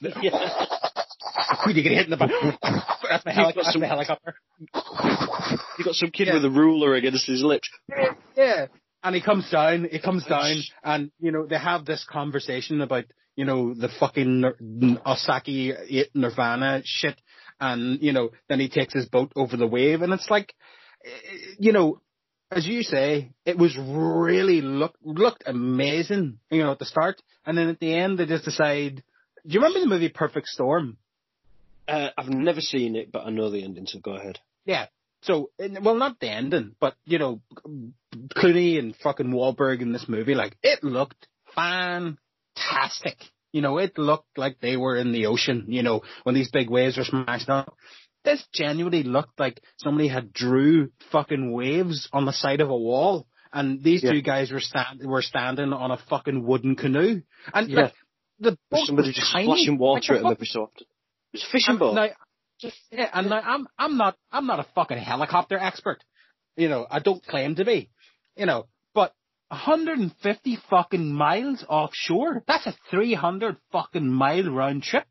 Yeah. 0.00 0.10
you 1.66 1.74
get 1.74 1.92
hit 1.92 2.04
in 2.04 2.10
the 2.10 2.16
back. 2.16 2.30
That's 3.08 3.24
the, 3.24 3.30
helic- 3.30 3.34
got 3.34 3.54
that's 3.56 3.72
some- 3.72 3.80
the 3.80 3.86
helicopter. 3.88 4.34
You 5.78 5.84
got 5.84 5.94
some 5.94 6.10
kid 6.10 6.28
Yeah. 6.28 6.34
with 6.34 6.44
a 6.44 6.50
ruler 6.50 6.94
against 6.94 7.26
his 7.26 7.42
lips. 7.42 7.68
Yeah. 8.36 8.66
And 9.02 9.14
he 9.14 9.20
comes 9.22 9.48
down, 9.50 9.86
he 9.90 10.00
comes 10.00 10.24
down, 10.24 10.56
and, 10.82 11.10
you 11.20 11.30
know, 11.30 11.46
they 11.46 11.58
have 11.58 11.84
this 11.84 12.04
conversation 12.10 12.80
about, 12.80 13.04
you 13.36 13.44
know, 13.44 13.72
the 13.72 13.88
fucking 14.00 14.98
Ozaki 15.06 15.72
eight 15.88 16.10
Nirvana 16.14 16.82
shit, 16.84 17.14
and, 17.60 18.02
you 18.02 18.12
know, 18.12 18.30
then 18.48 18.60
he 18.60 18.68
takes 18.68 18.94
his 18.94 19.06
boat 19.06 19.32
over 19.36 19.56
the 19.56 19.66
wave, 19.66 20.02
and 20.02 20.12
it's 20.12 20.30
like, 20.30 20.54
you 21.58 21.72
know, 21.72 22.00
as 22.50 22.66
you 22.66 22.82
say, 22.82 23.32
it 23.44 23.58
was 23.58 23.76
really 23.76 24.60
look, 24.60 24.94
looked 25.02 25.44
amazing, 25.46 26.38
you 26.50 26.62
know, 26.62 26.72
at 26.72 26.78
the 26.78 26.84
start, 26.84 27.20
and 27.44 27.58
then 27.58 27.68
at 27.68 27.80
the 27.80 27.92
end 27.94 28.18
they 28.18 28.26
just 28.26 28.44
decide, 28.44 29.02
do 29.46 29.52
you 29.52 29.60
remember 29.60 29.80
the 29.80 29.86
movie 29.86 30.08
Perfect 30.08 30.46
Storm? 30.48 30.96
Uh, 31.88 32.08
I've 32.16 32.28
never 32.28 32.60
seen 32.60 32.96
it, 32.96 33.12
but 33.12 33.26
I 33.26 33.30
know 33.30 33.50
the 33.50 33.62
ending, 33.62 33.86
so 33.86 33.98
go 34.00 34.12
ahead. 34.12 34.38
Yeah. 34.64 34.86
So, 35.22 35.50
well, 35.58 35.96
not 35.96 36.20
the 36.20 36.30
ending, 36.30 36.76
but 36.78 36.94
you 37.04 37.18
know, 37.18 37.40
Clooney 38.36 38.78
and 38.78 38.94
fucking 38.96 39.32
Wahlberg 39.32 39.80
in 39.80 39.92
this 39.92 40.06
movie, 40.08 40.34
like 40.34 40.56
it 40.62 40.84
looked 40.84 41.26
fantastic. 41.54 43.24
You 43.56 43.62
know, 43.62 43.78
it 43.78 43.96
looked 43.96 44.36
like 44.36 44.60
they 44.60 44.76
were 44.76 44.96
in 44.96 45.12
the 45.12 45.26
ocean. 45.32 45.64
You 45.68 45.82
know, 45.82 46.02
when 46.24 46.34
these 46.34 46.50
big 46.50 46.68
waves 46.68 46.98
were 46.98 47.04
smashing 47.04 47.48
up. 47.48 47.74
This 48.22 48.44
genuinely 48.52 49.02
looked 49.02 49.40
like 49.40 49.62
somebody 49.78 50.08
had 50.08 50.30
drew 50.34 50.90
fucking 51.10 51.52
waves 51.52 52.06
on 52.12 52.26
the 52.26 52.32
side 52.32 52.60
of 52.60 52.68
a 52.68 52.76
wall, 52.76 53.26
and 53.54 53.82
these 53.82 54.02
Yeah. 54.02 54.12
two 54.12 54.20
guys 54.20 54.52
were 54.52 54.60
stand 54.60 55.00
were 55.06 55.22
standing 55.22 55.72
on 55.72 55.90
a 55.90 55.96
fucking 55.96 56.44
wooden 56.44 56.76
canoe, 56.76 57.22
and 57.54 57.70
Yeah. 57.70 57.80
like 57.84 57.94
the 58.40 58.58
boat 58.70 58.86
somebody 58.88 59.08
was 59.08 59.16
just 59.16 59.32
tiny. 59.32 59.46
splashing 59.46 59.78
water 59.78 60.12
Like 60.14 60.18
at 60.18 60.22
the 60.22 60.28
him 60.28 60.32
every 60.32 60.46
so 60.46 60.62
often. 60.64 60.86
It 61.32 61.36
was 61.36 61.44
a 61.44 61.50
fishing 61.54 61.78
boat. 61.78 61.94
Now, 61.94 62.08
just 62.60 62.78
yeah, 62.92 63.08
and 63.14 63.30
now 63.30 63.40
I'm 63.42 63.66
I'm 63.78 63.96
not 63.96 64.18
I'm 64.30 64.46
not 64.46 64.60
a 64.60 64.66
fucking 64.74 64.98
helicopter 64.98 65.56
expert. 65.56 66.04
You 66.56 66.68
know, 66.68 66.86
I 66.90 66.98
don't 66.98 67.24
claim 67.24 67.54
to 67.54 67.64
be. 67.64 67.88
You 68.36 68.44
know, 68.44 68.66
150 69.48 70.58
fucking 70.68 71.12
miles 71.12 71.64
offshore. 71.68 72.42
That's 72.46 72.66
a 72.66 72.74
300 72.90 73.56
fucking 73.70 74.08
mile 74.08 74.50
round 74.50 74.82
trip. 74.82 75.06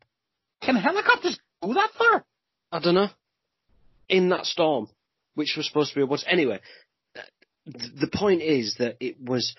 Can 0.62 0.76
helicopters 0.76 1.38
go 1.62 1.74
that 1.74 1.90
far? 1.96 2.24
I 2.70 2.80
don't 2.80 2.94
know. 2.94 3.08
In 4.08 4.28
that 4.28 4.46
storm, 4.46 4.88
which 5.34 5.54
was 5.56 5.66
supposed 5.66 5.90
to 5.90 5.96
be 5.96 6.02
a 6.02 6.06
once. 6.06 6.24
Anyway, 6.26 6.60
th- 7.14 7.92
the 8.00 8.10
point 8.12 8.42
is 8.42 8.76
that 8.78 8.96
it 9.00 9.16
was. 9.20 9.54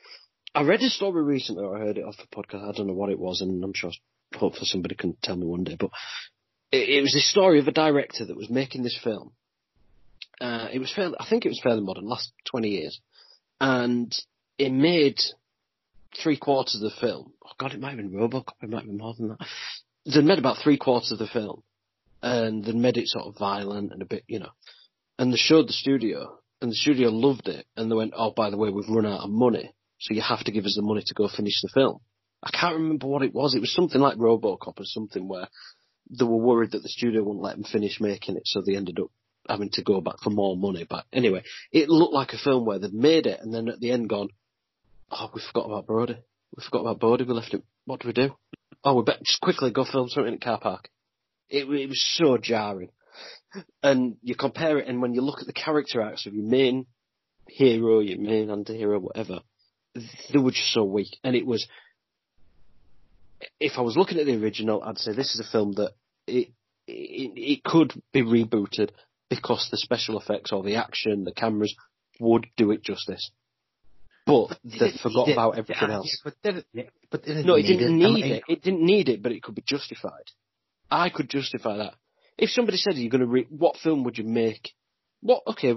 I 0.56 0.64
read 0.64 0.82
a 0.82 0.90
story 0.90 1.24
recently, 1.24 1.64
or 1.64 1.76
I 1.76 1.82
heard 1.82 1.98
it 1.98 2.06
off 2.06 2.16
a 2.20 2.36
podcast. 2.36 2.68
I 2.68 2.72
don't 2.72 2.88
know 2.88 2.94
what 2.94 3.10
it 3.10 3.20
was, 3.20 3.42
and 3.42 3.64
I'm 3.64 3.74
sure, 3.74 3.92
hopefully, 4.34 4.66
somebody 4.66 4.96
can 4.96 5.18
tell 5.22 5.36
me 5.36 5.46
one 5.46 5.64
day. 5.64 5.76
But 5.78 5.92
it, 6.72 6.90
it 6.90 7.02
was 7.02 7.14
the 7.14 7.20
story 7.20 7.60
of 7.60 7.68
a 7.68 7.72
director 7.72 8.26
that 8.26 8.38
was 8.38 8.50
making 8.50 8.84
this 8.84 8.98
film. 9.04 9.34
Uh, 10.40 10.68
it 10.72 10.80
was 10.80 10.94
fairly, 10.94 11.16
I 11.20 11.28
think 11.30 11.46
it 11.46 11.50
was 11.50 11.62
fairly 11.62 11.82
modern, 11.82 12.08
last 12.08 12.32
20 12.46 12.70
years, 12.70 13.02
and 13.60 14.16
it 14.58 14.72
made 14.72 15.20
three 16.22 16.38
quarters 16.38 16.76
of 16.76 16.82
the 16.82 17.00
film. 17.00 17.34
Oh 17.46 17.52
God, 17.60 17.74
it 17.74 17.80
might 17.80 17.90
have 17.90 17.98
been 17.98 18.12
RoboCop. 18.12 18.54
It 18.62 18.70
might 18.70 18.80
have 18.80 18.88
been 18.88 18.98
more 18.98 19.14
than 19.18 19.30
that. 19.30 19.48
They 20.06 20.22
made 20.22 20.40
about 20.40 20.58
three 20.64 20.78
quarters 20.78 21.12
of 21.12 21.20
the 21.20 21.28
film, 21.28 21.64
and 22.22 22.64
they 22.64 22.72
made 22.72 22.98
it 22.98 23.08
sort 23.08 23.26
of 23.28 23.38
violent 23.38 23.92
and 23.92 24.02
a 24.02 24.06
bit, 24.06 24.24
you 24.28 24.40
know. 24.40 24.52
And 25.20 25.32
they 25.32 25.38
showed 25.38 25.68
the 25.68 25.74
studio, 25.74 26.40
and 26.62 26.72
the 26.72 26.76
studio 26.76 27.10
loved 27.10 27.48
it, 27.48 27.66
and 27.76 27.92
they 27.92 27.96
went, 27.96 28.14
"Oh, 28.16 28.32
by 28.32 28.50
the 28.50 28.58
way, 28.58 28.70
we've 28.70 28.90
run 28.90 29.06
out 29.06 29.22
of 29.22 29.30
money, 29.30 29.72
so 30.00 30.14
you 30.14 30.22
have 30.22 30.44
to 30.46 30.52
give 30.52 30.66
us 30.66 30.76
the 30.76 30.82
money 30.82 31.04
to 31.06 31.14
go 31.14 31.28
finish 31.28 31.62
the 31.62 31.70
film." 31.74 32.00
I 32.42 32.52
can't 32.52 32.76
remember 32.76 33.08
what 33.08 33.24
it 33.24 33.34
was. 33.34 33.56
It 33.56 33.62
was 33.62 33.74
something 33.74 34.00
like 34.00 34.18
RoboCop 34.18 34.80
or 34.80 34.86
something 34.86 35.28
where 35.28 35.48
they 36.10 36.24
were 36.24 36.38
worried 36.38 36.72
that 36.72 36.84
the 36.84 36.90
studio 36.90 37.24
wouldn't 37.24 37.44
let 37.44 37.56
them 37.56 37.66
finish 37.66 38.00
making 38.00 38.38
it, 38.38 38.44
so 38.46 38.62
they 38.62 38.76
ended 38.76 39.00
up 39.00 39.12
having 39.50 39.70
to 39.72 39.84
go 39.84 40.02
back 40.02 40.20
for 40.24 40.30
more 40.30 40.56
money. 40.56 40.86
But 40.88 41.06
anyway, 41.12 41.44
it 41.72 41.90
looked 41.90 42.14
like 42.14 42.34
a 42.34 42.38
film 42.38 42.66
where 42.66 42.80
they'd 42.80 42.94
made 42.94 43.26
it, 43.26 43.40
and 43.42 43.54
then 43.54 43.68
at 43.70 43.80
the 43.80 43.92
end 43.92 44.10
gone, 44.10 44.30
"Oh, 45.12 45.30
we 45.34 45.42
forgot 45.42 45.66
about 45.66 45.88
Brody. 45.88 46.18
We 46.56 46.64
forgot 46.64 46.82
about 46.82 47.00
Brody. 47.00 47.24
We 47.24 47.34
left 47.34 47.54
it. 47.54 47.64
What 47.86 48.02
do 48.02 48.08
we 48.08 48.14
do? 48.14 48.36
Oh, 48.84 48.96
we 48.96 49.04
better 49.04 49.20
just 49.24 49.42
quickly 49.42 49.72
go 49.72 49.86
film 49.86 50.10
something 50.10 50.34
in 50.34 50.40
the 50.40 50.46
car 50.46 50.60
park." 50.60 50.90
It, 51.50 51.70
it 51.70 51.90
was 51.90 52.04
so 52.18 52.38
jarring. 52.38 52.90
And 53.82 54.18
you 54.22 54.36
compare 54.36 54.78
it, 54.78 54.88
and 54.88 55.02
when 55.02 55.14
you 55.14 55.22
look 55.22 55.40
at 55.40 55.48
the 55.48 55.54
character 55.54 56.02
acts 56.02 56.26
of 56.26 56.34
your 56.34 56.46
main 56.46 56.86
hero, 57.48 58.00
your 58.00 58.20
main 58.20 58.52
anti-hero, 58.52 59.00
whatever, 59.00 59.40
they 59.96 60.40
were 60.40 60.52
just 60.52 60.74
so 60.74 60.84
weak. 60.84 61.18
And 61.24 61.36
it 61.36 61.46
was, 61.46 61.68
if 63.60 63.74
I 63.78 63.82
was 63.82 63.98
looking 63.98 64.20
at 64.20 64.26
the 64.26 64.42
original, 64.42 64.84
I'd 64.84 64.98
say 64.98 65.14
this 65.14 65.34
is 65.34 65.40
a 65.40 65.52
film 65.52 65.74
that 65.74 65.92
it, 66.28 66.50
it, 66.88 67.32
it 67.36 67.64
could 67.64 67.94
be 68.12 68.22
rebooted 68.22 68.92
because 69.30 69.68
the 69.72 69.78
special 69.78 70.20
effects 70.20 70.52
or 70.52 70.64
the 70.64 70.76
action, 70.76 71.24
the 71.24 71.32
cameras 71.32 71.76
would 72.20 72.48
do 72.58 72.72
it 72.72 72.84
justice. 72.84 73.32
But 74.28 74.60
they 74.64 74.92
forgot 75.02 75.30
about 75.30 75.58
everything 75.58 75.90
Yeah, 75.90 75.96
else. 75.96 76.22
But 76.24 76.36
did 76.44 76.58
it? 76.74 76.90
But 77.10 77.24
did 77.24 77.38
it 77.38 77.46
No, 77.46 77.56
it 77.56 77.64
didn't 77.64 77.98
need 77.98 78.14
mean, 78.14 78.34
it. 78.34 78.44
It 78.50 78.62
didn't 78.62 78.86
need 78.86 79.08
it, 79.10 79.24
but 79.24 79.32
it 79.32 79.42
could 79.42 79.56
be 79.56 79.64
justified. 79.66 80.32
I 80.92 81.10
could 81.10 81.30
justify 81.30 81.78
that. 81.78 81.94
If 82.38 82.50
somebody 82.50 82.78
said 82.78 82.96
you're 82.96 83.10
going 83.10 83.22
to 83.22 83.28
re- 83.28 83.48
what 83.50 83.78
film 83.78 84.04
would 84.04 84.18
you 84.18 84.26
make? 84.26 84.74
What 85.22 85.44
okay? 85.48 85.74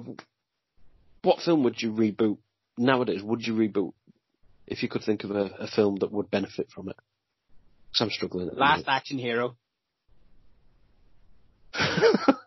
What 1.22 1.40
film 1.40 1.62
would 1.64 1.80
you 1.80 1.92
reboot 1.92 2.38
nowadays? 2.76 3.22
Would 3.22 3.46
you 3.46 3.54
reboot 3.54 3.92
if 4.66 4.82
you 4.82 4.88
could 4.88 5.02
think 5.04 5.24
of 5.24 5.30
a, 5.30 5.44
a 5.58 5.66
film 5.68 5.96
that 6.00 6.12
would 6.12 6.30
benefit 6.30 6.68
from 6.74 6.88
it? 6.88 6.96
Because 7.88 8.00
I'm 8.00 8.10
struggling. 8.10 8.48
At 8.48 8.54
the 8.54 8.60
Last 8.60 8.84
Action 8.88 9.18
Hero. 9.18 9.56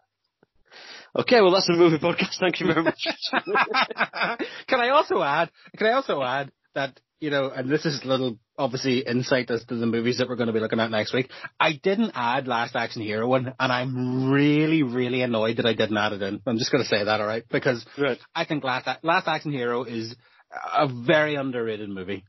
minute. 1.16 1.26
Okay, 1.28 1.42
well 1.42 1.52
that's 1.52 1.68
the 1.68 1.74
movie 1.74 1.98
podcast. 2.00 2.40
Thank 2.40 2.60
you 2.60 2.68
very 2.68 2.84
much. 2.84 3.08
can 4.68 4.80
I 4.80 4.90
also 4.90 5.22
add? 5.22 5.52
Can 5.78 5.88
I 5.88 5.92
also 5.94 6.22
add 6.22 6.52
that 6.76 7.00
you 7.20 7.30
know, 7.30 7.50
and 7.50 7.70
this 7.70 7.86
is 7.86 8.04
a 8.04 8.08
little 8.08 8.38
obviously 8.58 9.00
insight 9.00 9.50
as 9.50 9.64
to 9.64 9.76
the 9.76 9.86
movies 9.86 10.18
that 10.18 10.28
we're 10.28 10.36
going 10.36 10.48
to 10.48 10.54
be 10.54 10.60
looking 10.60 10.82
at 10.82 10.92
next 10.92 11.14
week. 11.14 11.30
I 11.58 11.72
didn't 11.82 12.12
add 12.16 12.48
Last 12.50 12.76
Action 12.76 13.02
Hero 13.02 13.26
one, 13.30 13.54
and 13.58 13.72
I'm 13.72 14.30
really, 14.30 14.84
really 14.84 15.22
annoyed 15.22 15.56
that 15.58 15.66
I 15.66 15.74
didn't 15.74 15.96
add 15.96 16.12
it 16.12 16.22
in. 16.22 16.42
I'm 16.46 16.58
just 16.58 16.70
going 16.70 16.84
to 16.84 16.88
say 16.90 17.02
that, 17.02 17.22
all 17.22 17.26
right? 17.28 17.46
Because 17.50 17.86
Right. 17.98 18.20
I 18.36 18.44
think 18.44 18.66
Last 18.66 18.90
Last 19.04 19.30
Action 19.30 19.54
Hero 19.54 19.84
is 19.86 20.14
a 20.52 20.88
very 20.88 21.36
underrated 21.36 21.90
movie. 21.90 22.26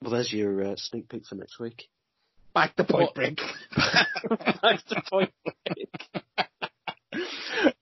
well, 0.00 0.10
there's 0.10 0.32
your 0.32 0.72
uh, 0.72 0.74
sneak 0.76 1.08
peek 1.08 1.24
for 1.26 1.36
next 1.36 1.60
week. 1.60 1.84
Back 2.54 2.76
to 2.76 2.84
Point 2.84 3.14
Break. 3.14 3.38
Back 4.62 4.84
to 4.88 5.02
Point 5.10 5.30
Break. 5.44 5.88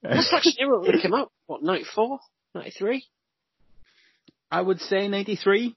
What's 0.01 0.33
Action 0.33 0.53
Hero 0.57 0.83
that 0.83 0.99
came 1.01 1.13
out? 1.13 1.31
What, 1.47 1.63
94? 1.63 2.19
93? 2.55 3.05
I 4.51 4.61
would 4.61 4.79
say 4.79 5.07
93. 5.07 5.75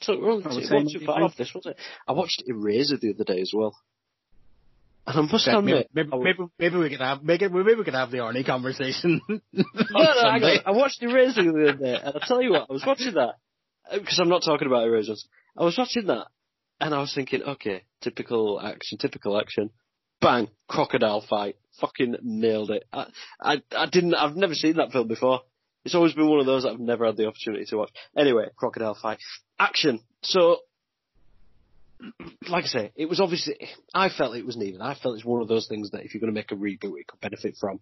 So 0.00 0.18
we're 0.18 0.32
only 0.32 0.44
I 0.44 0.48
would 0.48 0.64
it 0.64 0.72
wasn't 0.72 0.92
too 0.92 1.06
far 1.06 1.22
off 1.22 1.36
this, 1.36 1.52
was 1.54 1.66
it? 1.66 1.76
I 2.06 2.12
watched 2.12 2.42
Eraser 2.46 2.96
the 2.96 3.14
other 3.14 3.24
day 3.24 3.40
as 3.40 3.52
well. 3.54 3.76
And 5.06 5.18
I 5.18 5.32
must 5.32 5.46
maybe, 5.46 5.58
admit, 5.58 5.90
maybe, 5.94 6.08
I 6.12 6.16
maybe, 6.16 6.38
maybe 6.58 6.76
we 6.76 6.90
could 6.90 7.00
have 7.00 7.22
maybe, 7.22 7.48
maybe 7.48 7.74
we 7.74 7.84
could 7.84 7.94
have 7.94 8.10
the 8.10 8.18
Arnie 8.18 8.44
conversation. 8.44 9.20
on 9.28 9.42
No, 9.52 9.60
no. 9.92 10.56
I 10.66 10.70
watched 10.70 11.02
Eraser 11.02 11.42
the 11.42 11.50
other 11.50 11.72
day, 11.74 11.98
and 12.02 12.16
I 12.16 12.26
tell 12.26 12.40
you 12.40 12.52
what, 12.52 12.66
I 12.70 12.72
was 12.72 12.84
watching 12.86 13.12
that 13.14 13.34
uh, 13.90 13.98
because 13.98 14.18
I'm 14.18 14.30
not 14.30 14.42
talking 14.44 14.66
about 14.66 14.86
Erasers. 14.86 15.26
I 15.56 15.64
was 15.64 15.76
watching 15.76 16.06
that, 16.06 16.26
and 16.80 16.94
I 16.94 17.00
was 17.00 17.14
thinking, 17.14 17.42
okay, 17.42 17.82
typical 18.04 18.60
action, 18.62 18.98
typical 18.98 19.40
action. 19.40 19.70
Bang, 20.20 20.48
crocodile 20.68 21.24
fight, 21.28 21.56
fucking 21.80 22.16
nailed 22.22 22.70
it. 22.70 22.84
I, 22.92 23.06
I, 23.40 23.62
I 23.76 23.86
didn't. 23.86 24.14
I've 24.14 24.36
never 24.36 24.54
seen 24.54 24.76
that 24.76 24.92
film 24.92 25.08
before. 25.08 25.40
It's 25.84 25.94
always 25.94 26.14
been 26.14 26.28
one 26.28 26.40
of 26.40 26.46
those 26.46 26.64
I've 26.64 26.80
never 26.80 27.04
had 27.04 27.16
the 27.16 27.26
opportunity 27.26 27.64
to 27.66 27.76
watch. 27.76 27.90
Anyway, 28.16 28.46
crocodile 28.56 28.96
fight, 29.00 29.18
action. 29.58 30.00
So, 30.22 30.58
like 32.48 32.64
I 32.64 32.68
say, 32.68 32.92
it 32.96 33.06
was 33.06 33.20
obviously. 33.20 33.56
I 33.92 34.08
felt 34.08 34.36
it 34.36 34.46
was 34.46 34.56
needed. 34.56 34.80
I 34.80 34.94
felt 34.94 35.16
it's 35.16 35.24
one 35.24 35.42
of 35.42 35.48
those 35.48 35.66
things 35.68 35.90
that 35.90 36.04
if 36.04 36.14
you're 36.14 36.20
going 36.20 36.32
to 36.32 36.38
make 36.38 36.52
a 36.52 36.56
reboot, 36.56 37.00
it 37.00 37.06
could 37.08 37.20
benefit 37.20 37.56
from 37.60 37.80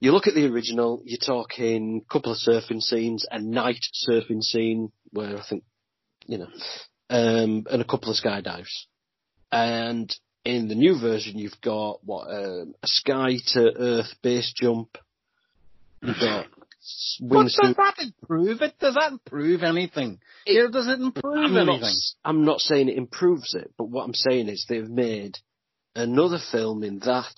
you 0.00 0.12
look 0.12 0.26
at 0.26 0.34
the 0.34 0.46
original, 0.46 1.02
you're 1.04 1.18
talking 1.18 2.02
a 2.04 2.12
couple 2.12 2.32
of 2.32 2.38
surfing 2.38 2.80
scenes, 2.80 3.24
a 3.30 3.40
night 3.40 3.80
surfing 4.08 4.42
scene 4.42 4.92
where 5.10 5.38
I 5.38 5.42
think, 5.48 5.64
you 6.26 6.38
know, 6.38 6.48
um, 7.08 7.66
and 7.70 7.80
a 7.82 7.84
couple 7.84 8.10
of 8.10 8.16
skydives. 8.16 8.86
And 9.52 10.14
in 10.44 10.68
the 10.68 10.74
new 10.74 10.98
version, 11.00 11.38
you've 11.38 11.60
got 11.60 12.04
what 12.04 12.28
um, 12.30 12.74
a 12.82 12.86
sky 12.86 13.36
to 13.48 13.72
earth 13.76 14.14
base 14.22 14.52
jump. 14.54 14.98
You've 16.02 16.20
got 16.20 16.46
s- 16.80 17.18
But 17.20 17.42
does 17.44 17.56
that 17.76 17.94
improve 17.98 18.62
it? 18.62 18.78
Does 18.78 18.94
that 18.94 19.12
improve 19.12 19.62
anything? 19.62 20.20
It- 20.46 20.74
it 20.74 21.00
improve 21.00 21.36
I'm 21.36 21.54
not, 21.54 21.68
anything? 21.68 21.84
s- 21.88 22.14
I'm 22.24 22.44
not 22.44 22.60
saying 22.60 22.88
it 22.88 22.96
improves 22.98 23.54
it, 23.54 23.72
but 23.76 23.88
what 23.88 24.04
I'm 24.04 24.14
saying 24.14 24.48
is 24.48 24.66
they've 24.68 24.88
made 24.88 25.38
another 25.94 26.38
film 26.52 26.82
in 26.84 26.98
that 27.00 27.34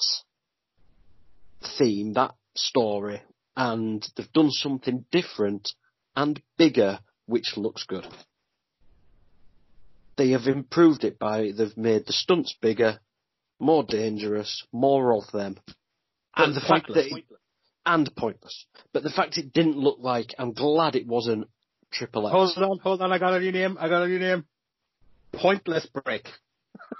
theme, 1.78 2.12
that 2.14 2.34
story, 2.56 3.22
and 3.56 4.06
they've 4.16 4.32
done 4.32 4.50
something 4.50 5.04
different 5.10 5.72
and 6.16 6.40
bigger, 6.56 7.00
which 7.26 7.56
looks 7.56 7.84
good. 7.84 8.06
They 10.18 10.30
have 10.30 10.46
improved 10.46 11.04
it 11.04 11.18
by 11.18 11.52
they've 11.56 11.76
made 11.76 12.06
the 12.06 12.12
stunts 12.12 12.54
bigger, 12.60 12.98
more 13.60 13.84
dangerous, 13.84 14.66
more 14.72 15.14
of 15.14 15.30
them, 15.32 15.58
and 16.36 16.54
the 16.54 16.60
fact 16.60 16.88
that 16.88 17.06
it, 17.06 17.24
and 17.86 18.14
pointless. 18.16 18.66
But 18.92 19.04
the 19.04 19.10
fact 19.10 19.38
it 19.38 19.52
didn't 19.52 19.78
look 19.78 19.98
like, 20.00 20.34
I'm 20.36 20.52
glad 20.52 20.96
it 20.96 21.06
wasn't 21.06 21.46
Triple 21.92 22.26
X. 22.26 22.32
Hold 22.32 22.70
on, 22.70 22.78
hold 22.80 23.00
on. 23.00 23.12
I 23.12 23.18
got 23.18 23.34
a 23.34 23.40
new 23.40 23.52
name. 23.52 23.78
I 23.80 23.88
got 23.88 24.02
a 24.02 24.08
new 24.08 24.18
name. 24.18 24.44
Pointless 25.32 25.86
break. 25.86 26.28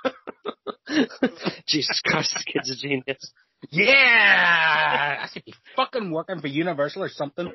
Jesus 1.66 2.01
Christ, 2.05 2.35
this 2.35 2.45
kid's 2.45 2.71
a 2.71 2.77
genius. 2.77 3.33
Yeah, 3.71 5.25
I 5.25 5.29
should 5.33 5.45
be 5.45 5.55
fucking 5.75 6.11
working 6.12 6.41
for 6.41 6.47
Universal 6.47 7.03
or 7.03 7.09
something. 7.09 7.53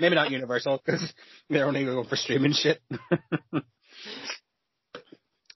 Maybe 0.00 0.14
not 0.14 0.30
Universal 0.30 0.80
because 0.84 1.12
they're 1.50 1.66
only 1.66 1.84
going 1.84 2.08
for 2.08 2.16
streaming 2.16 2.52
shit. 2.52 2.80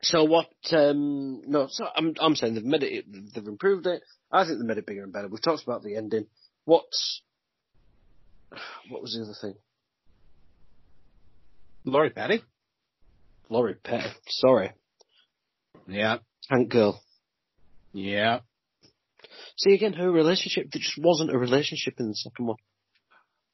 So 0.09 0.25
what? 0.25 0.47
Um, 0.73 1.43
no, 1.47 1.67
so 1.71 1.85
I'm 1.97 2.15
I'm 2.21 2.37
saying 2.37 2.55
they've 2.55 2.65
made 2.65 2.83
it. 2.83 3.05
They've 3.35 3.47
improved 3.47 3.87
it. 3.87 4.03
I 4.31 4.45
think 4.45 4.59
they've 4.59 4.67
made 4.67 4.79
it 4.79 4.87
bigger 4.87 5.03
and 5.03 5.13
better. 5.13 5.29
We've 5.29 5.43
talked 5.43 5.65
about 5.65 5.83
the 5.83 5.97
ending. 5.97 6.27
What's 6.65 7.23
what 8.89 9.03
was 9.03 9.15
the 9.15 9.23
other 9.25 9.35
thing? 9.41 9.55
Lori 11.85 12.11
Petty. 12.11 12.43
Lori 13.49 13.75
Petty. 13.75 14.09
Sorry, 14.29 14.73
Yeah, 15.89 16.19
Tank 16.51 16.69
Girl. 16.71 17.01
yeah. 17.93 18.41
See 19.57 19.73
again, 19.75 19.93
her 19.95 20.11
relationship. 20.11 20.71
There 20.73 20.81
just 20.81 20.99
wasn't 20.99 21.31
a 21.35 21.39
relationship 21.39 21.95
in 21.99 22.09
the 22.09 22.15
second 22.15 22.47
one. 22.47 22.57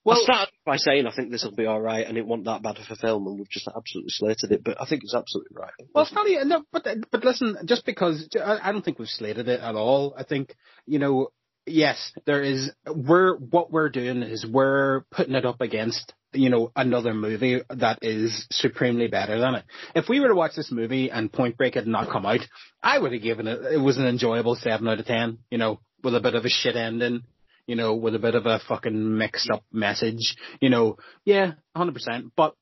Well- 0.05 0.19
I 0.19 0.23
started 0.23 0.52
by 0.65 0.77
saying 0.77 1.07
I 1.07 1.15
think 1.15 1.31
this 1.31 1.45
will 1.45 1.55
be 1.55 1.67
all 1.67 1.81
right, 1.81 2.07
and 2.07 2.17
it 2.17 2.27
wasn't 2.27 2.47
that 2.47 2.63
bad 2.63 2.77
a 2.79 2.97
film, 2.97 3.27
and 3.27 3.39
we've 3.39 3.49
just 3.49 3.69
absolutely 3.69 4.11
slated 4.11 4.53
it. 4.53 4.65
But 4.65 4.81
I 4.81 4.87
think 4.87 5.03
it's 5.03 5.15
absolutely 5.15 5.57
right. 5.57 5.73
Well, 5.95 6.05
it's 6.05 6.47
no, 6.47 6.65
but 6.73 6.87
but 7.11 7.25
listen, 7.25 7.57
just 7.65 7.85
because 7.85 8.29
I, 8.41 8.59
I 8.63 8.73
don't 8.73 8.85
think 8.85 8.99
we've 8.99 9.09
slated 9.09 9.49
it 9.49 9.61
at 9.61 9.75
all. 9.75 10.15
I 10.17 10.25
think 10.25 10.55
you 10.87 10.99
know, 10.99 11.29
yes, 11.67 12.13
there 12.27 12.43
is. 12.43 12.71
We're 12.87 13.37
what 13.37 13.73
we're 13.73 13.89
doing 13.89 14.23
is 14.23 14.47
we're 14.47 15.03
putting 15.11 15.35
it 15.35 15.45
up 15.45 15.61
against 15.61 16.15
you 16.33 16.49
know 16.49 16.71
another 16.77 17.13
movie 17.13 17.61
that 17.69 17.99
is 18.03 18.47
supremely 18.51 19.09
better 19.09 19.39
than 19.39 19.57
it. 19.57 19.65
If 19.95 20.09
we 20.09 20.21
were 20.21 20.29
to 20.29 20.35
watch 20.35 20.55
this 20.55 20.71
movie 20.71 21.11
and 21.11 21.33
Point 21.33 21.57
Break 21.57 21.75
had 21.75 21.87
not 21.87 22.11
come 22.11 22.27
out, 22.27 22.41
I 22.83 22.99
would 22.99 23.13
have 23.13 23.23
given 23.23 23.49
it. 23.49 23.61
It 23.73 23.81
was 23.81 23.99
an 23.99 24.07
enjoyable 24.07 24.55
seven 24.55 24.89
out 24.89 25.01
of 25.01 25.07
ten. 25.07 25.39
You 25.51 25.59
know, 25.59 25.81
with 26.03 26.15
a 26.15 26.21
bit 26.21 26.35
of 26.35 26.45
a 26.45 26.49
shit 26.49 26.77
ending. 26.77 27.23
You 27.67 27.77
know, 27.77 27.95
with 27.95 28.15
a 28.15 28.19
bit 28.19 28.35
of 28.35 28.47
a 28.47 28.59
fucking 28.59 29.17
mixed 29.19 29.51
up 29.51 29.65
message. 29.73 30.37
You 30.61 30.71
know, 30.71 30.97
yeah, 31.25 31.53
hundred 31.75 31.95
percent. 31.95 32.33
But 32.37 32.57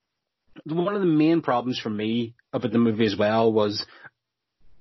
one 0.64 0.94
of 0.94 1.01
the 1.01 1.07
main 1.07 1.42
problems 1.42 1.78
for 1.78 1.90
me 1.90 2.34
about 2.53 2.72
the 2.72 2.78
movie 2.78 3.07
as 3.07 3.16
well 3.16 3.53
was 3.53 3.84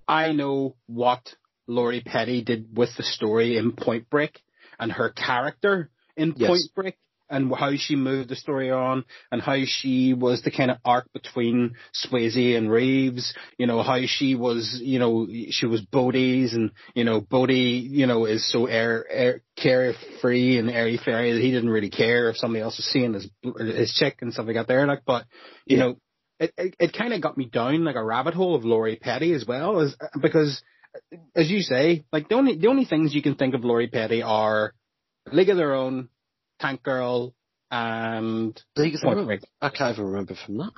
I 0.08 0.32
know 0.32 0.76
what 0.88 1.36
Lori 1.68 2.02
Petty 2.02 2.44
did 2.44 2.76
with 2.76 2.90
the 2.98 3.04
story 3.04 3.58
in 3.58 3.74
Point 3.74 4.10
Break 4.10 4.42
and 4.80 4.92
her 4.92 5.10
character 5.10 5.90
in 6.18 6.34
Yes. 6.36 6.50
Point 6.50 6.64
Break 6.76 6.98
and 7.30 7.54
how 7.56 7.72
she 7.76 7.96
moved 7.96 8.30
the 8.30 8.36
story 8.36 8.72
on 8.72 9.06
and 9.32 9.42
how 9.42 9.58
she 9.66 10.14
was 10.14 10.42
the 10.42 10.52
kind 10.52 10.72
of 10.72 10.78
arc 10.84 11.12
between 11.14 11.76
Swayze 11.94 12.58
and 12.58 12.72
Reeves, 12.72 13.34
you 13.58 13.68
know, 13.68 13.84
how 13.84 14.00
she 14.06 14.36
was, 14.36 14.80
you 14.84 15.00
know, 15.00 15.28
she 15.50 15.66
was 15.66 15.82
Bodhi's 15.82 16.54
and, 16.54 16.72
you 16.96 17.04
know, 17.04 17.22
Bodhi, 17.22 17.88
you 17.90 18.08
know, 18.08 18.26
is 18.26 18.50
so 18.52 18.66
air, 18.66 19.06
air, 19.10 19.42
carefree 19.56 20.58
and 20.58 20.70
airy 20.70 20.98
fairy 21.04 21.34
that 21.34 21.42
he 21.42 21.52
didn't 21.52 21.70
really 21.70 21.90
care 21.90 22.30
if 22.30 22.38
somebody 22.38 22.62
else 22.64 22.78
was 22.78 22.86
seeing 22.86 23.14
his, 23.14 23.30
his 23.60 23.94
chick 23.94 24.18
and 24.22 24.34
stuff 24.34 24.48
like 24.48 24.56
that 24.56 24.68
there, 24.68 24.88
like, 24.88 25.04
but, 25.06 25.26
you 25.66 25.78
Yeah. 25.78 25.84
know, 25.84 25.96
it, 26.40 26.54
it, 26.58 26.76
it 26.80 26.94
kind 26.98 27.14
of 27.14 27.22
got 27.22 27.38
me 27.38 27.46
down 27.46 27.84
like 27.84 27.96
a 27.96 28.04
rabbit 28.04 28.34
hole 28.34 28.56
of 28.56 28.64
Lori 28.66 28.96
Petty 28.96 29.34
as 29.34 29.46
well, 29.46 29.82
as, 29.82 29.96
because, 30.22 30.62
as 31.36 31.52
you 31.52 31.60
say, 31.62 32.06
like 32.12 32.30
the 32.30 32.36
only, 32.36 32.58
the 32.58 32.68
only 32.68 32.86
things 32.86 33.14
you 33.14 33.22
can 33.22 33.36
think 33.36 33.54
of 33.54 33.64
Lori 33.64 33.88
Petty 33.88 34.22
are 34.24 34.74
League 35.32 35.50
of 35.50 35.58
Their 35.58 35.74
Own, 35.76 36.10
Tank 36.60 36.84
Girl, 36.84 37.34
and 37.72 38.62
League 38.76 38.96
of 38.96 39.02
Their 39.02 39.16
Point 39.16 39.30
Own. 39.32 39.40
I 39.62 39.70
can't 39.70 39.94
even 39.94 40.06
remember 40.06 40.36
from 40.46 40.58
that. 40.58 40.72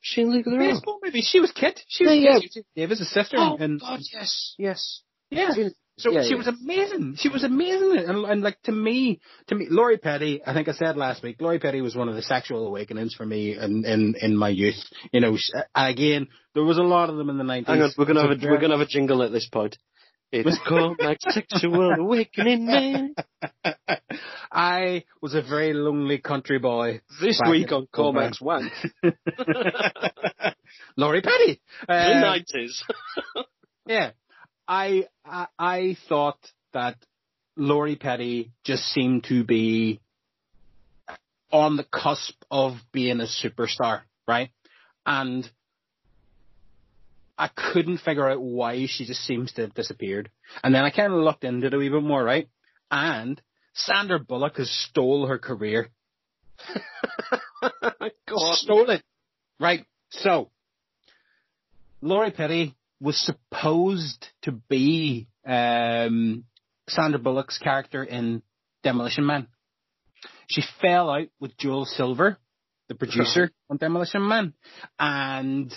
She 0.00 0.22
in 0.22 0.32
League 0.32 0.46
of 0.46 0.52
Their 0.52 0.62
Own? 0.62 0.68
Baseball 0.74 0.98
movie. 1.02 1.20
She 1.22 1.40
was 1.40 1.52
Kit. 1.52 1.80
She 1.88 2.04
was 2.04 2.16
Yeah, 2.16 2.38
Kit. 2.40 2.50
She 2.52 2.60
was 2.60 2.66
Davis' 2.74 3.12
sister. 3.12 3.36
Oh 3.38 3.56
and, 3.58 3.80
God, 3.80 4.00
yes, 4.12 4.54
yes. 4.58 5.02
yeah. 5.30 5.50
So 5.98 6.10
Yeah, 6.12 6.22
she 6.22 6.30
yeah. 6.30 6.36
was 6.36 6.46
amazing. 6.46 7.16
She 7.18 7.28
was 7.28 7.44
amazing, 7.44 7.98
and, 8.08 8.24
and 8.24 8.40
like 8.40 8.60
to 8.62 8.72
me, 8.72 9.20
to 9.48 9.54
me, 9.54 9.66
Lori 9.68 9.98
Petty. 9.98 10.40
I 10.46 10.54
think 10.54 10.66
I 10.68 10.72
said 10.72 10.96
last 10.96 11.22
week, 11.22 11.36
Lori 11.42 11.58
Petty 11.58 11.82
was 11.82 11.94
one 11.94 12.08
of 12.08 12.14
the 12.14 12.22
sexual 12.22 12.66
awakenings 12.66 13.14
for 13.14 13.26
me 13.26 13.54
in 13.54 13.84
in, 13.84 14.14
in 14.18 14.34
my 14.34 14.48
youth. 14.48 14.82
You 15.12 15.20
know, 15.20 15.36
sh- 15.36 15.50
again, 15.74 16.28
there 16.54 16.64
was 16.64 16.78
a 16.78 16.82
lot 16.82 17.10
of 17.10 17.16
them 17.16 17.28
in 17.28 17.36
the 17.36 17.44
nineties. 17.44 17.68
Hang 17.68 17.82
on, 17.82 17.90
we're 17.98 18.06
gonna 18.06 18.22
have 18.22 18.30
a 18.30 18.46
we're 18.48 18.60
gonna 18.60 18.78
have 18.78 18.86
a 18.86 18.90
jingle 18.90 19.22
at 19.22 19.30
this 19.30 19.46
point. 19.52 19.76
It's 20.32 20.58
called 20.68 20.98
my 21.00 21.16
sexual 21.20 21.90
awakening, 21.92 22.66
man. 22.66 23.14
I 24.52 25.04
was 25.20 25.34
a 25.34 25.42
very 25.42 25.72
lonely 25.72 26.18
country 26.18 26.58
boy. 26.58 27.00
This 27.20 27.40
week 27.48 27.72
on 27.72 27.86
Cormac's 27.92 28.40
Wank, 28.40 28.72
Lori 30.96 31.20
Petty. 31.22 31.60
the 31.86 31.94
Uh, 31.94 32.20
nineties. 32.20 32.82
Yeah, 33.86 34.10
I, 34.68 35.08
I 35.24 35.46
I 35.58 35.96
thought 36.08 36.38
that 36.72 36.96
Lori 37.56 37.96
Petty 37.96 38.52
just 38.64 38.84
seemed 38.84 39.24
to 39.24 39.44
be 39.44 40.00
on 41.52 41.76
the 41.76 41.84
cusp 41.84 42.34
of 42.50 42.74
being 42.92 43.20
a 43.20 43.24
superstar, 43.26 44.02
right? 44.28 44.50
And 45.04 45.50
I 47.40 47.48
couldn't 47.48 47.98
figure 47.98 48.28
out 48.28 48.40
why 48.40 48.86
she 48.86 49.06
just 49.06 49.24
seems 49.24 49.52
to 49.54 49.62
have 49.62 49.74
disappeared. 49.74 50.30
And 50.62 50.74
then 50.74 50.84
I 50.84 50.90
kind 50.90 51.12
of 51.12 51.20
looked 51.20 51.44
into 51.44 51.66
it 51.68 51.74
a 51.74 51.78
wee 51.78 51.88
bit 51.88 52.02
more, 52.02 52.22
right? 52.22 52.48
and 52.90 53.40
Sandra 53.74 54.18
Bullock 54.18 54.56
has 54.56 54.70
stole 54.70 55.26
her 55.26 55.38
career. 55.38 55.90
Stole 58.28 58.90
it. 58.90 59.02
Right. 59.58 59.86
So, 60.10 60.50
Lori 62.00 62.30
Petty 62.30 62.74
was 63.00 63.18
supposed 63.18 64.28
to 64.42 64.52
be 64.52 65.28
um, 65.46 66.44
Sandra 66.88 67.18
Bullock's 67.18 67.58
character 67.58 68.04
in 68.04 68.42
Demolition 68.82 69.26
Man. 69.26 69.46
She 70.48 70.62
fell 70.80 71.10
out 71.10 71.28
with 71.38 71.56
Joel 71.56 71.84
Silver, 71.84 72.38
the 72.88 72.94
producer 72.94 73.50
on 73.70 73.76
Demolition 73.76 74.26
Man, 74.26 74.54
and 74.98 75.72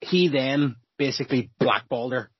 he 0.00 0.28
then 0.28 0.76
basically 1.04 1.50
blackballed 1.58 2.12
her. 2.12 2.30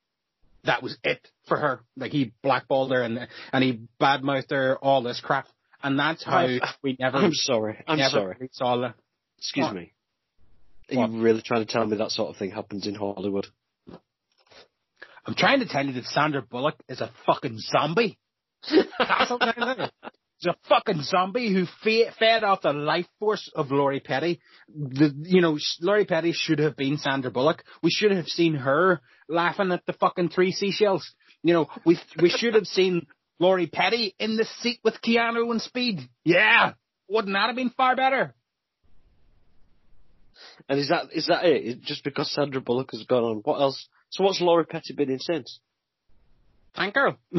That 0.65 0.83
was 0.83 0.97
it 1.03 1.21
for 1.49 1.57
her. 1.57 1.81
Like 1.97 2.13
he 2.13 2.33
blackballed 2.43 2.93
her 2.93 3.03
and 3.03 3.27
and 3.53 3.65
he 3.65 3.81
badmouthed 4.01 4.51
her, 4.53 4.79
all 4.79 5.03
this 5.03 5.21
crap, 5.21 5.47
and 5.83 5.99
that's 5.99 6.23
how 6.25 6.39
I'm- 6.39 6.61
we 6.83 6.97
never. 7.01 7.17
I'm 7.19 7.33
sorry. 7.33 7.83
I'm 7.89 7.99
sorry. 8.11 8.49
saw 8.53 8.81
her. 8.81 8.95
Excuse 9.39 9.65
What? 9.67 9.75
me. 9.75 9.93
Are 10.93 10.97
What? 10.99 11.11
you 11.11 11.21
really 11.21 11.43
trying 11.43 11.67
to 11.67 11.73
tell 11.73 11.85
me 11.87 11.97
that 11.97 12.13
sort 12.13 12.31
of 12.31 12.37
thing 12.37 12.53
happens 12.53 12.87
in 12.87 12.95
Hollywood? 12.95 13.47
I'm 15.27 15.35
trying 15.35 15.61
to 15.61 15.67
tell 15.67 15.85
you 15.85 15.93
that 15.95 16.05
Sandra 16.05 16.43
Bullock 16.43 16.77
is 16.89 17.01
a 17.01 17.11
fucking 17.27 17.59
zombie. 17.59 18.19
That's 18.71 19.31
what 19.31 19.43
I'm 19.43 19.89
a 20.47 20.57
fucking 20.69 21.03
zombie 21.03 21.53
who 21.53 21.67
fe- 21.83 22.11
fed 22.19 22.45
off 22.45 22.63
the 22.63 22.73
life 22.73 23.07
force 23.19 23.51
of 23.55 23.71
Lori 23.71 24.01
Petty. 24.01 24.41
The, 24.69 25.15
you 25.23 25.41
know, 25.41 25.59
Lori 25.81 26.05
Petty 26.05 26.33
should 26.33 26.59
have 26.59 26.77
been 26.77 26.97
Sandra 26.99 27.31
Bullock. 27.31 27.63
We 27.83 27.91
should 27.91 28.13
have 28.13 28.27
seen 28.27 28.55
her 28.55 29.01
laughing 29.29 29.73
at 29.73 29.85
the 29.87 29.93
fucking 29.95 30.31
three 30.31 30.53
seashells. 30.53 31.09
You 31.43 31.55
know, 31.55 31.69
we 31.85 31.99
we 32.21 32.31
should 32.31 32.55
have 32.55 32.67
seen 32.67 33.07
Lori 33.39 33.67
Petty 33.67 34.15
in 34.19 34.37
the 34.37 34.45
seat 34.61 34.81
with 34.85 35.01
Keanu 35.03 35.51
and 35.51 35.61
Speed. 35.61 36.01
Yeah, 36.25 36.75
wouldn't 37.09 37.35
that 37.35 37.49
have 37.49 37.57
been 37.57 37.71
far 37.71 37.97
better? 37.97 38.35
And 40.69 40.79
is 40.79 40.89
that 40.89 41.07
is 41.13 41.27
that 41.27 41.45
it? 41.45 41.83
Just 41.83 42.05
because 42.05 42.31
Sandra 42.33 42.61
Bullock 42.61 42.91
has 42.93 43.05
gone 43.05 43.25
on, 43.25 43.37
what 43.45 43.61
else? 43.61 43.89
So 44.11 44.25
what's 44.25 44.41
Laura 44.41 44.65
Petty 44.65 44.95
been 44.95 45.11
in 45.11 45.19
since? 45.19 45.61
Thank 46.75 46.95
girl. 46.95 47.19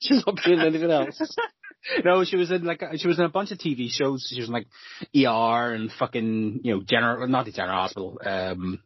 She's 0.00 0.22
not 0.24 0.46
in 0.46 0.60
anything 0.60 0.90
else. 0.90 1.36
no, 2.04 2.24
she 2.24 2.36
was 2.36 2.50
in 2.50 2.64
like 2.64 2.82
she 2.96 3.08
was 3.08 3.18
in 3.18 3.24
a 3.24 3.30
bunch 3.30 3.50
of 3.50 3.58
TV 3.58 3.88
shows. 3.90 4.26
She 4.28 4.40
was 4.40 4.48
in 4.48 4.54
like 4.54 4.66
ER 5.14 5.74
and 5.74 5.90
fucking 5.90 6.60
you 6.62 6.74
know 6.74 6.82
general 6.82 7.26
not 7.26 7.44
the 7.44 7.52
General 7.52 7.80
Hospital. 7.80 8.20
Um, 8.24 8.82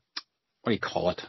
what 0.63 0.71
do 0.71 0.75
you 0.75 0.81
call 0.81 1.11
it? 1.11 1.21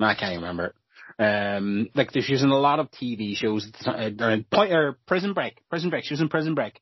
I 0.00 0.14
can't 0.14 0.32
even 0.32 0.42
remember. 0.42 0.66
it. 0.66 0.74
Um, 1.22 1.88
like 1.94 2.10
she 2.12 2.32
was 2.32 2.42
in 2.42 2.50
a 2.50 2.58
lot 2.58 2.80
of 2.80 2.90
TV 2.90 3.36
shows. 3.36 3.70
Uh, 3.86 4.10
point 4.50 4.72
or 4.72 4.98
Prison 5.06 5.32
Break. 5.32 5.60
Prison 5.68 5.90
Break. 5.90 6.04
She 6.04 6.14
was 6.14 6.20
in 6.20 6.28
Prison 6.28 6.54
Break. 6.54 6.80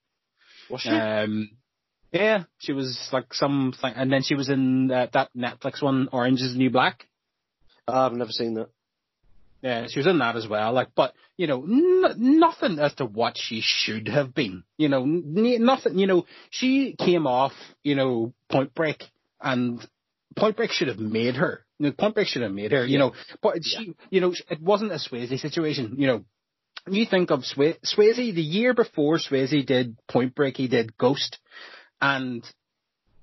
Was 0.70 0.80
she? 0.80 0.90
Um, 0.90 1.50
yeah, 2.12 2.44
she 2.58 2.72
was 2.72 3.08
like 3.12 3.32
something, 3.34 3.92
and 3.94 4.12
then 4.12 4.22
she 4.22 4.34
was 4.34 4.48
in 4.48 4.90
uh, 4.90 5.06
that 5.12 5.30
Netflix 5.36 5.82
one, 5.82 6.08
Orange 6.12 6.40
Is 6.40 6.52
the 6.52 6.58
New 6.58 6.70
Black. 6.70 7.06
I've 7.88 8.12
never 8.12 8.30
seen 8.30 8.54
that. 8.54 8.68
Yeah, 9.62 9.86
she 9.88 10.00
was 10.00 10.08
in 10.08 10.18
that 10.18 10.34
as 10.36 10.48
well. 10.48 10.72
Like, 10.72 10.88
but 10.96 11.14
you 11.36 11.46
know, 11.46 11.62
n- 11.62 12.40
nothing 12.40 12.78
as 12.80 12.94
to 12.96 13.06
what 13.06 13.36
she 13.38 13.60
should 13.62 14.08
have 14.08 14.34
been. 14.34 14.64
You 14.76 14.88
know, 14.88 15.02
n- 15.02 15.64
nothing. 15.64 15.98
You 15.98 16.06
know, 16.08 16.26
she 16.50 16.96
came 16.98 17.26
off. 17.28 17.52
You 17.84 17.94
know, 17.94 18.34
Point 18.50 18.74
Break, 18.74 19.04
and 19.40 19.80
Point 20.36 20.56
Break 20.56 20.72
should 20.72 20.88
have 20.88 20.98
made 20.98 21.36
her. 21.36 21.64
You 21.78 21.86
know, 21.86 21.92
Point 21.92 22.14
Break 22.16 22.26
should 22.26 22.42
have 22.42 22.52
made 22.52 22.72
her. 22.72 22.84
You 22.84 22.98
know, 22.98 23.12
but 23.40 23.58
she, 23.62 23.94
you 24.10 24.20
know, 24.20 24.34
it 24.50 24.60
wasn't 24.60 24.92
a 24.92 24.96
Swayze 24.96 25.38
situation. 25.38 25.94
You 25.96 26.06
know, 26.08 26.24
you 26.88 27.06
think 27.06 27.30
of 27.30 27.44
Sway- 27.44 27.78
Swayze 27.84 28.16
the 28.34 28.42
year 28.42 28.74
before 28.74 29.18
Swayze 29.18 29.64
did 29.64 29.96
Point 30.08 30.34
Break, 30.34 30.56
he 30.56 30.66
did 30.66 30.96
Ghost, 30.98 31.38
and 32.00 32.44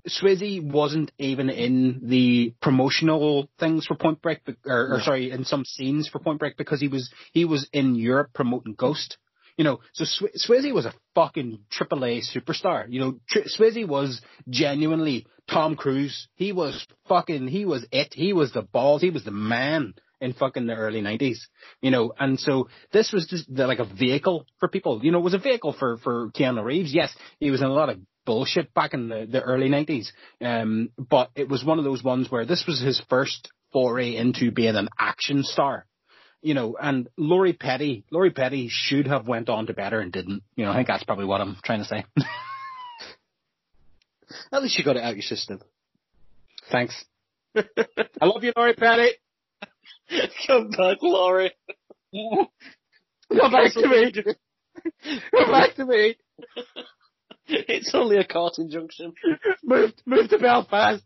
Swayze 0.07 0.63
wasn't 0.63 1.11
even 1.17 1.49
in 1.49 2.01
the 2.03 2.53
promotional 2.61 3.49
things 3.59 3.85
for 3.85 3.95
Point 3.95 4.21
Break, 4.21 4.39
or, 4.65 4.95
or 4.95 5.01
sorry, 5.01 5.31
in 5.31 5.45
some 5.45 5.65
scenes 5.65 6.07
for 6.07 6.19
Point 6.19 6.39
Break 6.39 6.57
because 6.57 6.79
he 6.79 6.87
was 6.87 7.11
he 7.33 7.45
was 7.45 7.67
in 7.73 7.95
Europe 7.95 8.31
promoting 8.33 8.73
Ghost. 8.73 9.17
You 9.57 9.65
know, 9.65 9.81
so 9.91 10.05
Sw- 10.05 10.47
Swayze 10.47 10.73
was 10.73 10.85
a 10.85 10.93
fucking 11.15 11.59
AAA 11.77 12.23
superstar. 12.33 12.85
You 12.87 13.01
know, 13.01 13.19
Tr- 13.29 13.39
Swayze 13.57 13.85
was 13.85 14.21
genuinely 14.49 15.27
Tom 15.51 15.75
Cruise. 15.75 16.29
He 16.35 16.53
was 16.53 16.87
fucking, 17.09 17.47
he 17.49 17.65
was 17.65 17.85
it. 17.91 18.13
He 18.13 18.31
was 18.31 18.53
the 18.53 18.61
balls. 18.61 19.01
He 19.01 19.09
was 19.09 19.25
the 19.25 19.31
man 19.31 19.95
in 20.21 20.31
fucking 20.31 20.65
the 20.67 20.75
early 20.75 21.01
nineties. 21.01 21.45
You 21.81 21.91
know, 21.91 22.13
and 22.17 22.39
so 22.39 22.69
this 22.93 23.11
was 23.11 23.27
just 23.27 23.53
the, 23.53 23.67
like 23.67 23.79
a 23.79 23.85
vehicle 23.85 24.45
for 24.59 24.69
people. 24.69 25.01
You 25.03 25.11
know, 25.11 25.19
it 25.19 25.23
was 25.23 25.33
a 25.33 25.39
vehicle 25.39 25.75
for 25.77 25.97
for 25.97 26.29
Keanu 26.31 26.63
Reeves. 26.63 26.93
Yes, 26.93 27.13
he 27.39 27.51
was 27.51 27.61
in 27.61 27.67
a 27.67 27.73
lot 27.73 27.89
of 27.89 27.97
bullshit 28.29 28.71
back 28.75 28.93
in 28.93 29.09
the, 29.09 29.27
the 29.27 29.41
early 29.41 29.69
nineties. 29.69 30.13
Um, 30.39 30.91
but 30.99 31.31
it 31.33 31.49
was 31.49 31.65
one 31.65 31.79
of 31.79 31.83
those 31.83 32.03
ones 32.03 32.29
where 32.29 32.45
this 32.45 32.63
was 32.67 32.79
his 32.79 33.01
first 33.09 33.51
foray 33.73 34.15
into 34.15 34.51
being 34.51 34.75
an 34.75 34.87
action 34.99 35.41
star. 35.41 35.87
You 36.43 36.53
know, 36.53 36.77
and 36.79 37.09
Lori 37.17 37.53
Petty, 37.53 38.05
Lori 38.11 38.29
Petty 38.29 38.67
should 38.69 39.07
have 39.07 39.27
went 39.27 39.49
on 39.49 39.65
to 39.65 39.73
better 39.73 39.99
and 39.99 40.11
didn't. 40.11 40.43
You 40.55 40.65
know, 40.65 40.71
I 40.71 40.75
think 40.75 40.87
that's 40.87 41.03
probably 41.03 41.25
what 41.25 41.41
I'm 41.41 41.57
trying 41.63 41.79
to 41.79 41.85
say. 41.85 42.05
At 44.51 44.61
least 44.61 44.77
you 44.77 44.85
got 44.85 44.95
it 44.95 45.01
out 45.01 45.15
your 45.15 45.23
system. 45.23 45.59
Thanks. 46.71 47.03
I 47.55 47.63
love 48.21 48.43
you, 48.43 48.53
Lori 48.55 48.75
Petty. 48.75 49.09
Come 50.47 50.69
back, 50.69 50.97
Lori. 51.01 51.51
Come 52.13 53.51
back 53.51 53.73
to 53.73 53.87
me. 53.87 54.13
Come 55.31 55.51
back 55.51 55.73
to 55.77 55.85
me. 55.85 56.15
It's 57.67 57.93
only 57.95 58.17
a 58.17 58.25
court 58.25 58.59
injunction. 58.59 59.13
Move, 59.63 59.93
move 60.05 60.29
to 60.29 60.37
Belfast, 60.37 61.03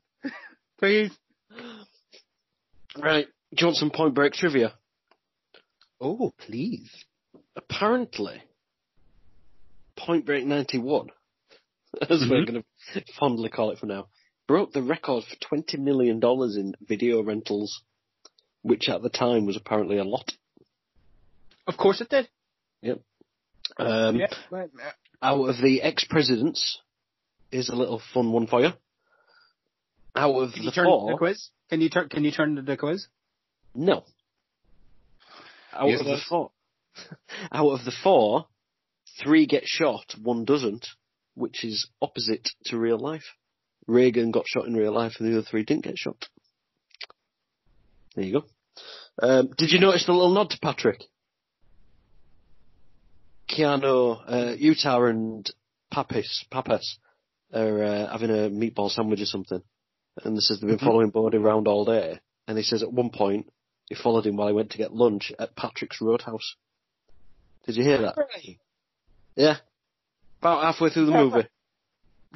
please. 0.79 1.11
Right. 2.97 3.27
Do 3.55 3.61
you 3.61 3.67
want 3.67 3.77
some 3.77 3.91
Point 3.91 4.13
Break 4.13 4.33
trivia? 4.33 4.73
Oh, 6.01 6.33
please. 6.37 6.89
Apparently, 7.55 8.43
Point 9.97 10.25
Break 10.25 10.45
91, 10.45 11.07
as 12.01 12.25
we're 12.29 12.45
going 12.45 12.63
to 12.93 13.03
fondly 13.19 13.49
call 13.49 13.71
it 13.71 13.79
for 13.79 13.85
now, 13.85 14.07
broke 14.47 14.73
the 14.73 14.81
record 14.81 15.23
for 15.23 15.55
$20 15.55 15.79
million 15.79 16.19
in 16.21 16.73
video 16.81 17.23
rentals, 17.23 17.81
which 18.63 18.89
at 18.89 19.01
the 19.01 19.09
time 19.09 19.45
was 19.45 19.55
apparently 19.55 19.97
a 19.97 20.03
lot. 20.03 20.31
Of 21.67 21.77
course 21.77 22.01
it 22.01 22.09
did. 22.09 22.27
Yep. 22.81 22.99
Um, 23.77 24.17
Yeah. 24.17 24.27
Out 25.23 25.49
of 25.49 25.55
the 25.61 25.81
ex-presidents, 25.81 26.81
is 27.53 27.69
a 27.69 27.75
little 27.75 28.01
fun 28.13 28.31
one 28.31 28.47
for 28.47 28.61
you. 28.61 28.71
Out 30.15 30.35
of 30.35 30.53
Can 30.53 30.65
the 30.65 30.71
turn 30.71 30.85
four, 30.85 31.11
the 31.11 31.17
quiz? 31.17 31.49
Can 31.69 31.81
you 31.81 31.89
turn? 31.89 32.09
Can 32.09 32.23
you 32.23 32.31
turn 32.31 32.55
to 32.57 32.61
the 32.61 32.77
quiz? 32.77 33.07
no. 33.73 34.03
Out 35.71 35.89
of 35.89 36.05
the 36.05 36.19
four, 36.29 36.51
out 37.51 37.69
of 37.69 37.85
the 37.85 37.93
four, 38.03 38.45
three 39.23 39.47
get 39.47 39.63
shot, 39.65 40.13
one 40.21 40.45
doesn't, 40.45 40.85
which 41.33 41.63
is 41.63 41.87
opposite 41.99 42.49
to 42.65 42.77
real 42.77 42.99
life. 42.99 43.23
Reagan 43.87 44.29
got 44.29 44.45
shot 44.45 44.67
in 44.67 44.75
real 44.75 44.93
life, 44.93 45.13
and 45.17 45.27
the 45.27 45.39
other 45.39 45.47
three 45.49 45.63
didn't 45.63 45.85
get 45.85 45.97
shot. 45.97 46.27
There 48.15 48.25
you 48.25 48.33
go. 48.33 48.45
Um, 49.19 49.49
did 49.57 49.71
you 49.71 49.79
notice 49.79 50.05
the 50.05 50.13
little 50.13 50.33
nod 50.33 50.51
to 50.51 50.59
Patrick? 50.61 51.03
Keanu, 53.49 54.19
uh, 54.27 54.55
Utah 54.57 55.03
and 55.05 55.49
Pappas, 55.91 56.45
Pappas 56.51 56.97
are 57.53 57.83
uh, 57.83 58.11
having 58.11 58.29
a 58.31 58.49
meatball 58.49 58.89
sandwich 58.89 59.21
or 59.21 59.25
something. 59.25 59.61
And 60.23 60.35
this 60.37 60.47
says 60.47 60.59
they've 60.59 60.69
been 60.69 60.79
following 60.79 61.09
Bodhi 61.09 61.37
around 61.37 61.67
all 61.67 61.85
day. 61.85 62.19
And 62.47 62.57
he 62.57 62.63
says 62.63 62.83
at 62.83 62.91
one 62.91 63.09
point, 63.09 63.51
he 63.89 63.95
followed 63.95 64.25
him 64.25 64.37
while 64.37 64.47
he 64.47 64.53
went 64.53 64.71
to 64.71 64.77
get 64.77 64.93
lunch 64.93 65.31
at 65.39 65.55
Patrick's 65.55 66.01
Roadhouse. 66.01 66.55
Did 67.65 67.75
you 67.75 67.83
hear 67.83 68.01
that? 68.01 68.15
Yeah. 69.35 69.57
About 70.41 70.63
halfway 70.63 70.89
through 70.89 71.05
the 71.07 71.11
movie. 71.11 71.47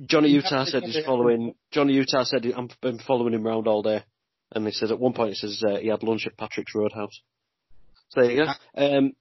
Johnny 0.05 0.29
Utah 0.29 0.65
said 0.65 0.83
he's 0.83 0.95
following, 1.05 1.55
Johnny 1.71 1.93
Utah 1.93 2.23
said 2.23 2.43
he- 2.43 2.53
I've 2.53 2.69
been 2.81 2.99
following 2.99 3.33
him 3.33 3.45
around 3.47 3.67
all 3.67 3.81
day. 3.81 4.03
And 4.53 4.65
he 4.65 4.71
says 4.71 4.91
at 4.91 4.99
one 4.99 5.13
point 5.13 5.29
he 5.31 5.35
says 5.35 5.61
uh, 5.67 5.77
he 5.77 5.87
had 5.87 6.03
lunch 6.03 6.25
at 6.27 6.37
Patrick's 6.37 6.73
Roadhouse. 6.75 7.19
So 8.09 8.21
there 8.21 8.31
you 8.31 8.45
go. 8.45 8.97
Um, 8.97 9.13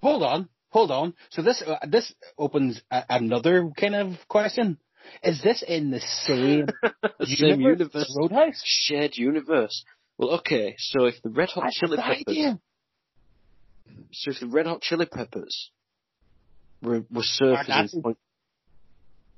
Hold 0.00 0.22
on, 0.22 0.48
hold 0.70 0.90
on. 0.90 1.14
So 1.30 1.42
this 1.42 1.62
uh, 1.66 1.76
this 1.86 2.12
opens 2.36 2.80
a, 2.90 3.02
another 3.10 3.70
kind 3.78 3.94
of 3.94 4.14
question. 4.28 4.78
Is 5.22 5.40
this 5.42 5.62
in 5.66 5.90
the 5.90 6.00
same, 6.00 6.66
same 7.22 7.60
universe 7.60 7.78
universe. 7.80 8.16
Roadhouse? 8.18 8.62
shared 8.64 9.16
universe. 9.16 9.84
Well, 10.18 10.30
okay, 10.40 10.74
so 10.78 11.06
if 11.06 11.14
the 11.22 11.30
Red 11.30 11.48
Hot 11.50 11.64
That's 11.64 11.76
Chili 11.78 11.96
Peppers, 11.96 12.24
idea. 12.28 12.60
so 14.12 14.30
if 14.32 14.40
the 14.40 14.48
Red 14.48 14.66
Hot 14.66 14.82
Chili 14.82 15.06
Peppers 15.06 15.70
were, 16.82 17.04
were 17.10 17.22
surfers 17.22 17.66
that's- 17.66 17.94
in 17.94 18.02
point, 18.02 18.18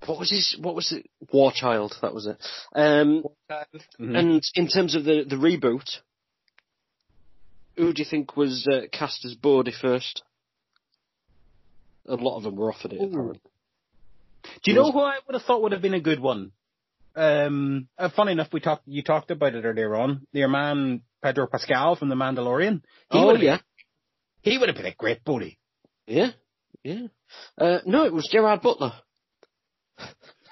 what 0.07 0.19
was 0.19 0.31
his, 0.31 0.57
what 0.59 0.75
was 0.75 0.91
it? 0.93 1.07
War 1.33 1.53
Child, 1.55 1.95
that 2.01 2.15
was 2.15 2.27
it. 2.27 2.39
Um, 2.75 3.23
Mhm. 4.01 4.19
and 4.19 4.43
in 4.55 4.69
terms 4.69 4.95
of 4.97 5.05
the, 5.05 5.25
the 5.29 5.37
reboot, 5.37 5.87
who 7.77 7.93
do 7.93 8.01
you 8.03 8.09
think 8.09 8.37
was 8.37 8.67
uh, 8.67 8.87
cast 8.93 9.25
as 9.27 9.35
Bodhi 9.35 9.73
first? 9.79 10.23
A 12.11 12.17
lot 12.17 12.37
of 12.39 12.43
them 12.45 12.57
were 12.57 12.73
offered 12.73 12.93
it. 12.93 13.01
Apparently. 13.03 13.41
Do 14.65 14.71
you 14.71 14.75
know 14.75 14.91
who 14.93 15.01
I 15.01 15.19
would 15.27 15.35
have 15.35 15.43
thought 15.45 15.63
would 15.63 15.73
have 15.73 15.83
been 15.83 15.95
a 15.95 16.01
good 16.01 16.21
one? 16.21 16.53
Um, 17.15 17.89
uh, 17.99 18.09
funny 18.15 18.33
enough, 18.33 18.49
we 18.53 18.61
talked. 18.61 18.87
You 18.87 19.03
talked 19.03 19.31
about 19.31 19.55
it 19.55 19.65
earlier 19.65 19.95
on. 19.97 20.27
Your 20.33 20.49
man 20.49 21.03
Pedro 21.23 21.47
Pascal 21.47 21.97
from 21.97 22.09
The 22.09 22.15
Mandalorian. 22.15 22.83
He 23.11 23.19
Oh 23.19 23.27
would 23.27 23.37
have 23.37 23.43
yeah, 23.43 23.57
been, 23.57 24.53
he 24.53 24.59
would 24.59 24.69
have 24.69 24.77
been 24.77 24.87
a 24.87 24.95
great 24.95 25.25
Bodhi. 25.25 25.59
yeah, 26.07 26.31
yeah. 26.83 27.07
Uh, 27.59 27.79
no, 27.87 28.05
it 28.07 28.13
was 28.13 28.29
Gerard 28.31 28.63
Butler. 28.63 28.93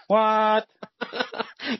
What? 0.09 0.67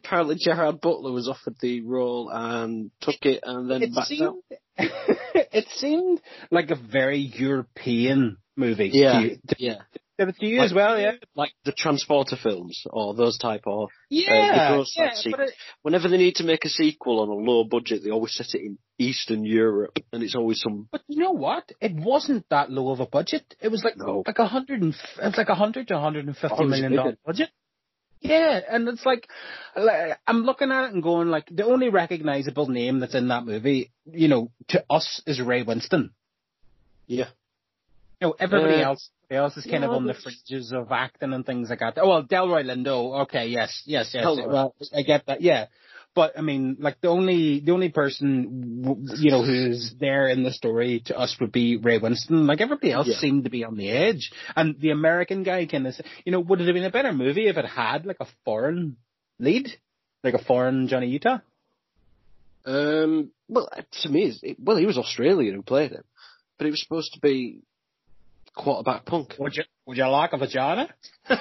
Apparently, 0.05 0.37
Gerard 0.39 0.81
Butler 0.81 1.13
was 1.13 1.29
offered 1.29 1.57
the 1.61 1.81
role 1.83 2.31
and 2.33 2.91
took 3.01 3.17
it, 3.23 3.41
and 3.43 3.71
then 3.71 3.83
It 3.83 3.95
backed 3.95 4.21
out. 4.21 4.37
it 4.79 5.67
seemed 5.77 6.21
like 6.51 6.71
a 6.71 6.77
very 6.77 7.19
European 7.19 8.37
movie. 8.59 8.91
Yeah, 8.93 9.21
you, 9.21 9.39
yeah. 9.59 9.75
to 10.19 10.35
you 10.47 10.59
Like- 10.59 10.67
as 10.67 10.75
well, 10.75 10.99
yeah. 11.01 11.13
Like 11.37 11.53
the 11.65 11.73
Transporter 11.73 12.37
films 12.43 12.83
or 12.91 13.15
those 13.15 13.39
type 13.39 13.63
of. 13.67 13.85
Uh, 13.85 13.93
yeah, 14.11 14.77
the 14.77 14.87
yeah, 14.97 15.07
but 15.11 15.17
sequel. 15.17 15.45
it, 15.45 15.51
Whenever 15.83 16.09
they 16.09 16.17
need 16.19 16.35
to 16.37 16.45
make 16.45 16.65
a 16.65 16.69
sequel 16.69 17.21
on 17.21 17.29
a 17.29 17.33
low 17.51 17.65
budget, 17.65 18.03
they 18.05 18.11
always 18.11 18.35
set 18.35 18.49
it 18.55 18.63
in 18.65 18.79
Eastern 18.99 19.45
Europe, 19.45 19.97
and 20.13 20.23
it's 20.23 20.35
always 20.35 20.61
some. 20.61 20.89
but 20.91 21.03
you 21.09 21.23
know 21.23 21.31
what? 21.33 21.71
It 21.81 21.95
wasn't 21.95 22.45
that 22.51 22.71
low 22.71 22.91
of 22.91 23.01
a 23.01 23.07
budget. 23.07 23.55
It 23.61 23.69
was 23.69 23.85
like 23.85 23.97
No. 23.97 24.25
like 24.27 24.39
a 24.41 24.47
hundred 24.47 24.83
and 24.83 24.93
f- 24.95 25.19
it 25.23 25.27
was 25.27 25.37
like 25.39 25.49
a 25.49 25.55
hundred 25.55 25.89
to 25.89 25.97
a 25.97 26.01
hundred 26.01 26.27
and 26.27 26.37
fifty 26.37 26.65
million 26.65 26.93
dollar 26.97 27.17
budget. 27.25 27.51
Yeah, 28.21 28.59
and 28.69 28.89
it's 28.89 29.07
like, 29.07 29.29
like 29.77 30.19
I'm 30.27 30.43
looking 30.43 30.73
at 30.73 30.87
it 30.87 30.93
and 30.93 31.05
going 31.05 31.29
like 31.29 31.47
the 31.53 31.65
only 31.65 31.89
recognizable 31.89 32.67
name 32.67 32.99
that's 32.99 33.15
in 33.15 33.29
that 33.29 33.45
movie, 33.47 33.93
you 34.11 34.27
know, 34.27 34.51
to 34.71 34.85
us 34.91 35.23
is 35.25 35.41
Ray 35.41 35.63
Winstone. 35.65 36.11
Yeah. 37.07 37.29
You 38.21 38.29
know, 38.29 38.35
everybody 38.39 38.83
Uh, 38.83 38.89
else, 38.89 39.11
everybody 39.31 39.45
else 39.45 39.57
is 39.57 39.65
kind 39.71 39.85
of 39.85 39.91
on 39.93 40.07
the 40.07 40.15
fringes 40.15 40.73
of 40.73 40.91
acting 40.91 41.33
and 41.33 41.47
things 41.47 41.71
like 41.71 41.79
that. 41.79 41.99
Oh, 41.99 42.09
well, 42.09 42.25
Delroy 42.25 42.65
Lindo. 42.65 43.23
Okay, 43.23 43.47
yes, 43.47 43.83
yes, 43.87 44.11
yes. 44.13 44.25
Delroy. 44.25 44.49
Well, 44.49 44.75
I 44.93 45.03
get 45.03 45.27
that. 45.27 45.41
Yeah, 45.41 45.67
but 46.17 46.37
I 46.37 46.41
mean, 46.41 46.79
like 46.81 47.01
the 47.01 47.09
only 47.09 47.61
the 47.61 47.71
only 47.71 47.91
person 47.91 49.07
you 49.19 49.31
know 49.31 49.45
who's 49.45 49.95
there 50.01 50.27
in 50.27 50.43
the 50.43 50.51
story 50.53 51.01
to 51.07 51.17
us 51.17 51.37
would 51.41 51.53
be 51.53 51.77
Ray 51.77 52.01
Winstone. 52.01 52.49
Like 52.49 52.61
everybody 52.61 52.91
else 52.91 53.07
Yeah. 53.07 53.19
seemed 53.19 53.45
to 53.45 53.51
be 53.51 53.63
on 53.65 53.77
the 53.77 53.89
edge, 53.89 54.33
and 54.57 54.81
the 54.81 54.91
American 54.91 55.45
guy 55.45 55.67
kind 55.67 55.87
of, 55.87 55.95
you 56.25 56.33
know, 56.33 56.41
would 56.41 56.61
it 56.61 56.67
have 56.67 56.75
been 56.75 56.85
a 56.85 56.91
better 56.91 57.13
movie 57.13 57.47
if 57.47 57.57
it 57.57 57.67
had 57.67 58.05
like 58.05 58.19
a 58.19 58.27
foreign 58.45 58.97
lead, 59.39 59.69
like 60.25 60.35
a 60.35 60.43
foreign 60.43 60.89
Johnny 60.89 61.07
Utah? 61.09 61.39
Um. 62.65 63.31
Well, 63.49 63.71
to 64.03 64.09
me, 64.09 64.35
it, 64.43 64.57
well, 64.61 64.77
he 64.77 64.87
was 64.87 64.99
Australian 64.99 65.55
who 65.55 65.63
played 65.63 65.93
him, 65.93 66.05
but 66.59 66.65
he 66.65 66.73
was 66.73 66.83
supposed 66.83 67.13
to 67.15 67.21
be 67.21 67.61
quarterback 68.59 69.07
punk. 69.07 69.35
Would 69.39 69.57
you 69.57 69.63
would 69.87 69.97
you 69.97 70.07
like 70.09 70.33
a 70.33 70.39
vagina? 70.39 70.89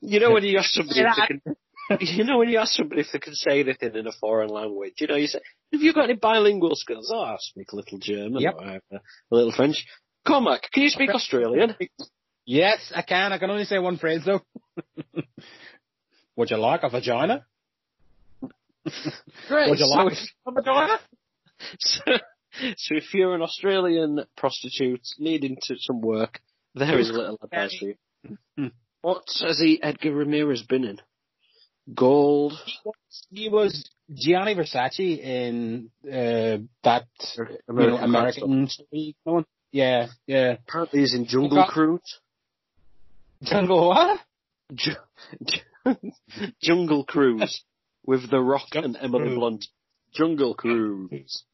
you 0.00 0.18
know 0.20 0.32
when 0.32 0.44
you 0.44 0.58
ask 0.58 0.70
somebody 0.70 1.00
if 1.00 1.16
they 1.16 1.26
can, 1.26 1.42
you 2.00 2.24
know 2.24 2.38
when 2.38 2.48
you 2.48 2.58
ask 2.58 2.72
somebody 2.72 3.02
if 3.02 3.08
they 3.12 3.18
can 3.18 3.34
say 3.34 3.60
anything 3.60 3.94
in 3.94 4.06
a 4.06 4.12
foreign 4.12 4.48
language, 4.48 4.94
you 4.98 5.06
know, 5.06 5.16
you 5.16 5.26
say, 5.26 5.40
"Have 5.72 5.82
you 5.82 5.92
got 5.92 6.04
any 6.04 6.14
bilingual 6.14 6.74
skills?" 6.74 7.12
Oh, 7.14 7.20
I 7.20 7.36
speak 7.38 7.72
a 7.72 7.76
little 7.76 7.98
German, 7.98 8.40
Yep. 8.40 8.54
or 8.54 8.80
a, 8.92 9.00
little 9.30 9.52
French. 9.52 9.86
Cormac, 10.26 10.70
can 10.72 10.82
you 10.82 10.90
speak 10.90 11.10
Australian? 11.10 11.76
Yes, 12.46 12.92
I 12.94 13.02
can. 13.02 13.32
I 13.32 13.38
can 13.38 13.50
only 13.50 13.64
say 13.64 13.78
one 13.78 13.98
phrase 13.98 14.22
though. 14.24 14.40
Would 16.36 16.50
you 16.50 16.56
like 16.56 16.82
a 16.82 16.88
vagina? 16.88 17.44
Great. 19.48 19.68
Would 19.68 19.78
you 19.78 19.86
so, 19.86 19.94
like 19.94 20.18
a 20.46 20.52
vagina? 20.52 20.98
so, 21.78 22.02
so 22.76 22.94
if 22.96 23.12
you're 23.14 23.34
an 23.34 23.42
Australian 23.42 24.24
prostitute 24.36 25.06
needing 25.18 25.56
to 25.62 25.76
some 25.78 26.00
work, 26.00 26.40
there 26.74 26.98
is 26.98 27.10
a 27.10 27.12
little 27.12 27.38
advice 27.42 27.76
for 27.78 27.86
you. 27.86 28.38
Hmm. 28.56 28.66
What 29.02 29.24
has 29.40 29.58
he 29.58 29.82
Edgar 29.82 30.14
Ramirez 30.14 30.62
been 30.62 30.84
in? 30.84 31.00
Gold. 31.94 32.52
He 33.30 33.48
was 33.48 33.88
Gianni 34.12 34.54
Versace 34.54 35.18
in 35.18 35.90
uh, 36.06 36.58
that 36.84 37.06
you 37.36 37.44
know, 37.44 37.56
American 37.68 38.04
American 38.04 38.68
story. 38.68 39.16
going. 39.26 39.46
Yeah, 39.72 40.08
yeah. 40.26 40.56
Apparently 40.68 41.00
he's 41.00 41.14
in 41.14 41.26
Jungle 41.26 41.58
Got- 41.58 41.68
Cruise. 41.70 42.20
Jungle 43.42 43.88
what? 43.88 44.20
Ju- 44.74 45.96
Jungle 46.60 47.04
Cruise 47.04 47.64
with 48.04 48.30
The 48.30 48.40
Rock 48.40 48.68
and 48.74 48.96
Emily 49.00 49.34
Blunt. 49.34 49.66
Jungle 50.12 50.54
Cruise. 50.54 51.44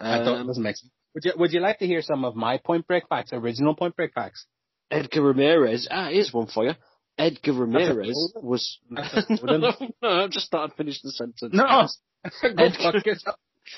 I 0.00 0.18
thought 0.24 0.36
it 0.36 0.40
Um, 0.40 0.46
doesn't 0.46 0.62
make 0.62 0.76
sense. 0.76 0.92
Would 1.14 1.24
you 1.24 1.32
Would 1.36 1.52
you 1.52 1.60
like 1.60 1.78
to 1.80 1.86
hear 1.86 2.02
some 2.02 2.24
of 2.24 2.36
my 2.36 2.58
Point 2.58 2.86
Break 2.86 3.08
facts? 3.08 3.32
Original 3.32 3.74
Point 3.74 3.96
Break 3.96 4.12
facts. 4.14 4.46
Edgar 4.90 5.22
Ramirez. 5.22 5.88
Ah, 5.90 6.08
here's 6.10 6.32
one 6.32 6.46
for 6.46 6.64
you. 6.64 6.72
Edgar 7.18 7.52
Ramirez 7.52 8.32
was. 8.36 8.78
No, 8.88 9.02
golden. 9.44 9.60
no, 9.60 9.88
no, 10.02 10.24
I 10.24 10.28
just 10.28 10.50
thought 10.50 10.70
I'd 10.70 10.76
finish 10.76 11.00
the 11.02 11.10
sentence. 11.10 11.52
No, 11.52 11.86
Edgar- 12.42 13.00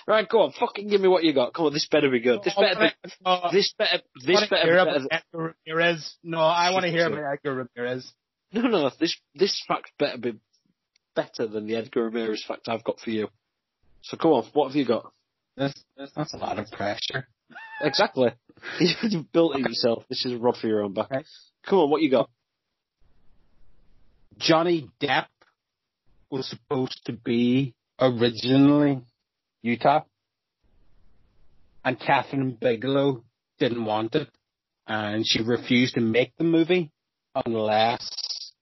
Right, 0.06 0.28
go 0.28 0.42
on, 0.42 0.52
fucking 0.52 0.86
give 0.88 1.00
me 1.00 1.08
what 1.08 1.24
you 1.24 1.32
got. 1.34 1.52
Come 1.52 1.66
on, 1.66 1.72
this 1.72 1.88
better 1.90 2.10
be 2.10 2.20
good. 2.20 2.44
This 2.44 2.54
better 2.54 2.78
be. 3.04 3.10
No, 3.24 3.48
This 3.50 3.72
better. 3.76 4.00
This 4.24 4.46
better 4.48 4.62
hear 4.62 4.84
be 4.84 4.90
about 4.90 5.00
Edgar 5.10 5.54
Ramirez. 5.66 6.14
No, 6.22 6.38
I 6.40 6.70
want 6.70 6.84
to 6.84 6.90
hear 6.92 7.06
about 7.08 7.32
Edgar 7.32 7.54
Ramirez. 7.76 8.12
no, 8.52 8.62
no. 8.62 8.90
This 9.00 9.16
this 9.34 9.60
fact 9.66 9.90
better 9.98 10.18
be 10.18 10.38
better 11.16 11.48
than 11.48 11.66
the 11.66 11.74
Edgar 11.76 12.04
Ramirez 12.04 12.44
fact 12.46 12.68
I've 12.68 12.84
got 12.84 13.00
for 13.00 13.10
you. 13.10 13.28
So 14.02 14.16
come 14.16 14.30
on, 14.32 14.44
what 14.52 14.68
have 14.68 14.76
you 14.76 14.86
got? 14.86 15.12
That's, 15.56 15.84
that's 16.16 16.34
a 16.34 16.36
lot 16.36 16.58
of 16.58 16.70
pressure. 16.70 17.26
Exactly. 17.82 18.30
You've 18.78 19.32
built 19.32 19.56
it 19.56 19.60
yourself. 19.60 20.04
This 20.10 20.26
is 20.26 20.34
a 20.34 20.36
rod 20.36 20.58
for 20.58 20.66
your 20.66 20.82
own 20.82 20.92
back. 20.92 21.06
Okay. 21.10 21.24
Come 21.66 21.78
on, 21.78 21.90
what 21.90 22.02
you 22.02 22.10
got? 22.10 22.28
Johnny 24.36 24.90
Depp 25.00 25.26
was 26.30 26.46
supposed 26.48 27.00
to 27.06 27.12
be 27.12 27.74
originally 27.98 29.00
Utah, 29.62 30.02
and 31.84 31.98
Kathryn 31.98 32.58
Bigelow 32.60 33.24
didn't 33.58 33.84
want 33.84 34.14
it, 34.14 34.28
and 34.86 35.26
she 35.26 35.42
refused 35.42 35.94
to 35.94 36.00
make 36.00 36.36
the 36.36 36.44
movie 36.44 36.90
unless 37.34 38.52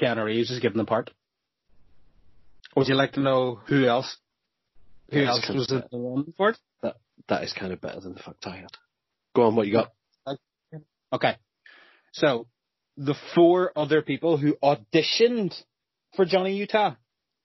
Keanu 0.00 0.24
Reeves 0.24 0.50
was 0.50 0.60
given 0.60 0.78
the 0.78 0.84
part. 0.84 1.10
Would 2.76 2.88
you 2.88 2.94
like 2.94 3.12
to 3.12 3.20
know 3.20 3.60
who 3.66 3.86
else? 3.86 4.16
Who 5.10 5.24
else 5.24 5.48
was 5.48 5.66
the 5.68 5.80
better. 5.80 5.96
one 5.96 6.32
for 6.36 6.50
it? 6.50 6.58
That 7.28 7.42
is 7.42 7.52
kind 7.52 7.72
of 7.72 7.80
better 7.80 8.00
than 8.00 8.14
the 8.14 8.20
fact 8.20 8.46
I 8.46 8.56
had. 8.56 8.70
Go 9.34 9.42
on, 9.42 9.56
what 9.56 9.66
you 9.66 9.72
got? 9.72 9.92
Okay. 11.12 11.36
So, 12.12 12.46
the 12.96 13.14
four 13.34 13.72
other 13.76 14.02
people 14.02 14.36
who 14.36 14.56
auditioned 14.62 15.54
for 16.16 16.24
Johnny 16.24 16.56
Utah. 16.56 16.94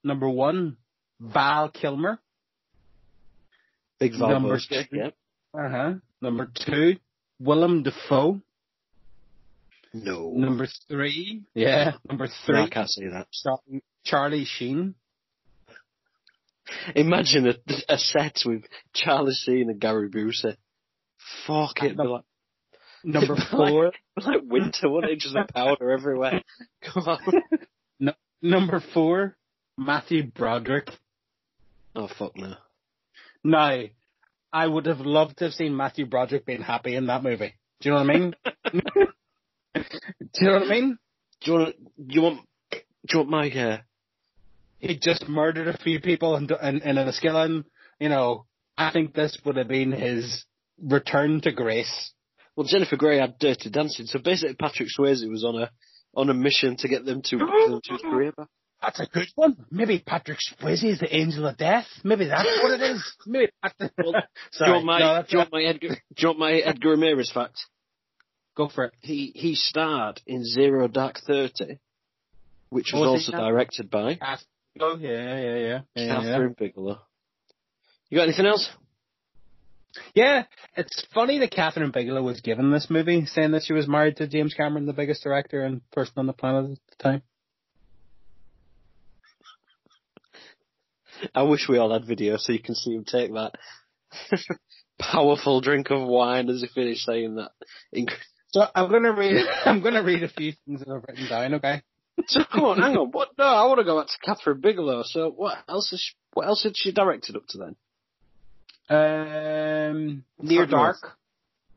Number 0.02 0.28
one, 0.28 0.76
Val 1.20 1.70
Kilmer. 1.70 2.18
Big 3.98 4.12
Val 4.18 4.28
Number 4.28 4.58
two. 4.58 4.82
Yeah. 4.92 5.10
Uh 5.54 5.68
huh. 5.68 5.92
Number 6.20 6.50
two, 6.54 6.96
Willem 7.38 7.82
Dafoe. 7.84 8.40
No. 9.92 10.32
Number 10.34 10.66
three, 10.88 11.44
yeah. 11.54 11.92
Number 12.08 12.26
No, 12.26 12.32
three, 12.46 12.60
I 12.62 12.68
can't 12.68 12.90
say 12.90 13.08
that. 13.08 13.28
Charlie 14.04 14.44
Sheen. 14.44 14.94
Imagine 16.94 17.48
a, 17.48 17.54
a 17.88 17.98
set 17.98 18.38
with 18.44 18.64
Charlie 18.94 19.34
Sheen 19.34 19.70
and 19.70 19.80
Gary 19.80 20.08
Busey. 20.08 20.56
Fuck 21.46 21.82
it, 21.82 21.96
be 21.96 22.02
like, 22.02 22.24
Number 23.04 23.36
four, 23.50 23.92
be 24.16 24.22
like 24.22 24.40
winter, 24.44 24.88
it? 25.04 25.18
Just 25.18 25.34
the 25.34 25.46
powder 25.52 25.90
everywhere. 25.90 26.42
Come 26.82 27.02
on. 27.04 28.14
number 28.40 28.82
four, 28.94 29.36
Matthew 29.76 30.24
Broderick. 30.30 30.88
Oh 31.94 32.08
fuck 32.08 32.36
no. 32.36 32.54
Now, 33.44 33.82
I 34.52 34.66
would 34.66 34.86
have 34.86 35.00
loved 35.00 35.38
to 35.38 35.44
have 35.44 35.52
seen 35.52 35.76
Matthew 35.76 36.06
Broderick 36.06 36.46
being 36.46 36.62
happy 36.62 36.96
in 36.96 37.06
that 37.06 37.22
movie. 37.22 37.54
Do 37.80 37.88
you 37.88 37.94
know 37.94 38.02
what 38.02 38.10
I 38.10 38.18
mean? 38.18 38.34
Do 39.74 39.82
you 40.40 40.46
know 40.46 40.52
what 40.54 40.62
I 40.62 40.70
mean? 40.70 40.98
Do 41.42 41.50
you 41.50 41.58
want? 41.58 41.76
Do 42.08 42.14
you 42.14 42.22
want? 42.22 42.40
Do 42.70 42.78
you 43.12 43.18
want 43.18 43.30
my? 43.30 43.50
Uh, 43.50 43.78
he 44.86 44.98
just 44.98 45.28
murdered 45.28 45.68
a 45.68 45.76
few 45.78 46.00
people 46.00 46.36
and 46.36 46.50
and 46.50 46.82
in, 46.82 46.96
in 46.98 47.06
Enniskillen. 47.06 47.64
You 47.98 48.08
know, 48.08 48.46
I 48.76 48.90
think 48.90 49.14
this 49.14 49.38
would 49.44 49.56
have 49.56 49.68
been 49.68 49.92
his 49.92 50.44
return 50.82 51.40
to 51.42 51.52
grace. 51.52 52.12
well, 52.56 52.66
Jennifer 52.66 52.96
Grey 52.96 53.18
had 53.18 53.38
Dirty 53.38 53.70
Dancing, 53.70 54.06
so 54.06 54.18
basically 54.18 54.54
Patrick 54.56 54.88
Swayze 54.96 55.28
was 55.28 55.44
on 55.44 55.62
a 55.62 55.70
on 56.14 56.30
a 56.30 56.34
mission 56.34 56.76
to 56.78 56.88
get 56.88 57.04
them 57.04 57.22
to, 57.22 57.36
them 57.38 57.80
to 57.82 57.92
his 57.92 58.02
career 58.02 58.32
back. 58.32 58.48
That's 58.82 59.00
a 59.00 59.06
good 59.06 59.28
one. 59.34 59.56
Maybe 59.70 60.02
Patrick 60.04 60.38
Swayze 60.38 60.84
is 60.84 60.98
the 61.00 61.14
angel 61.14 61.46
of 61.46 61.56
death. 61.56 61.86
Maybe 62.04 62.26
that's 62.26 62.46
what 62.62 62.72
it 62.78 62.82
is. 62.82 63.16
Maybe 63.26 63.50
Well, 63.62 64.12
Do 64.58 64.64
you 64.66 64.72
want 64.72 64.84
my? 64.84 64.98
no, 64.98 65.22
do 65.22 65.28
you 65.30 65.38
want 65.38 65.52
my 65.52 65.62
Edgar? 65.62 65.88
Do 65.88 65.96
you 66.18 66.28
want 66.28 66.38
my 66.38 66.52
Edgar 66.52 66.90
Ramirez 66.90 67.32
fact? 67.32 67.58
Go 68.56 68.68
for 68.68 68.84
it. 68.84 68.92
He 69.00 69.32
he 69.34 69.54
starred 69.54 70.20
in 70.26 70.44
Zero 70.44 70.86
Dark 70.86 71.18
Thirty, 71.26 71.78
which 72.68 72.90
was 72.92 73.02
Oh, 73.08 73.12
was 73.12 73.28
also 73.28 73.38
directed 73.38 73.90
by 73.90 74.18
Oh 74.80 74.96
yeah, 74.98 75.10
yeah, 75.10 75.40
yeah, 75.40 75.56
yeah. 75.56 75.80
yeah. 75.94 76.22
Kathryn 76.22 76.56
Bigelow. 76.56 77.00
You 78.10 78.18
got 78.18 78.24
anything 78.24 78.46
else? 78.46 78.68
Yeah, 80.14 80.44
it's 80.76 81.06
funny 81.14 81.38
that 81.38 81.52
Kathryn 81.52 81.92
Bigelow 81.92 82.22
was 82.22 82.40
given 82.40 82.72
this 82.72 82.88
movie, 82.90 83.26
saying 83.26 83.52
that 83.52 83.62
she 83.64 83.72
was 83.72 83.86
married 83.86 84.16
to 84.16 84.26
James 84.26 84.54
Cameron, 84.54 84.86
the 84.86 84.92
biggest 84.92 85.22
director 85.22 85.64
and 85.64 85.88
person 85.92 86.14
on 86.16 86.26
the 86.26 86.32
planet 86.32 86.72
at 86.72 86.78
the 86.98 87.02
time. 87.02 87.22
I 91.34 91.42
wish 91.42 91.68
we 91.68 91.78
all 91.78 91.92
had 91.92 92.04
video 92.04 92.36
so 92.36 92.52
you 92.52 92.58
can 92.58 92.74
see 92.74 92.92
him 92.92 93.04
take 93.04 93.32
that 93.32 93.54
powerful 94.98 95.60
drink 95.60 95.90
of 95.90 96.02
wine 96.06 96.48
as 96.48 96.60
he 96.60 96.66
finished 96.66 97.04
saying 97.04 97.36
that. 97.36 97.52
So 98.48 98.66
I'm 98.74 98.90
gonna 98.90 99.12
read. 99.12 99.46
I'm 99.64 99.80
gonna 99.80 100.02
read 100.02 100.22
a 100.22 100.28
few 100.28 100.52
things 100.64 100.80
that 100.80 100.88
I've 100.88 101.04
written 101.08 101.28
down. 101.28 101.54
Okay. 101.54 101.82
So 102.26 102.40
come 102.50 102.64
on, 102.64 102.78
hang 102.78 102.96
on. 102.96 103.10
What? 103.10 103.30
No, 103.38 103.44
I 103.44 103.66
want 103.66 103.78
to 103.78 103.84
go 103.84 104.00
back 104.00 104.08
to 104.08 104.50
Kathryn 104.50 104.60
Bigelow. 104.60 105.02
So 105.04 105.30
what 105.30 105.58
else? 105.68 105.92
Is 105.92 106.00
she, 106.00 106.14
what 106.32 106.46
else 106.46 106.62
had 106.62 106.76
she 106.76 106.92
directed 106.92 107.36
up 107.36 107.46
to 107.48 107.58
then? 107.58 107.76
Um, 108.88 110.24
Near 110.40 110.66
Dark. 110.66 110.96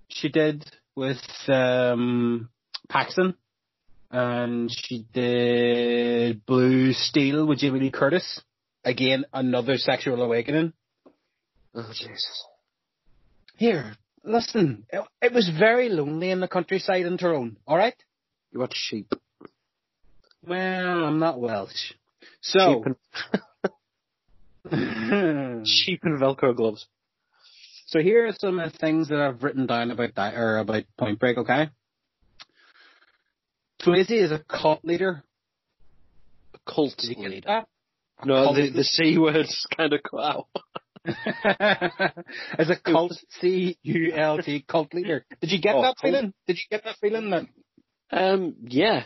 She 0.10 0.30
did 0.30 0.66
with 0.96 1.22
um 1.48 2.50
Paxton, 2.90 3.36
and 4.12 4.70
she 4.72 5.06
did 5.14 6.46
Blue 6.46 6.94
Steel 6.94 7.46
with 7.46 7.60
Jamie 7.60 7.80
Lee 7.80 7.92
Curtis. 7.92 8.42
Again, 8.84 9.26
another 9.34 9.78
sexual 9.78 10.22
awakening. 10.22 10.74
Oh 11.76 11.92
Jesus! 11.94 12.46
Here, 13.58 13.96
listen. 14.24 14.86
It, 14.90 15.04
it 15.22 15.34
was 15.34 15.50
very 15.50 15.90
lonely 15.90 16.32
in 16.32 16.40
the 16.40 16.48
countryside 16.48 17.06
in 17.06 17.18
Tyrone. 17.18 17.58
All 17.68 17.78
right. 17.78 17.96
You 18.52 18.60
watch 18.62 18.74
sheep. 18.76 19.14
Well, 20.48 21.04
I'm 21.06 21.20
not 21.20 21.40
Welsh. 21.40 21.94
So, 22.42 22.84
Cheap 22.84 22.96
and, 24.72 25.68
sheep 25.68 26.00
and 26.04 26.20
Velcro 26.20 26.56
gloves. 26.56 26.86
so 27.88 28.00
here 28.00 28.28
are 28.28 28.34
some 28.38 28.60
of 28.60 28.72
the 28.72 28.78
things 28.78 29.10
that 29.10 29.20
I've 29.20 29.44
written 29.44 29.66
down 29.66 29.92
about 29.92 30.16
that 30.16 30.36
or 30.36 30.58
about 30.60 30.84
Point 30.98 31.20
Break. 31.20 31.38
Okay. 31.38 31.70
Swayze 33.82 34.12
is 34.12 34.32
a 34.32 34.40
cult 34.50 34.84
leader. 34.84 35.24
Cult 36.68 36.94
you 37.00 37.16
get 37.16 37.30
leader. 37.32 37.48
A 37.50 38.26
No, 38.26 38.46
cult 38.46 38.56
the, 38.56 38.70
the 38.72 38.84
C 38.84 39.18
word's 39.18 39.66
kind 39.76 39.94
of 39.94 40.00
out. 40.20 40.48
as 42.58 42.70
a 42.70 42.76
cult, 42.84 43.14
C 43.40 43.78
U 43.84 44.12
L 44.14 44.40
T, 44.40 44.64
cult 44.68 44.94
leader. 44.94 45.26
Did 45.42 45.52
you 45.52 45.62
get 45.62 45.76
Oh, 45.76 45.82
that 45.84 45.96
cult. 45.96 46.00
feeling? 46.02 46.34
Did 46.48 46.58
you 46.58 46.64
get 46.70 46.84
that 46.84 46.98
feeling 47.00 47.30
that? 47.32 47.46
Um, 48.12 48.56
yeah, 48.64 49.04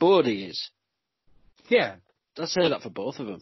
and 0.00 0.08
Bodhi 0.08 0.44
is. 0.46 0.70
Yeah. 1.68 1.96
I 2.38 2.44
say 2.46 2.68
that 2.68 2.82
for 2.82 2.90
both 2.90 3.18
of 3.20 3.26
them. 3.26 3.40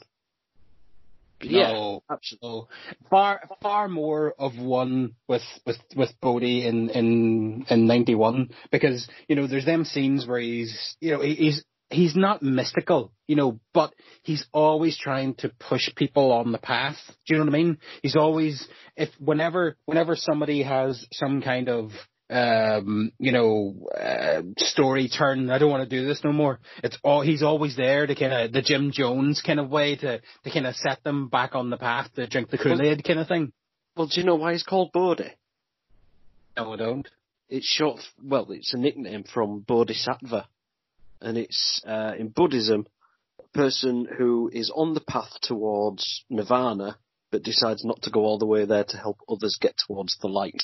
But 1.40 1.50
yeah, 1.50 1.72
No. 1.72 2.02
absolutely. 2.10 2.68
Far, 3.10 3.48
far 3.62 3.88
more 3.88 4.34
of 4.38 4.56
one 4.58 5.14
with 5.28 5.42
with 5.66 5.78
with 5.96 6.10
Bodhi 6.20 6.66
in 6.66 6.90
in 6.90 7.64
in 7.68 7.86
ninety 7.86 8.14
one 8.14 8.50
because 8.70 9.08
you 9.28 9.34
know 9.36 9.46
there's 9.46 9.64
them 9.64 9.84
scenes 9.84 10.26
where 10.26 10.38
he's 10.38 10.96
you 11.00 11.12
know 11.12 11.20
he- 11.22 11.34
he's 11.34 11.64
he's 11.90 12.14
not 12.16 12.42
mystical 12.42 13.12
you 13.26 13.36
know 13.36 13.58
but 13.74 13.92
he's 14.22 14.46
always 14.52 14.96
trying 14.96 15.34
to 15.36 15.48
push 15.58 15.90
people 15.96 16.30
on 16.32 16.52
the 16.52 16.58
path. 16.58 16.96
Do 17.26 17.34
you 17.34 17.38
know 17.38 17.46
what 17.46 17.54
I 17.54 17.58
mean? 17.58 17.78
He's 18.02 18.16
always 18.16 18.68
if 18.96 19.08
whenever 19.18 19.76
whenever 19.86 20.14
somebody 20.14 20.62
has 20.62 21.04
some 21.12 21.42
kind 21.42 21.68
of 21.68 21.90
um, 22.32 23.12
you 23.18 23.30
know, 23.30 23.74
uh, 23.94 24.42
story 24.56 25.08
turn. 25.08 25.50
I 25.50 25.58
don't 25.58 25.70
want 25.70 25.88
to 25.88 26.00
do 26.00 26.06
this 26.06 26.24
no 26.24 26.32
more. 26.32 26.60
It's 26.82 26.96
all 27.04 27.20
he's 27.20 27.42
always 27.42 27.76
there 27.76 28.06
to 28.06 28.14
kind 28.14 28.32
of 28.32 28.52
the 28.52 28.62
Jim 28.62 28.90
Jones 28.90 29.42
kind 29.44 29.60
of 29.60 29.68
way 29.68 29.96
to 29.96 30.20
to 30.20 30.50
kind 30.50 30.66
of 30.66 30.74
set 30.76 31.04
them 31.04 31.28
back 31.28 31.54
on 31.54 31.68
the 31.68 31.76
path 31.76 32.12
to 32.14 32.26
drink 32.26 32.50
the 32.50 32.58
Kool 32.58 32.80
Aid 32.80 33.04
kind 33.04 33.18
of 33.18 33.28
thing. 33.28 33.52
Well, 33.96 34.06
do 34.06 34.18
you 34.18 34.26
know 34.26 34.36
why 34.36 34.52
he's 34.52 34.62
called 34.62 34.92
Bodhi? 34.92 35.30
No, 36.56 36.72
I 36.72 36.76
don't. 36.76 37.08
It's 37.50 37.66
short. 37.66 38.00
Well, 38.22 38.46
it's 38.50 38.72
a 38.72 38.78
nickname 38.78 39.24
from 39.24 39.60
Bodhisattva, 39.60 40.48
and 41.20 41.36
it's 41.36 41.82
uh, 41.86 42.12
in 42.18 42.28
Buddhism, 42.28 42.86
a 43.38 43.58
person 43.58 44.08
who 44.18 44.50
is 44.50 44.72
on 44.74 44.94
the 44.94 45.00
path 45.00 45.38
towards 45.42 46.24
nirvana, 46.30 46.96
but 47.30 47.42
decides 47.42 47.84
not 47.84 48.00
to 48.02 48.10
go 48.10 48.20
all 48.20 48.38
the 48.38 48.46
way 48.46 48.64
there 48.64 48.84
to 48.84 48.96
help 48.96 49.18
others 49.28 49.58
get 49.60 49.74
towards 49.86 50.16
the 50.18 50.28
light. 50.28 50.62